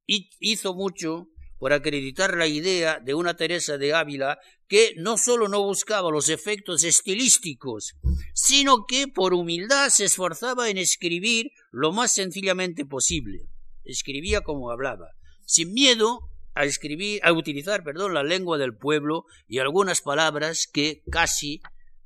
hizo 0.07 0.75
mucho 0.75 1.29
por 1.59 1.73
acreditar 1.73 2.37
la 2.37 2.47
idea 2.47 3.01
de 3.01 3.15
una 3.15 3.37
Teresa 3.37 3.79
de 3.79 3.95
Ávila 3.95 4.39
que 4.69 4.95
no 4.97 5.19
sólo 5.19 5.49
no 5.49 5.63
buscaba 5.63 6.11
los 6.11 6.29
efectos 6.29 6.85
estilísticos, 6.85 7.95
sino 8.35 8.85
que 8.87 9.09
por 9.09 9.35
humildad 9.35 9.89
se 9.89 10.05
esforzaba 10.05 10.69
en 10.71 10.79
escribir 10.79 11.51
lo 11.71 11.93
más 11.93 12.13
sencillamente 12.13 12.85
posible. 12.85 13.49
Escribía 13.85 14.43
como 14.43 14.71
hablaba, 14.71 15.11
sin 15.47 15.73
miedo 15.73 16.31
a 16.55 16.65
escribir, 16.65 17.21
a 17.25 17.33
utilizar, 17.33 17.83
perdón, 17.83 18.15
la 18.15 18.23
lengua 18.23 18.59
del 18.59 18.77
pueblo 18.77 19.25
y 19.47 19.59
algunas 19.59 20.01
palabras 20.01 20.69
que 20.71 21.03
casi 21.11 21.61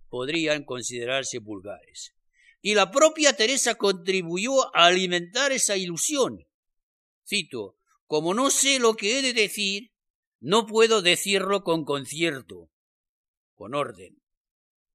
podrían 0.09 0.65
considerarse 0.65 1.39
vulgares. 1.39 2.15
Y 2.61 2.75
la 2.75 2.91
propia 2.91 3.35
Teresa 3.35 3.75
contribuyó 3.75 4.75
a 4.77 4.87
alimentar 4.87 5.53
esa 5.53 5.77
ilusión. 5.77 6.47
Cito, 7.27 7.77
como 8.13 8.35
no 8.35 8.51
sé 8.51 8.79
lo 8.79 8.93
que 8.93 9.19
he 9.19 9.23
de 9.23 9.33
decir, 9.33 9.91
no 10.39 10.67
puedo 10.67 11.01
decirlo 11.01 11.65
con 11.65 11.87
concierto, 11.87 12.69
con 13.55 13.75
orden. 13.75 14.21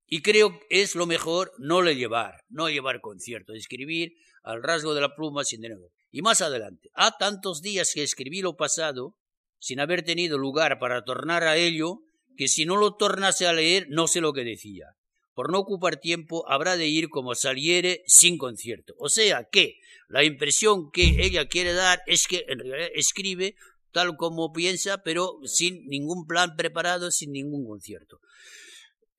Y 0.05 0.21
creo 0.21 0.59
que 0.59 0.67
es 0.69 0.93
lo 0.93 1.07
mejor 1.07 1.51
no 1.57 1.81
le 1.81 1.95
llevar, 1.95 2.43
no 2.47 2.69
llevar 2.69 3.01
concierto, 3.01 3.53
escribir 3.53 4.13
al 4.43 4.61
rasgo 4.61 4.93
de 4.93 5.01
la 5.01 5.15
pluma 5.15 5.43
sin 5.43 5.61
dinero. 5.61 5.89
Y 6.11 6.21
más 6.21 6.41
adelante, 6.41 6.91
ha 6.93 7.17
tantos 7.17 7.63
días 7.63 7.91
que 7.91 8.03
escribí 8.03 8.43
lo 8.43 8.55
pasado, 8.55 9.17
sin 9.57 9.79
haber 9.79 10.03
tenido 10.03 10.37
lugar 10.37 10.77
para 10.77 11.03
tornar 11.03 11.41
a 11.41 11.57
ello, 11.57 12.01
que 12.37 12.47
si 12.47 12.65
no 12.65 12.77
lo 12.77 12.97
tornase 12.97 13.47
a 13.47 13.53
leer 13.53 13.87
no 13.89 14.07
sé 14.07 14.21
lo 14.21 14.31
que 14.31 14.43
decía 14.43 14.95
por 15.37 15.51
no 15.51 15.59
ocupar 15.59 15.97
tiempo, 15.97 16.49
habrá 16.49 16.77
de 16.77 16.87
ir 16.87 17.09
como 17.09 17.35
saliere 17.35 18.01
sin 18.07 18.39
concierto. 18.39 18.95
O 18.97 19.07
sea 19.07 19.43
que 19.43 19.79
la 20.07 20.23
impresión 20.23 20.89
que 20.89 21.23
ella 21.23 21.47
quiere 21.47 21.73
dar 21.73 22.01
es 22.07 22.25
que 22.25 22.43
en 22.47 22.57
realidad 22.57 22.89
escribe 22.95 23.53
tal 23.91 24.17
como 24.17 24.51
piensa, 24.51 25.03
pero 25.03 25.37
sin 25.43 25.85
ningún 25.89 26.25
plan 26.25 26.55
preparado, 26.55 27.11
sin 27.11 27.33
ningún 27.33 27.67
concierto. 27.67 28.19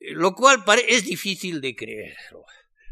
Lo 0.00 0.34
cual 0.34 0.64
es 0.88 1.04
difícil 1.04 1.60
de 1.60 1.76
creerlo. 1.76 2.44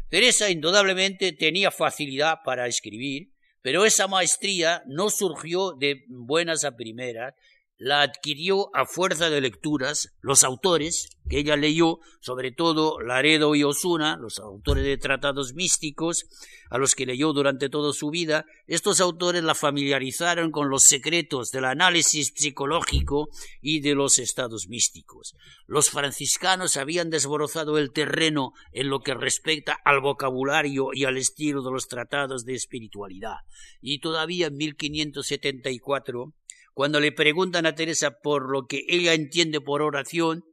Teresa 0.07 0.49
indudablemente 0.49 1.33
tenía 1.33 1.69
facilidad 1.69 2.37
para 2.45 2.67
escribir, 2.67 3.33
pero 3.61 3.83
esa 3.83 4.07
maestría 4.07 4.83
no 4.87 5.09
surgió 5.09 5.73
de 5.73 6.05
buenas 6.07 6.63
a 6.63 6.77
primeras, 6.77 7.33
la 7.77 8.01
adquirió 8.01 8.75
a 8.75 8.85
fuerza 8.85 9.29
de 9.29 9.41
lecturas. 9.41 10.13
Los 10.21 10.43
autores 10.43 11.09
que 11.29 11.39
ella 11.39 11.55
leyó, 11.55 11.99
sobre 12.21 12.51
todo 12.51 12.99
Laredo 13.01 13.53
y 13.53 13.63
Osuna, 13.63 14.17
los 14.17 14.39
autores 14.39 14.83
de 14.83 14.97
tratados 14.97 15.53
místicos, 15.53 16.25
a 16.69 16.77
los 16.77 16.95
que 16.95 17.05
leyó 17.05 17.33
durante 17.33 17.69
toda 17.69 17.93
su 17.93 18.09
vida, 18.09 18.45
estos 18.65 18.99
autores 18.99 19.43
la 19.43 19.55
familiarizaron 19.55 20.51
con 20.51 20.69
los 20.69 20.83
secretos 20.83 21.51
del 21.51 21.65
análisis 21.65 22.33
psicológico 22.35 23.29
y 23.61 23.81
de 23.81 23.95
los 23.95 24.19
estados 24.19 24.67
místicos. 24.67 25.35
Los 25.65 25.89
franciscanos 25.89 26.77
habían 26.77 27.09
desbrozado 27.09 27.77
el 27.77 27.91
terreno 27.91 28.53
en 28.71 28.89
lo 28.89 29.01
que 29.01 29.13
respecta 29.13 29.77
al 29.85 30.01
vocabulario 30.01 30.89
y 30.93 31.05
al 31.05 31.17
estilo 31.17 31.61
de 31.61 31.71
los 31.71 31.87
tratados 31.87 32.43
de 32.43 32.55
espiritualidad. 32.55 33.37
Y 33.81 33.99
todavía 33.99 34.47
en 34.47 34.57
1574 34.57 36.33
cuando 36.77 36.99
le 36.99 37.11
preguntan 37.11 37.65
a 37.65 37.73
Teresa 37.73 38.19
por 38.21 38.51
lo 38.51 38.67
que 38.67 38.83
ella 38.87 39.15
entiende 39.15 39.59
por 39.59 39.81
oración, 39.81 40.43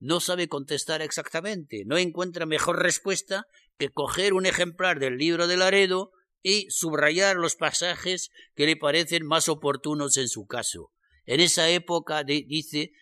no 0.00 0.20
sabe 0.20 0.48
contestar 0.48 1.02
exactamente, 1.02 1.82
no 1.84 1.98
encuentra 1.98 2.46
mejor 2.46 2.82
respuesta 2.82 3.44
que 3.76 3.90
coger 3.90 4.32
un 4.32 4.46
ejemplar 4.46 5.00
del 5.00 5.18
libro 5.18 5.46
de 5.46 5.58
Laredo 5.58 6.12
y 6.42 6.64
subrayar 6.70 7.36
los 7.36 7.56
pasajes 7.56 8.30
que 8.54 8.64
le 8.64 8.76
parecen 8.76 9.26
más 9.26 9.50
oportunos 9.50 10.16
en 10.16 10.28
su 10.28 10.46
caso. 10.46 10.92
En 11.26 11.40
esa 11.40 11.68
época, 11.68 12.24
dice, 12.24 12.92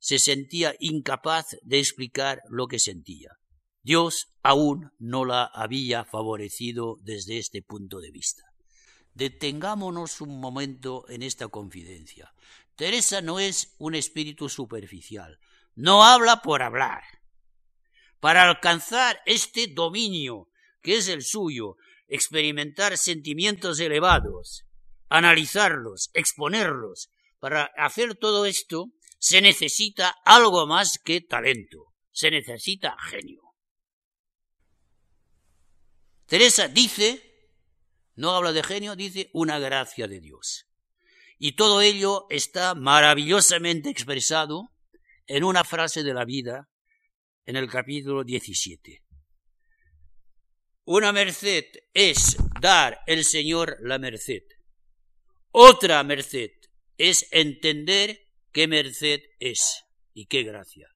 se 0.00 0.18
sentía 0.18 0.74
incapaz 0.80 1.56
de 1.62 1.78
explicar 1.78 2.40
lo 2.48 2.66
que 2.66 2.80
sentía. 2.80 3.30
Dios 3.84 4.32
aún 4.42 4.90
no 4.98 5.24
la 5.24 5.44
había 5.44 6.04
favorecido 6.04 6.96
desde 7.04 7.38
este 7.38 7.62
punto 7.62 8.00
de 8.00 8.10
vista. 8.10 8.42
Detengámonos 9.16 10.20
un 10.20 10.40
momento 10.40 11.08
en 11.08 11.22
esta 11.22 11.48
confidencia. 11.48 12.34
Teresa 12.74 13.22
no 13.22 13.40
es 13.40 13.74
un 13.78 13.94
espíritu 13.94 14.50
superficial, 14.50 15.38
no 15.74 16.04
habla 16.04 16.42
por 16.42 16.62
hablar. 16.62 17.02
Para 18.20 18.46
alcanzar 18.46 19.18
este 19.24 19.68
dominio 19.68 20.48
que 20.82 20.98
es 20.98 21.08
el 21.08 21.22
suyo, 21.22 21.76
experimentar 22.08 22.98
sentimientos 22.98 23.80
elevados, 23.80 24.66
analizarlos, 25.08 26.10
exponerlos, 26.12 27.08
para 27.38 27.70
hacer 27.78 28.16
todo 28.16 28.44
esto 28.44 28.88
se 29.18 29.40
necesita 29.40 30.14
algo 30.26 30.66
más 30.66 30.98
que 31.02 31.22
talento, 31.22 31.86
se 32.12 32.30
necesita 32.30 32.94
genio. 33.00 33.40
Teresa 36.26 36.68
dice 36.68 37.35
no 38.16 38.30
habla 38.34 38.52
de 38.52 38.62
genio, 38.62 38.96
dice 38.96 39.30
una 39.32 39.58
gracia 39.58 40.08
de 40.08 40.20
Dios. 40.20 40.66
Y 41.38 41.52
todo 41.52 41.82
ello 41.82 42.26
está 42.30 42.74
maravillosamente 42.74 43.90
expresado 43.90 44.72
en 45.26 45.44
una 45.44 45.64
frase 45.64 46.02
de 46.02 46.14
la 46.14 46.24
vida 46.24 46.68
en 47.44 47.56
el 47.56 47.68
capítulo 47.68 48.24
17. 48.24 49.02
Una 50.84 51.12
merced 51.12 51.64
es 51.92 52.36
dar 52.60 53.00
el 53.06 53.24
Señor 53.24 53.76
la 53.80 53.98
merced. 53.98 54.42
Otra 55.50 56.02
merced 56.02 56.52
es 56.96 57.28
entender 57.32 58.20
qué 58.52 58.66
merced 58.66 59.20
es 59.40 59.84
y 60.14 60.26
qué 60.26 60.42
gracia. 60.42 60.88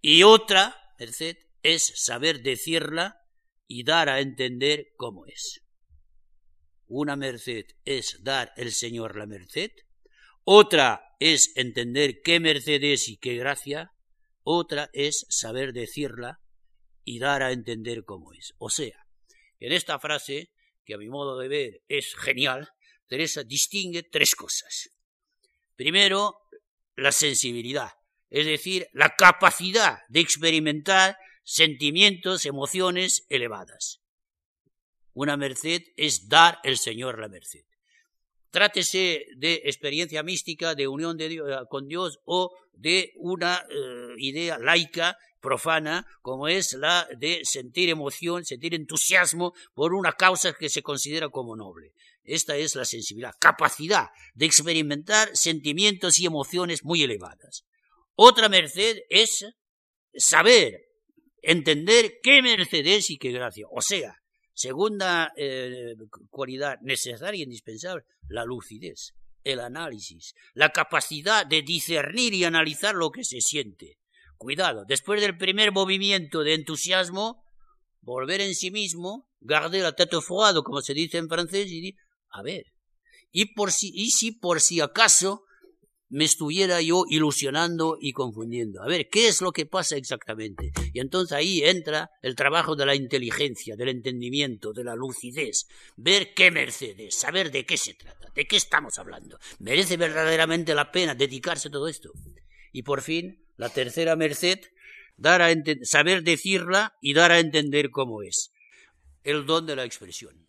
Y 0.00 0.22
otra 0.22 0.76
merced 0.98 1.36
es 1.62 1.92
saber 1.96 2.42
decirla 2.42 3.20
y 3.66 3.84
dar 3.84 4.08
a 4.08 4.20
entender 4.20 4.92
cómo 4.96 5.26
es. 5.26 5.64
Una 6.86 7.16
merced 7.16 7.66
es 7.84 8.18
dar 8.22 8.52
el 8.56 8.72
Señor 8.72 9.16
la 9.16 9.26
merced, 9.26 9.70
otra 10.44 11.16
es 11.18 11.52
entender 11.56 12.20
qué 12.22 12.40
merced 12.40 12.82
es 12.84 13.08
y 13.08 13.16
qué 13.16 13.36
gracia, 13.36 13.92
otra 14.42 14.90
es 14.92 15.26
saber 15.30 15.72
decirla 15.72 16.40
y 17.02 17.18
dar 17.18 17.42
a 17.42 17.52
entender 17.52 18.04
cómo 18.04 18.32
es. 18.34 18.54
O 18.58 18.68
sea, 18.68 19.06
en 19.58 19.72
esta 19.72 19.98
frase, 19.98 20.52
que 20.84 20.94
a 20.94 20.98
mi 20.98 21.08
modo 21.08 21.38
de 21.38 21.48
ver 21.48 21.82
es 21.88 22.14
genial, 22.14 22.68
Teresa 23.06 23.42
distingue 23.42 24.02
tres 24.02 24.34
cosas. 24.34 24.90
Primero, 25.76 26.36
la 26.96 27.12
sensibilidad, 27.12 27.92
es 28.28 28.46
decir, 28.46 28.88
la 28.92 29.16
capacidad 29.16 29.98
de 30.08 30.20
experimentar 30.20 31.16
sentimientos, 31.42 32.46
emociones 32.46 33.26
elevadas. 33.28 34.03
Una 35.14 35.36
merced 35.36 35.82
es 35.96 36.28
dar 36.28 36.58
el 36.64 36.76
Señor 36.76 37.18
la 37.18 37.28
merced. 37.28 37.64
Trátese 38.50 39.26
de 39.36 39.62
experiencia 39.64 40.22
mística, 40.22 40.74
de 40.74 40.86
unión 40.86 41.16
eh, 41.20 41.38
con 41.68 41.88
Dios 41.88 42.20
o 42.24 42.52
de 42.72 43.12
una 43.16 43.64
eh, 43.68 44.14
idea 44.18 44.58
laica, 44.58 45.16
profana, 45.44 46.06
como 46.22 46.48
es 46.48 46.72
la 46.72 47.06
de 47.18 47.42
sentir 47.44 47.90
emoción, 47.90 48.46
sentir 48.46 48.74
entusiasmo 48.74 49.52
por 49.74 49.92
una 49.92 50.12
causa 50.12 50.54
que 50.54 50.70
se 50.70 50.82
considera 50.82 51.28
como 51.28 51.54
noble. 51.54 51.92
Esta 52.24 52.56
es 52.56 52.74
la 52.74 52.86
sensibilidad, 52.86 53.34
capacidad 53.38 54.08
de 54.32 54.46
experimentar 54.46 55.28
sentimientos 55.34 56.18
y 56.18 56.24
emociones 56.24 56.82
muy 56.82 57.02
elevadas. 57.02 57.66
Otra 58.14 58.48
merced 58.48 59.00
es 59.10 59.44
saber, 60.14 60.86
entender 61.42 62.14
qué 62.22 62.40
merced 62.40 62.86
es 62.86 63.10
y 63.10 63.18
qué 63.18 63.30
gracia. 63.30 63.66
O 63.70 63.82
sea, 63.82 64.22
Segunda 64.54 65.32
eh, 65.36 65.96
cualidad 66.30 66.78
necesaria 66.80 67.40
e 67.40 67.44
indispensable, 67.44 68.04
la 68.28 68.44
lucidez, 68.44 69.14
el 69.42 69.60
análisis, 69.60 70.34
la 70.54 70.70
capacidad 70.70 71.44
de 71.44 71.62
discernir 71.62 72.34
y 72.34 72.44
analizar 72.44 72.94
lo 72.94 73.10
que 73.10 73.24
se 73.24 73.40
siente. 73.40 73.98
Cuidado, 74.38 74.84
después 74.86 75.20
del 75.20 75.36
primer 75.36 75.72
movimiento 75.72 76.44
de 76.44 76.54
entusiasmo, 76.54 77.44
volver 78.00 78.40
en 78.40 78.54
sí 78.54 78.70
mismo, 78.70 79.28
garder 79.40 79.82
la 79.82 79.92
tête 79.92 80.20
froide, 80.20 80.62
como 80.62 80.80
se 80.80 80.94
dice 80.94 81.18
en 81.18 81.28
francés, 81.28 81.68
y 81.70 81.96
a 82.30 82.42
ver, 82.42 82.72
y, 83.32 83.54
por 83.54 83.72
si, 83.72 83.90
y 83.92 84.10
si 84.10 84.32
por 84.32 84.60
si 84.60 84.80
acaso 84.80 85.44
me 86.08 86.24
estuviera 86.24 86.80
yo 86.80 87.04
ilusionando 87.08 87.96
y 88.00 88.12
confundiendo. 88.12 88.82
A 88.82 88.86
ver, 88.86 89.08
¿qué 89.08 89.28
es 89.28 89.40
lo 89.40 89.52
que 89.52 89.66
pasa 89.66 89.96
exactamente? 89.96 90.72
Y 90.92 91.00
entonces 91.00 91.32
ahí 91.32 91.62
entra 91.64 92.10
el 92.22 92.34
trabajo 92.34 92.76
de 92.76 92.86
la 92.86 92.94
inteligencia, 92.94 93.76
del 93.76 93.88
entendimiento, 93.88 94.72
de 94.72 94.84
la 94.84 94.94
lucidez, 94.94 95.66
ver 95.96 96.34
qué 96.34 96.50
Mercedes, 96.50 97.14
saber 97.14 97.50
de 97.50 97.64
qué 97.64 97.76
se 97.76 97.94
trata, 97.94 98.28
de 98.34 98.46
qué 98.46 98.56
estamos 98.56 98.98
hablando. 98.98 99.38
¿Merece 99.58 99.96
verdaderamente 99.96 100.74
la 100.74 100.92
pena 100.92 101.14
dedicarse 101.14 101.68
a 101.68 101.72
todo 101.72 101.88
esto? 101.88 102.12
Y 102.72 102.82
por 102.82 103.02
fin, 103.02 103.44
la 103.56 103.68
tercera 103.70 104.16
merced, 104.16 104.60
dar 105.16 105.42
a 105.42 105.54
saber 105.82 106.22
decirla 106.22 106.96
y 107.00 107.14
dar 107.14 107.32
a 107.32 107.38
entender 107.38 107.90
cómo 107.90 108.22
es. 108.22 108.52
El 109.22 109.46
don 109.46 109.66
de 109.66 109.76
la 109.76 109.84
expresión. 109.84 110.48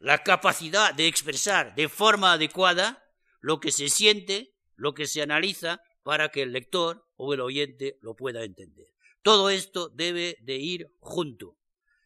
La 0.00 0.22
capacidad 0.22 0.94
de 0.94 1.06
expresar 1.06 1.74
de 1.74 1.88
forma 1.88 2.32
adecuada 2.32 3.04
lo 3.40 3.60
que 3.60 3.70
se 3.70 3.88
siente 3.88 4.54
lo 4.78 4.94
que 4.94 5.06
se 5.06 5.20
analiza 5.20 5.82
para 6.02 6.30
que 6.30 6.42
el 6.42 6.52
lector 6.52 7.04
o 7.16 7.34
el 7.34 7.40
oyente 7.40 7.98
lo 8.00 8.16
pueda 8.16 8.44
entender. 8.44 8.86
Todo 9.22 9.50
esto 9.50 9.90
debe 9.90 10.38
de 10.40 10.56
ir 10.56 10.94
junto. 11.00 11.58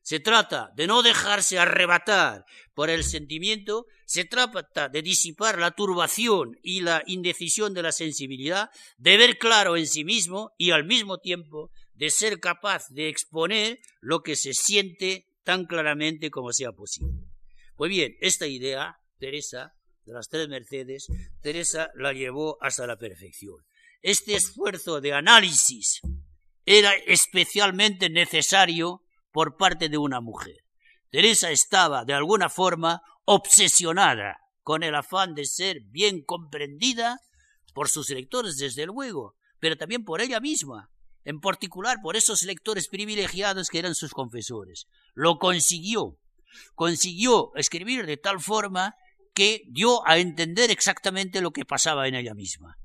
Se 0.03 0.19
trata 0.19 0.73
de 0.75 0.89
no 0.89 1.05
dejarse 1.05 1.61
arrebatar 1.61 2.45
por 2.75 2.91
el 2.91 3.05
sentimiento, 3.05 3.87
se 4.05 4.25
trata 4.25 4.89
de 4.89 5.03
disipar 5.03 5.61
la 5.61 5.71
turbación 5.71 6.59
y 6.65 6.81
la 6.81 7.05
indecisión 7.07 7.73
de 7.73 7.83
la 7.83 7.93
sensibilidad, 7.93 8.71
de 8.97 9.17
ver 9.17 9.39
claro 9.39 9.77
en 9.77 9.87
sí 9.87 10.05
mismo 10.05 10.51
y 10.59 10.73
al 10.73 10.85
mismo 10.85 11.19
tiempo 11.19 11.71
de 11.95 12.11
ser 12.11 12.41
capaz 12.41 12.89
de 12.89 13.09
exponer 13.09 13.79
lo 14.01 14.25
que 14.25 14.35
se 14.35 14.55
siente 14.55 15.29
tan 15.45 15.67
claramente 15.67 16.31
como 16.33 16.53
sea 16.53 16.73
posible. 16.73 17.29
Pues 17.77 17.91
bien, 17.91 18.17
esta 18.21 18.49
idea, 18.49 18.99
Teresa, 19.19 19.75
de 20.05 20.13
las 20.13 20.29
tres 20.29 20.49
Mercedes, 20.49 21.07
Teresa 21.41 21.91
la 21.95 22.13
llevó 22.13 22.59
hasta 22.61 22.87
la 22.87 22.97
perfección. 22.97 23.57
Este 24.03 24.35
esfuerzo 24.35 25.01
de 25.01 25.13
análisis 25.13 26.01
era 26.67 26.93
especialmente 27.07 28.11
necesario 28.11 29.03
por 29.31 29.57
parte 29.57 29.89
de 29.89 29.99
una 29.99 30.21
mujer. 30.21 30.57
Teresa 31.11 31.51
estaba, 31.51 32.05
de 32.05 32.15
alguna 32.15 32.49
forma, 32.49 33.03
obsesionada 33.25 34.39
con 34.63 34.83
el 34.83 34.95
afán 34.95 35.35
de 35.35 35.45
ser 35.45 35.81
bien 35.87 36.23
comprendida 36.25 37.21
por 37.75 37.89
sus 37.89 38.11
lectores, 38.11 38.57
desde 38.57 38.87
luego, 38.87 39.35
pero 39.59 39.77
también 39.77 40.05
por 40.05 40.21
ella 40.21 40.41
misma, 40.41 40.91
en 41.25 41.41
particular 41.41 41.99
por 42.03 42.17
esos 42.17 42.43
lectores 42.43 42.89
privilegiados 42.89 43.69
que 43.69 43.79
eran 43.79 43.95
sus 43.95 44.13
confesores. 44.13 44.87
Lo 45.15 45.39
consiguió. 45.39 46.19
Consiguió 46.75 47.53
escribir 47.55 48.05
de 48.05 48.17
tal 48.17 48.41
forma 48.41 48.95
que 49.35 49.63
dio 49.69 50.07
a 50.07 50.19
entender 50.19 50.71
exactamente 50.71 51.41
lo 51.41 51.51
que 51.51 51.65
pasaba 51.65 52.09
en 52.09 52.15
ella 52.15 52.35
misma. 52.35 52.77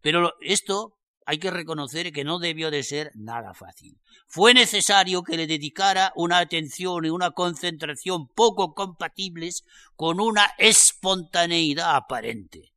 Pero 0.00 0.34
esto 0.40 0.96
hay 1.26 1.38
que 1.38 1.50
reconocer 1.50 2.12
que 2.12 2.24
no 2.24 2.38
debió 2.38 2.70
de 2.70 2.82
ser 2.82 3.12
nada 3.14 3.54
fácil. 3.54 4.00
Fue 4.26 4.54
necesario 4.54 5.22
que 5.22 5.36
le 5.36 5.46
dedicara 5.46 6.12
una 6.16 6.38
atención 6.38 7.04
y 7.04 7.10
una 7.10 7.32
concentración 7.32 8.28
poco 8.28 8.74
compatibles 8.74 9.64
con 9.94 10.20
una 10.20 10.46
espontaneidad 10.58 11.94
aparente. 11.96 12.72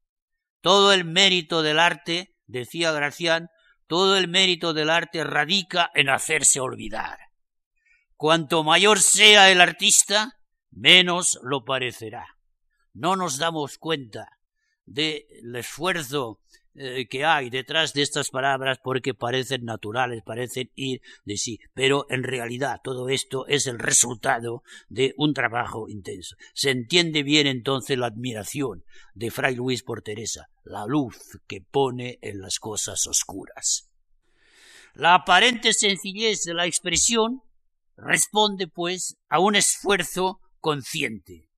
Todo 0.61 0.93
el 0.93 1.05
mérito 1.05 1.61
del 1.61 1.79
arte, 1.79 2.35
decía 2.45 2.91
Gracián, 2.91 3.49
todo 3.87 4.17
el 4.17 4.27
mérito 4.27 4.73
del 4.73 4.89
arte 4.89 5.23
radica 5.23 5.91
en 5.93 6.09
hacerse 6.09 6.59
olvidar. 6.59 7.17
Cuanto 8.15 8.63
mayor 8.63 8.99
sea 8.99 9.51
el 9.51 9.61
artista, 9.61 10.39
menos 10.71 11.39
lo 11.43 11.63
parecerá. 11.63 12.25
No 12.93 13.15
nos 13.15 13.37
damos 13.37 13.77
cuenta 13.77 14.39
del 14.85 15.55
esfuerzo 15.55 16.39
eh, 16.75 17.07
que 17.07 17.23
hay 17.23 17.51
detrás 17.51 17.93
de 17.93 18.01
estas 18.01 18.29
palabras 18.29 18.79
porque 18.83 19.13
parecen 19.13 19.63
naturales, 19.63 20.23
parecen 20.25 20.71
ir 20.75 21.01
de 21.23 21.37
sí, 21.37 21.59
pero 21.75 22.07
en 22.09 22.23
realidad 22.23 22.81
todo 22.83 23.09
esto 23.09 23.45
es 23.47 23.67
el 23.67 23.77
resultado 23.77 24.63
de 24.89 25.13
un 25.17 25.35
trabajo 25.35 25.87
intenso. 25.87 26.35
Se 26.55 26.71
entiende 26.71 27.21
bien 27.21 27.45
entonces 27.45 27.97
la 27.97 28.07
admiración 28.07 28.83
de 29.13 29.29
Fray 29.29 29.55
Luis 29.55 29.83
por 29.83 30.01
Teresa, 30.01 30.47
la 30.63 30.87
luz 30.87 31.39
que 31.47 31.61
pone 31.61 32.17
en 32.23 32.41
las 32.41 32.57
cosas 32.57 33.05
oscuras. 33.05 33.91
La 34.95 35.13
aparente 35.13 35.73
sencillez 35.73 36.43
de 36.43 36.55
la 36.55 36.65
expresión 36.65 37.43
responde, 37.97 38.67
pues, 38.67 39.17
a 39.29 39.39
un 39.39 39.55
esfuerzo 39.55 40.39
consciente. 40.59 41.49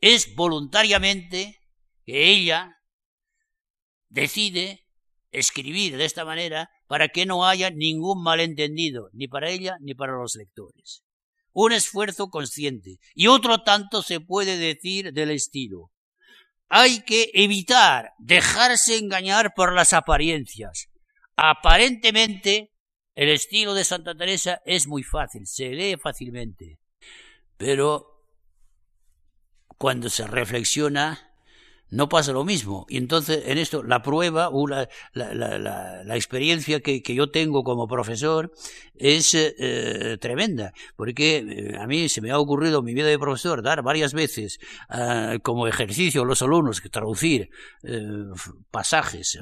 Es 0.00 0.34
voluntariamente 0.34 1.58
que 2.04 2.30
ella 2.30 2.76
decide 4.08 4.86
escribir 5.30 5.96
de 5.96 6.04
esta 6.04 6.24
manera 6.24 6.70
para 6.86 7.08
que 7.08 7.26
no 7.26 7.46
haya 7.46 7.70
ningún 7.70 8.22
malentendido, 8.22 9.10
ni 9.12 9.28
para 9.28 9.50
ella 9.50 9.76
ni 9.80 9.94
para 9.94 10.16
los 10.16 10.34
lectores. 10.36 11.02
Un 11.52 11.72
esfuerzo 11.72 12.28
consciente. 12.28 12.98
Y 13.14 13.26
otro 13.26 13.62
tanto 13.62 14.02
se 14.02 14.20
puede 14.20 14.56
decir 14.56 15.12
del 15.12 15.30
estilo. 15.30 15.90
Hay 16.68 17.02
que 17.02 17.30
evitar 17.34 18.12
dejarse 18.18 18.98
engañar 18.98 19.52
por 19.54 19.72
las 19.74 19.92
apariencias. 19.92 20.88
Aparentemente, 21.36 22.72
el 23.14 23.30
estilo 23.30 23.74
de 23.74 23.84
Santa 23.84 24.14
Teresa 24.14 24.60
es 24.64 24.86
muy 24.86 25.02
fácil, 25.02 25.46
se 25.46 25.70
lee 25.70 25.96
fácilmente. 25.96 26.78
Pero 27.56 28.17
cuando 29.78 30.10
se 30.10 30.26
reflexiona, 30.26 31.27
no 31.90 32.08
pasa 32.08 32.32
lo 32.32 32.44
mismo. 32.44 32.86
Y 32.88 32.98
entonces, 32.98 33.44
en 33.46 33.58
esto, 33.58 33.82
la 33.82 34.02
prueba, 34.02 34.50
la, 35.14 35.38
la, 35.54 36.16
experiencia 36.16 36.80
que, 36.80 37.02
yo 37.02 37.30
tengo 37.30 37.64
como 37.64 37.86
profesor 37.86 38.52
es 38.94 39.34
eh, 39.34 40.18
tremenda, 40.20 40.72
porque 40.96 41.38
eh, 41.38 41.76
a 41.78 41.86
mí 41.86 42.08
se 42.08 42.20
me 42.20 42.30
ha 42.30 42.38
ocurrido 42.38 42.80
en 42.80 42.84
mi 42.84 42.94
vida 42.94 43.06
de 43.06 43.18
profesor 43.18 43.62
dar 43.62 43.82
varias 43.82 44.12
veces 44.12 44.58
ah, 44.88 45.36
como 45.42 45.66
ejercicio 45.66 46.22
a 46.22 46.26
los 46.26 46.42
alumnos 46.42 46.80
que 46.80 46.88
traducir 46.88 47.50
eh, 47.82 48.06
pasajes 48.70 49.38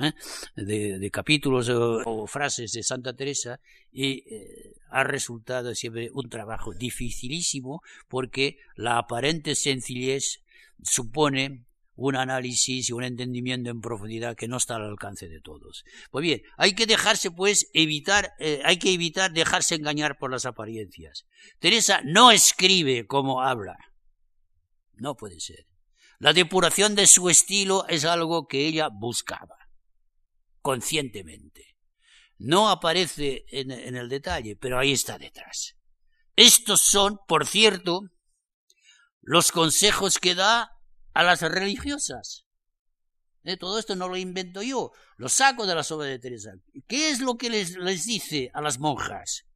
de, 0.54 0.98
de, 0.98 1.10
capítulos 1.10 1.68
o, 1.68 2.02
o, 2.04 2.26
frases 2.26 2.72
de 2.72 2.82
Santa 2.82 3.14
Teresa 3.14 3.60
y 3.92 4.24
ha 4.90 5.04
resultado 5.04 5.74
siempre 5.74 6.10
un 6.12 6.28
trabajo 6.28 6.72
dificilísimo 6.74 7.82
porque 8.08 8.58
la 8.76 8.98
aparente 8.98 9.54
sencillez 9.54 10.42
supone 10.82 11.64
un 11.96 12.14
análisis 12.14 12.88
y 12.88 12.92
un 12.92 13.02
entendimiento 13.02 13.70
en 13.70 13.80
profundidad 13.80 14.36
que 14.36 14.48
no 14.48 14.58
está 14.58 14.76
al 14.76 14.84
alcance 14.84 15.28
de 15.28 15.40
todos. 15.40 15.84
Pues 16.10 16.22
bien, 16.22 16.42
hay 16.58 16.74
que 16.74 16.86
dejarse, 16.86 17.30
pues, 17.30 17.70
evitar, 17.72 18.34
eh, 18.38 18.60
hay 18.64 18.78
que 18.78 18.92
evitar 18.92 19.32
dejarse 19.32 19.74
engañar 19.74 20.18
por 20.18 20.30
las 20.30 20.44
apariencias. 20.44 21.24
Teresa 21.58 22.02
no 22.04 22.30
escribe 22.30 23.06
como 23.06 23.42
habla. 23.42 23.76
No 24.92 25.16
puede 25.16 25.40
ser. 25.40 25.66
La 26.18 26.32
depuración 26.32 26.94
de 26.94 27.06
su 27.06 27.28
estilo 27.28 27.86
es 27.88 28.04
algo 28.04 28.46
que 28.46 28.66
ella 28.66 28.88
buscaba, 28.92 29.56
conscientemente. 30.60 31.76
No 32.38 32.68
aparece 32.68 33.44
en, 33.48 33.70
en 33.70 33.96
el 33.96 34.08
detalle, 34.08 34.56
pero 34.56 34.78
ahí 34.78 34.92
está 34.92 35.18
detrás. 35.18 35.76
Estos 36.36 36.82
son, 36.82 37.18
por 37.26 37.46
cierto, 37.46 38.02
los 39.22 39.50
consejos 39.52 40.18
que 40.18 40.34
da 40.34 40.75
a 41.16 41.22
las 41.22 41.40
religiosas. 41.40 42.44
Eh, 43.42 43.56
todo 43.56 43.78
esto 43.78 43.96
no 43.96 44.06
lo 44.06 44.18
invento 44.18 44.62
yo, 44.62 44.92
lo 45.16 45.30
saco 45.30 45.66
de 45.66 45.74
las 45.74 45.90
obras 45.90 46.10
de 46.10 46.18
Teresa. 46.18 46.50
¿Qué 46.86 47.08
es 47.08 47.20
lo 47.20 47.38
que 47.38 47.48
les, 47.48 47.74
les 47.78 48.04
dice 48.04 48.50
a 48.52 48.60
las 48.60 48.78
monjas? 48.78 49.46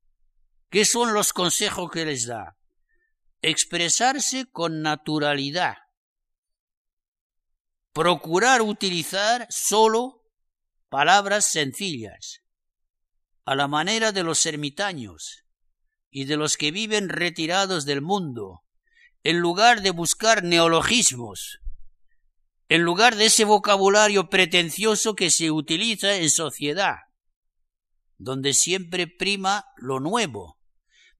¿Qué 0.71 0.87
son 0.87 1.13
los 1.13 1.35
consejos 1.35 1.91
que 1.91 2.07
les 2.07 2.27
da? 2.27 2.57
Expresarse 3.43 4.47
con 4.51 4.81
naturalidad. 4.81 5.77
Procurar 7.93 8.63
utilizar 8.63 9.47
solo 9.51 10.23
palabras 10.89 11.45
sencillas, 11.45 12.41
a 13.45 13.55
la 13.55 13.69
manera 13.69 14.13
de 14.13 14.23
los 14.23 14.47
ermitaños 14.47 15.45
y 16.09 16.25
de 16.25 16.39
los 16.39 16.57
que 16.57 16.71
viven 16.71 17.11
retirados 17.11 17.85
del 17.85 18.01
mundo, 18.01 18.63
en 19.23 19.39
lugar 19.39 19.83
de 19.83 19.91
buscar 19.91 20.43
neologismos, 20.43 21.61
en 22.69 22.83
lugar 22.83 23.17
de 23.17 23.27
ese 23.27 23.45
vocabulario 23.45 24.31
pretencioso 24.31 25.15
que 25.15 25.31
se 25.31 25.51
utiliza 25.51 26.17
en 26.17 26.31
sociedad, 26.31 26.97
donde 28.17 28.55
siempre 28.55 29.07
prima 29.07 29.65
lo 29.77 30.01
nuevo. 30.01 30.59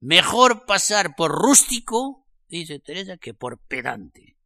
Mejor 0.01 0.65
pasar 0.65 1.15
por 1.17 1.33
rústico, 1.33 2.27
dice 2.49 2.79
Teresa, 2.79 3.17
que 3.19 3.35
por 3.35 3.59
pedante. 3.67 4.39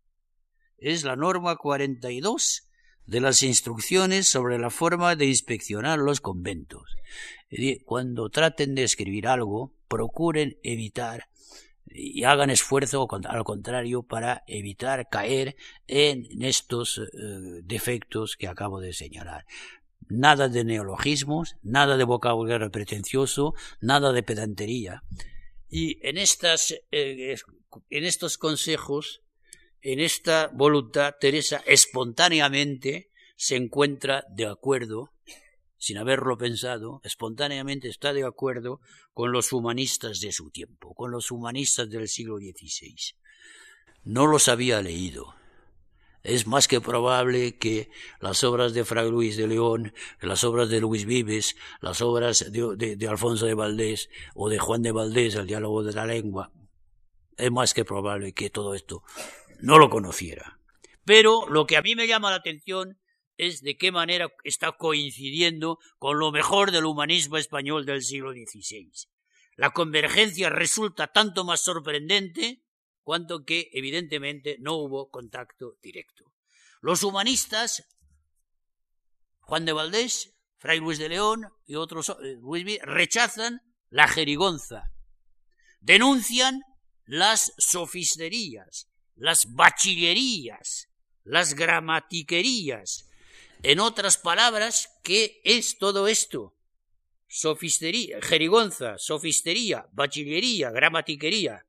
Es 0.78 1.04
la 1.04 1.14
norma 1.14 1.56
42 1.56 2.68
de 3.06 3.20
las 3.20 3.42
instrucciones 3.42 4.28
sobre 4.28 4.58
la 4.58 4.70
forma 4.70 5.14
de 5.14 5.26
inspeccionar 5.26 5.98
los 5.98 6.20
conventos. 6.20 6.82
Cuando 7.84 8.30
traten 8.30 8.74
de 8.74 8.82
escribir 8.82 9.28
algo, 9.28 9.76
procuren 9.88 10.58
evitar 10.62 11.28
y 11.94 12.24
hagan 12.24 12.50
esfuerzo, 12.50 13.08
al 13.28 13.44
contrario, 13.44 14.02
para 14.02 14.42
evitar 14.48 15.08
caer 15.08 15.54
en 15.86 16.26
estos 16.42 16.98
eh, 16.98 17.04
defectos 17.62 18.36
que 18.36 18.48
acabo 18.48 18.80
de 18.80 18.92
señalar. 18.92 19.46
Nada 20.08 20.48
de 20.48 20.64
neologismos, 20.64 21.54
nada 21.62 21.96
de 21.96 22.04
vocabulario 22.04 22.70
pretencioso, 22.70 23.54
nada 23.80 24.12
de 24.12 24.24
pedantería. 24.24 25.04
Y 25.68 26.04
en, 26.06 26.18
estas, 26.18 26.74
eh, 26.90 27.36
en 27.90 28.04
estos 28.04 28.38
consejos, 28.38 29.22
en 29.80 30.00
esta 30.00 30.48
voluntad, 30.52 31.14
Teresa 31.20 31.62
espontáneamente 31.64 33.10
se 33.36 33.54
encuentra 33.56 34.24
de 34.30 34.46
acuerdo 34.46 35.13
sin 35.84 35.98
haberlo 35.98 36.38
pensado, 36.38 37.02
espontáneamente 37.04 37.88
está 37.88 38.14
de 38.14 38.24
acuerdo 38.24 38.80
con 39.12 39.32
los 39.32 39.52
humanistas 39.52 40.18
de 40.20 40.32
su 40.32 40.50
tiempo, 40.50 40.94
con 40.94 41.10
los 41.10 41.30
humanistas 41.30 41.90
del 41.90 42.08
siglo 42.08 42.38
XVI. 42.38 42.96
No 44.02 44.26
los 44.26 44.48
había 44.48 44.80
leído. 44.80 45.34
Es 46.22 46.46
más 46.46 46.68
que 46.68 46.80
probable 46.80 47.58
que 47.58 47.90
las 48.18 48.44
obras 48.44 48.72
de 48.72 48.86
Fray 48.86 49.10
Luis 49.10 49.36
de 49.36 49.46
León, 49.46 49.92
las 50.22 50.42
obras 50.42 50.70
de 50.70 50.80
Luis 50.80 51.04
Vives, 51.04 51.54
las 51.82 52.00
obras 52.00 52.50
de, 52.50 53.06
Alfonso 53.06 53.44
de 53.44 53.52
Valdés 53.52 54.08
o 54.34 54.48
de 54.48 54.58
Juan 54.58 54.80
de 54.80 54.92
Valdés, 54.92 55.34
el 55.34 55.46
diálogo 55.46 55.82
de 55.82 55.92
la 55.92 56.06
lengua, 56.06 56.50
es 57.36 57.50
más 57.52 57.74
que 57.74 57.84
probable 57.84 58.32
que 58.32 58.48
todo 58.48 58.74
esto 58.74 59.02
no 59.60 59.78
lo 59.78 59.90
conociera. 59.90 60.58
Pero 61.04 61.46
lo 61.46 61.66
que 61.66 61.76
a 61.76 61.82
mí 61.82 61.94
me 61.94 62.06
llama 62.06 62.30
la 62.30 62.36
atención 62.36 62.96
es 63.36 63.62
de 63.62 63.76
qué 63.76 63.90
manera 63.92 64.32
está 64.44 64.72
coincidiendo 64.72 65.78
con 65.98 66.18
lo 66.18 66.32
mejor 66.32 66.70
del 66.70 66.84
humanismo 66.84 67.36
español 67.36 67.86
del 67.86 68.02
siglo 68.02 68.32
XVI. 68.32 68.90
La 69.56 69.70
convergencia 69.70 70.50
resulta 70.50 71.08
tanto 71.08 71.44
más 71.44 71.62
sorprendente 71.62 72.64
cuanto 73.02 73.44
que, 73.44 73.70
evidentemente, 73.72 74.56
no 74.60 74.74
hubo 74.74 75.10
contacto 75.10 75.76
directo. 75.82 76.32
Los 76.80 77.02
humanistas, 77.02 77.86
Juan 79.40 79.64
de 79.64 79.72
Valdés, 79.72 80.34
Fray 80.56 80.80
Luis 80.80 80.98
de 80.98 81.08
León 81.08 81.48
y 81.66 81.76
otros, 81.76 82.10
eh, 82.22 82.78
rechazan 82.82 83.60
la 83.90 84.08
jerigonza, 84.08 84.90
denuncian 85.80 86.62
las 87.04 87.52
sofisterías, 87.58 88.88
las 89.14 89.52
bachillerías, 89.52 90.88
las 91.22 91.54
gramatiquerías, 91.54 93.08
en 93.64 93.80
otras 93.80 94.18
palabras, 94.18 94.90
¿qué 95.02 95.40
es 95.42 95.78
todo 95.78 96.06
esto? 96.06 96.54
Sofistería, 97.26 98.20
jerigonza, 98.20 98.98
sofistería, 98.98 99.88
bachillería, 99.92 100.70
gramatiquería. 100.70 101.66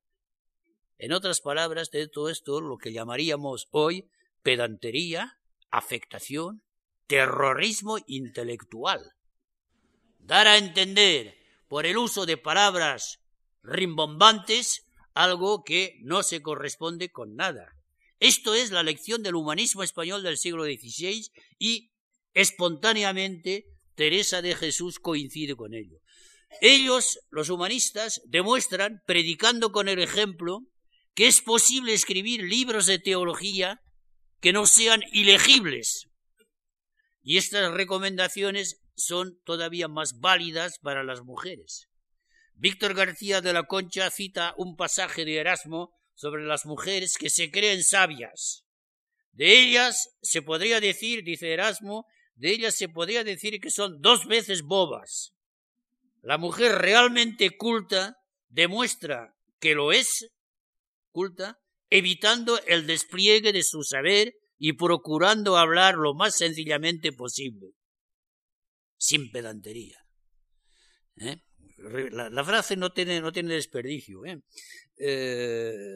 En 0.97 1.13
otras 1.13 1.39
palabras, 1.39 1.91
de 1.91 2.09
todo 2.09 2.29
esto, 2.29 2.59
lo 2.59 2.77
que 2.77 2.91
llamaríamos 2.91 3.69
hoy 3.71 4.09
pedantería, 4.43 5.39
afectación, 5.71 6.63
terrorismo 7.07 7.97
intelectual. 8.07 9.13
Dar 10.19 10.47
a 10.47 10.57
entender 10.57 11.37
por 11.69 11.85
el 11.85 11.97
uso 11.97 12.25
de 12.25 12.35
palabras 12.35 13.21
rimbombantes 13.63 14.85
algo 15.13 15.63
que 15.63 15.97
no 16.01 16.23
se 16.23 16.41
corresponde 16.41 17.09
con 17.09 17.37
nada. 17.37 17.74
Esto 18.19 18.53
es 18.55 18.71
la 18.71 18.83
lección 18.83 19.23
del 19.23 19.35
humanismo 19.35 19.83
español 19.83 20.23
del 20.23 20.37
siglo 20.37 20.63
XVI 20.63 21.31
y 21.59 21.91
espontáneamente 22.33 23.65
Teresa 23.95 24.41
de 24.41 24.55
Jesús 24.55 24.99
coincide 24.99 25.55
con 25.55 25.73
ello. 25.73 25.99
Ellos, 26.61 27.19
los 27.29 27.49
humanistas, 27.49 28.21
demuestran, 28.25 29.01
predicando 29.05 29.71
con 29.71 29.89
el 29.89 29.99
ejemplo, 29.99 30.61
que 31.13 31.27
es 31.27 31.41
posible 31.41 31.93
escribir 31.93 32.43
libros 32.43 32.85
de 32.85 32.99
teología 32.99 33.81
que 34.41 34.53
no 34.53 34.65
sean 34.65 35.01
ilegibles. 35.11 36.07
Y 37.23 37.37
estas 37.37 37.73
recomendaciones 37.73 38.81
son 38.95 39.39
todavía 39.43 39.87
más 39.87 40.19
válidas 40.19 40.79
para 40.79 41.03
las 41.03 41.21
mujeres. 41.23 41.89
Víctor 42.53 42.93
García 42.93 43.41
de 43.41 43.53
la 43.53 43.63
Concha 43.63 44.09
cita 44.09 44.53
un 44.57 44.75
pasaje 44.75 45.25
de 45.25 45.37
Erasmo 45.37 45.93
sobre 46.15 46.45
las 46.45 46.65
mujeres 46.65 47.17
que 47.17 47.29
se 47.29 47.51
creen 47.51 47.83
sabias. 47.83 48.65
De 49.31 49.59
ellas 49.59 50.09
se 50.21 50.41
podría 50.41 50.79
decir, 50.79 51.23
dice 51.23 51.53
Erasmo, 51.53 52.05
de 52.35 52.51
ellas 52.51 52.75
se 52.75 52.89
podría 52.89 53.23
decir 53.23 53.59
que 53.59 53.69
son 53.69 54.01
dos 54.01 54.25
veces 54.25 54.63
bobas. 54.63 55.33
La 56.21 56.37
mujer 56.37 56.73
realmente 56.79 57.55
culta 57.55 58.17
demuestra 58.49 59.35
que 59.59 59.75
lo 59.75 59.91
es 59.91 60.31
culta, 61.11 61.59
evitando 61.89 62.59
el 62.65 62.87
despliegue 62.87 63.53
de 63.53 63.63
su 63.63 63.83
saber 63.83 64.33
y 64.57 64.73
procurando 64.73 65.57
hablar 65.57 65.95
lo 65.95 66.13
más 66.13 66.35
sencillamente 66.35 67.11
posible, 67.11 67.73
sin 68.97 69.31
pedantería. 69.31 69.97
¿Eh? 71.17 71.37
La, 72.11 72.43
frase 72.43 72.75
no 72.75 72.91
tiene, 72.91 73.21
no 73.21 73.31
tiene 73.31 73.53
desperdicio. 73.53 74.25
¿eh? 74.25 74.41
Eh, 74.97 75.87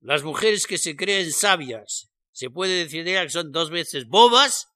las 0.00 0.22
mujeres 0.22 0.66
que 0.66 0.78
se 0.78 0.96
creen 0.96 1.30
sabias, 1.32 2.10
se 2.32 2.50
puede 2.50 2.84
decir 2.84 3.04
que 3.04 3.28
son 3.28 3.52
dos 3.52 3.70
veces 3.70 4.06
bobas. 4.06 4.68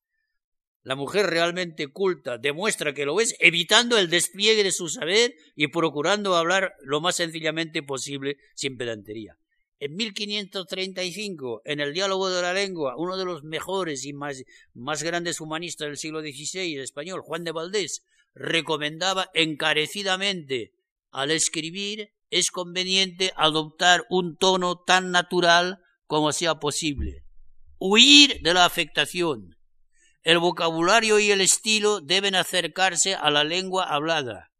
La 0.82 0.96
mujer 0.96 1.26
realmente 1.26 1.88
culta 1.88 2.38
demuestra 2.38 2.94
que 2.94 3.04
lo 3.04 3.20
es, 3.20 3.34
evitando 3.40 3.98
el 3.98 4.08
despliegue 4.08 4.64
de 4.64 4.72
su 4.72 4.88
saber 4.88 5.34
y 5.54 5.68
procurando 5.68 6.36
hablar 6.36 6.74
lo 6.82 7.00
más 7.00 7.16
sencillamente 7.16 7.82
posible, 7.82 8.38
sin 8.54 8.76
pedantería. 8.76 9.36
En 9.80 9.94
1535, 9.94 11.62
en 11.64 11.80
el 11.80 11.92
diálogo 11.92 12.30
de 12.30 12.42
la 12.42 12.52
lengua, 12.52 12.96
uno 12.96 13.16
de 13.16 13.24
los 13.24 13.44
mejores 13.44 14.04
y 14.04 14.12
más, 14.12 14.42
más 14.74 15.02
grandes 15.02 15.40
humanistas 15.40 15.88
del 15.88 15.96
siglo 15.96 16.20
XVI, 16.20 16.78
español, 16.78 17.20
Juan 17.20 17.44
de 17.44 17.52
Valdés, 17.52 18.02
recomendaba 18.38 19.30
encarecidamente 19.34 20.72
al 21.10 21.30
escribir 21.30 22.12
es 22.30 22.50
conveniente 22.50 23.32
adoptar 23.36 24.06
un 24.10 24.36
tono 24.36 24.78
tan 24.78 25.10
natural 25.10 25.82
como 26.06 26.32
sea 26.32 26.60
posible. 26.60 27.24
Huir 27.78 28.40
de 28.42 28.54
la 28.54 28.64
afectación. 28.64 29.56
El 30.22 30.38
vocabulario 30.38 31.18
y 31.18 31.30
el 31.30 31.40
estilo 31.40 32.00
deben 32.00 32.34
acercarse 32.34 33.14
a 33.14 33.30
la 33.30 33.44
lengua 33.44 33.84
hablada, 33.84 34.50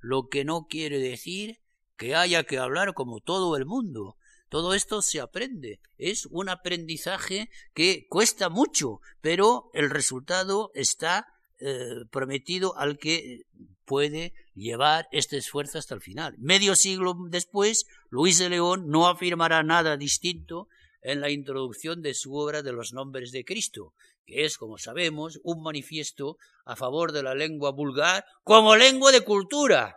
lo 0.00 0.28
que 0.28 0.44
no 0.44 0.66
quiere 0.68 0.98
decir 0.98 1.60
que 1.96 2.14
haya 2.14 2.44
que 2.44 2.58
hablar 2.58 2.94
como 2.94 3.20
todo 3.20 3.56
el 3.56 3.66
mundo. 3.66 4.16
Todo 4.48 4.72
esto 4.72 5.02
se 5.02 5.20
aprende. 5.20 5.80
Es 5.98 6.26
un 6.30 6.48
aprendizaje 6.48 7.50
que 7.74 8.06
cuesta 8.08 8.48
mucho, 8.48 9.00
pero 9.20 9.70
el 9.74 9.90
resultado 9.90 10.70
está 10.74 11.26
eh, 11.60 12.04
prometido 12.10 12.76
al 12.76 12.98
que 12.98 13.42
puede 13.84 14.32
llevar 14.54 15.08
este 15.12 15.38
esfuerzo 15.38 15.78
hasta 15.78 15.94
el 15.94 16.00
final. 16.00 16.34
Medio 16.38 16.76
siglo 16.76 17.16
después, 17.30 17.86
Luis 18.10 18.38
de 18.38 18.48
León 18.48 18.88
no 18.88 19.08
afirmará 19.08 19.62
nada 19.62 19.96
distinto 19.96 20.68
en 21.02 21.20
la 21.20 21.30
introducción 21.30 22.02
de 22.02 22.14
su 22.14 22.34
obra 22.34 22.62
de 22.62 22.72
los 22.72 22.92
nombres 22.92 23.32
de 23.32 23.44
Cristo, 23.44 23.94
que 24.26 24.44
es, 24.44 24.58
como 24.58 24.78
sabemos, 24.78 25.40
un 25.42 25.62
manifiesto 25.62 26.36
a 26.64 26.76
favor 26.76 27.12
de 27.12 27.22
la 27.22 27.34
lengua 27.34 27.72
vulgar 27.72 28.24
como 28.44 28.76
lengua 28.76 29.10
de 29.10 29.22
cultura. 29.22 29.96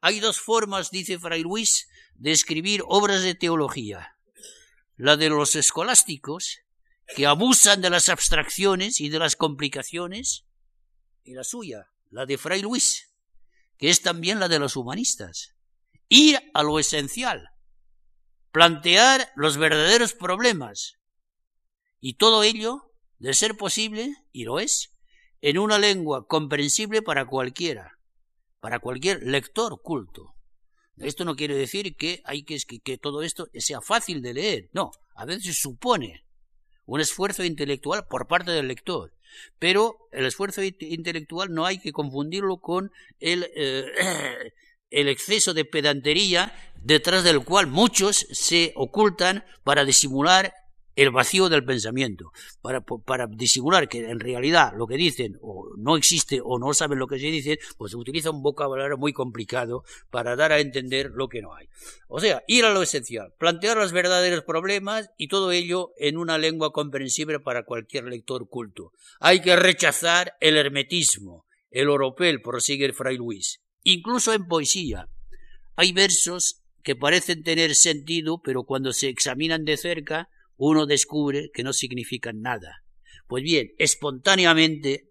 Hay 0.00 0.20
dos 0.20 0.40
formas, 0.40 0.90
dice 0.90 1.18
Fray 1.18 1.42
Luis, 1.42 1.88
de 2.14 2.32
escribir 2.32 2.82
obras 2.86 3.22
de 3.22 3.34
teología. 3.34 4.16
La 4.96 5.16
de 5.16 5.28
los 5.28 5.54
escolásticos, 5.56 6.60
que 7.16 7.26
abusan 7.26 7.80
de 7.80 7.90
las 7.90 8.08
abstracciones 8.08 9.00
y 9.00 9.08
de 9.08 9.18
las 9.18 9.36
complicaciones, 9.36 10.44
y 11.24 11.34
la 11.34 11.44
suya, 11.44 11.88
la 12.10 12.26
de 12.26 12.38
Fray 12.38 12.62
Luis, 12.62 13.10
que 13.76 13.90
es 13.90 14.02
también 14.02 14.40
la 14.40 14.48
de 14.48 14.58
los 14.58 14.76
humanistas. 14.76 15.54
Ir 16.08 16.38
a 16.54 16.62
lo 16.62 16.78
esencial, 16.78 17.50
plantear 18.50 19.32
los 19.34 19.56
verdaderos 19.56 20.14
problemas, 20.14 20.98
y 22.00 22.14
todo 22.14 22.42
ello, 22.42 22.92
de 23.18 23.34
ser 23.34 23.56
posible, 23.56 24.14
y 24.32 24.44
lo 24.44 24.58
es, 24.60 24.92
en 25.40 25.58
una 25.58 25.78
lengua 25.78 26.26
comprensible 26.26 27.02
para 27.02 27.26
cualquiera, 27.26 27.98
para 28.60 28.78
cualquier 28.78 29.22
lector 29.22 29.80
culto. 29.82 30.34
Esto 30.98 31.24
no 31.24 31.34
quiere 31.34 31.54
decir 31.54 31.96
que 31.96 32.22
hay 32.24 32.44
que, 32.44 32.58
que 32.58 32.98
todo 32.98 33.22
esto 33.22 33.48
sea 33.54 33.80
fácil 33.80 34.22
de 34.22 34.34
leer, 34.34 34.70
no, 34.72 34.90
a 35.14 35.24
veces 35.24 35.58
supone 35.58 36.24
un 36.84 37.00
esfuerzo 37.00 37.44
intelectual 37.44 38.06
por 38.06 38.26
parte 38.26 38.50
del 38.50 38.68
lector. 38.68 39.14
Pero 39.58 40.08
el 40.12 40.26
esfuerzo 40.26 40.62
intelectual 40.62 41.52
no 41.52 41.66
hay 41.66 41.78
que 41.78 41.92
confundirlo 41.92 42.58
con 42.58 42.90
el, 43.20 43.50
eh, 43.54 43.84
el 44.90 45.08
exceso 45.08 45.54
de 45.54 45.64
pedantería 45.64 46.52
detrás 46.82 47.24
del 47.24 47.44
cual 47.44 47.66
muchos 47.66 48.26
se 48.30 48.72
ocultan 48.74 49.44
para 49.64 49.84
disimular 49.84 50.52
el 50.96 51.10
vacío 51.10 51.48
del 51.48 51.64
pensamiento, 51.64 52.32
para, 52.60 52.80
para, 52.80 53.26
disimular 53.26 53.88
que 53.88 54.10
en 54.10 54.20
realidad 54.20 54.72
lo 54.76 54.86
que 54.86 54.96
dicen 54.96 55.38
o 55.40 55.70
no 55.76 55.96
existe 55.96 56.40
o 56.42 56.58
no 56.58 56.74
saben 56.74 56.98
lo 56.98 57.06
que 57.06 57.18
se 57.18 57.26
dice, 57.26 57.58
pues 57.78 57.92
se 57.92 57.96
utiliza 57.96 58.30
un 58.30 58.42
vocabulario 58.42 58.98
muy 58.98 59.12
complicado 59.12 59.84
para 60.10 60.36
dar 60.36 60.52
a 60.52 60.60
entender 60.60 61.10
lo 61.14 61.28
que 61.28 61.42
no 61.42 61.54
hay. 61.54 61.68
O 62.08 62.20
sea, 62.20 62.42
ir 62.46 62.64
a 62.64 62.72
lo 62.72 62.82
esencial, 62.82 63.32
plantear 63.38 63.76
los 63.76 63.92
verdaderos 63.92 64.44
problemas 64.44 65.10
y 65.16 65.28
todo 65.28 65.52
ello 65.52 65.92
en 65.96 66.18
una 66.18 66.38
lengua 66.38 66.72
comprensible 66.72 67.40
para 67.40 67.64
cualquier 67.64 68.04
lector 68.04 68.48
culto. 68.48 68.92
Hay 69.20 69.40
que 69.40 69.56
rechazar 69.56 70.34
el 70.40 70.56
hermetismo, 70.56 71.46
el 71.70 71.88
oropel, 71.88 72.42
prosigue 72.42 72.92
Fray 72.92 73.16
Luis. 73.16 73.60
Incluso 73.82 74.32
en 74.32 74.46
poesía 74.46 75.08
hay 75.76 75.92
versos 75.92 76.62
que 76.82 76.96
parecen 76.96 77.42
tener 77.42 77.74
sentido, 77.74 78.40
pero 78.42 78.64
cuando 78.64 78.92
se 78.92 79.08
examinan 79.08 79.64
de 79.64 79.76
cerca 79.76 80.28
uno 80.56 80.86
descubre 80.86 81.50
que 81.52 81.62
no 81.62 81.72
significan 81.72 82.40
nada. 82.40 82.84
Pues 83.26 83.42
bien, 83.42 83.72
espontáneamente 83.78 85.10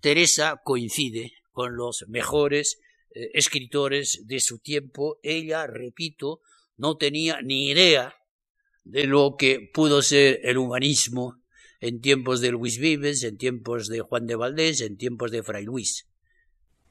Teresa 0.00 0.60
coincide 0.64 1.32
con 1.52 1.76
los 1.76 2.04
mejores 2.08 2.80
eh, 3.14 3.30
escritores 3.34 4.24
de 4.26 4.40
su 4.40 4.58
tiempo. 4.58 5.18
Ella, 5.22 5.66
repito, 5.66 6.40
no 6.76 6.96
tenía 6.96 7.40
ni 7.42 7.70
idea 7.70 8.14
de 8.82 9.06
lo 9.06 9.36
que 9.38 9.70
pudo 9.72 10.02
ser 10.02 10.40
el 10.42 10.58
humanismo 10.58 11.40
en 11.80 12.00
tiempos 12.00 12.40
de 12.40 12.50
Luis 12.50 12.78
Vives, 12.78 13.22
en 13.22 13.36
tiempos 13.36 13.88
de 13.88 14.00
Juan 14.00 14.26
de 14.26 14.36
Valdés, 14.36 14.80
en 14.80 14.96
tiempos 14.96 15.30
de 15.30 15.42
Fray 15.42 15.64
Luis. 15.64 16.08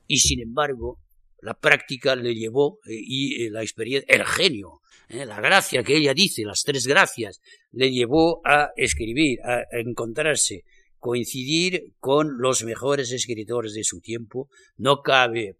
Y 0.07 0.19
sin 0.19 0.41
embargo, 0.41 1.02
la 1.43 1.53
práctica 1.53 2.15
le 2.15 2.33
llevó 2.33 2.79
eh, 2.85 2.93
y 2.95 3.43
eh, 3.43 3.49
la 3.51 3.61
experiencia, 3.61 4.15
el 4.15 4.25
genio 4.25 4.81
¿eh? 5.09 5.25
la 5.25 5.41
gracia 5.41 5.83
que 5.83 5.97
ella 5.97 6.13
dice, 6.13 6.43
las 6.45 6.63
tres 6.63 6.87
gracias, 6.87 7.41
le 7.71 7.91
llevó 7.91 8.41
a 8.45 8.71
escribir, 8.77 9.39
a 9.43 9.63
encontrarse, 9.71 10.63
coincidir 10.97 11.93
con 11.99 12.37
los 12.37 12.63
mejores 12.63 13.11
escritores 13.11 13.73
de 13.73 13.83
su 13.83 13.99
tiempo. 13.99 14.49
No 14.77 15.01
cabe, 15.01 15.57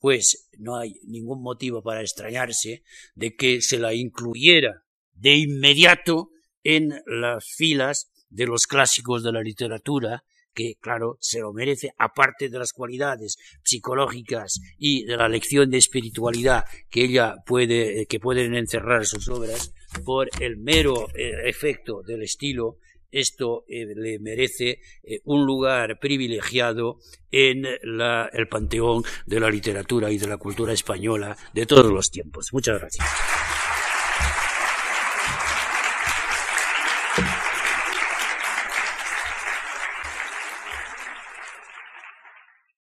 pues, 0.00 0.48
no 0.58 0.76
hay 0.76 0.94
ningún 1.04 1.42
motivo 1.42 1.80
para 1.80 2.00
extrañarse 2.00 2.82
de 3.14 3.36
que 3.36 3.62
se 3.62 3.78
la 3.78 3.94
incluyera 3.94 4.82
de 5.12 5.36
inmediato 5.36 6.30
en 6.64 7.00
las 7.06 7.44
filas 7.46 8.10
de 8.30 8.46
los 8.46 8.66
clásicos 8.66 9.22
de 9.22 9.30
la 9.30 9.42
literatura 9.42 10.24
que, 10.54 10.76
claro, 10.80 11.18
se 11.20 11.40
lo 11.40 11.52
merece, 11.52 11.92
aparte 11.98 12.48
de 12.48 12.58
las 12.58 12.72
cualidades 12.72 13.36
psicológicas 13.62 14.60
y 14.78 15.04
de 15.04 15.16
la 15.16 15.28
lección 15.28 15.70
de 15.70 15.78
espiritualidad 15.78 16.64
que 16.90 17.04
ella 17.04 17.36
puede, 17.44 18.02
eh, 18.02 18.06
que 18.06 18.20
pueden 18.20 18.54
encerrar 18.54 19.04
sus 19.04 19.28
obras, 19.28 19.74
por 20.04 20.28
el 20.40 20.56
mero 20.56 21.08
eh, 21.14 21.48
efecto 21.48 22.02
del 22.02 22.22
estilo, 22.22 22.78
esto 23.10 23.64
eh, 23.68 23.86
le 23.94 24.18
merece 24.18 24.80
un 25.24 25.46
lugar 25.46 26.00
privilegiado 26.00 26.98
en 27.30 27.64
el 27.64 28.48
panteón 28.48 29.04
de 29.24 29.38
la 29.38 29.50
literatura 29.50 30.10
y 30.10 30.18
de 30.18 30.26
la 30.26 30.36
cultura 30.36 30.72
española 30.72 31.36
de 31.52 31.64
todos 31.64 31.92
los 31.92 32.10
tiempos. 32.10 32.48
Muchas 32.52 32.80
gracias. 32.80 33.63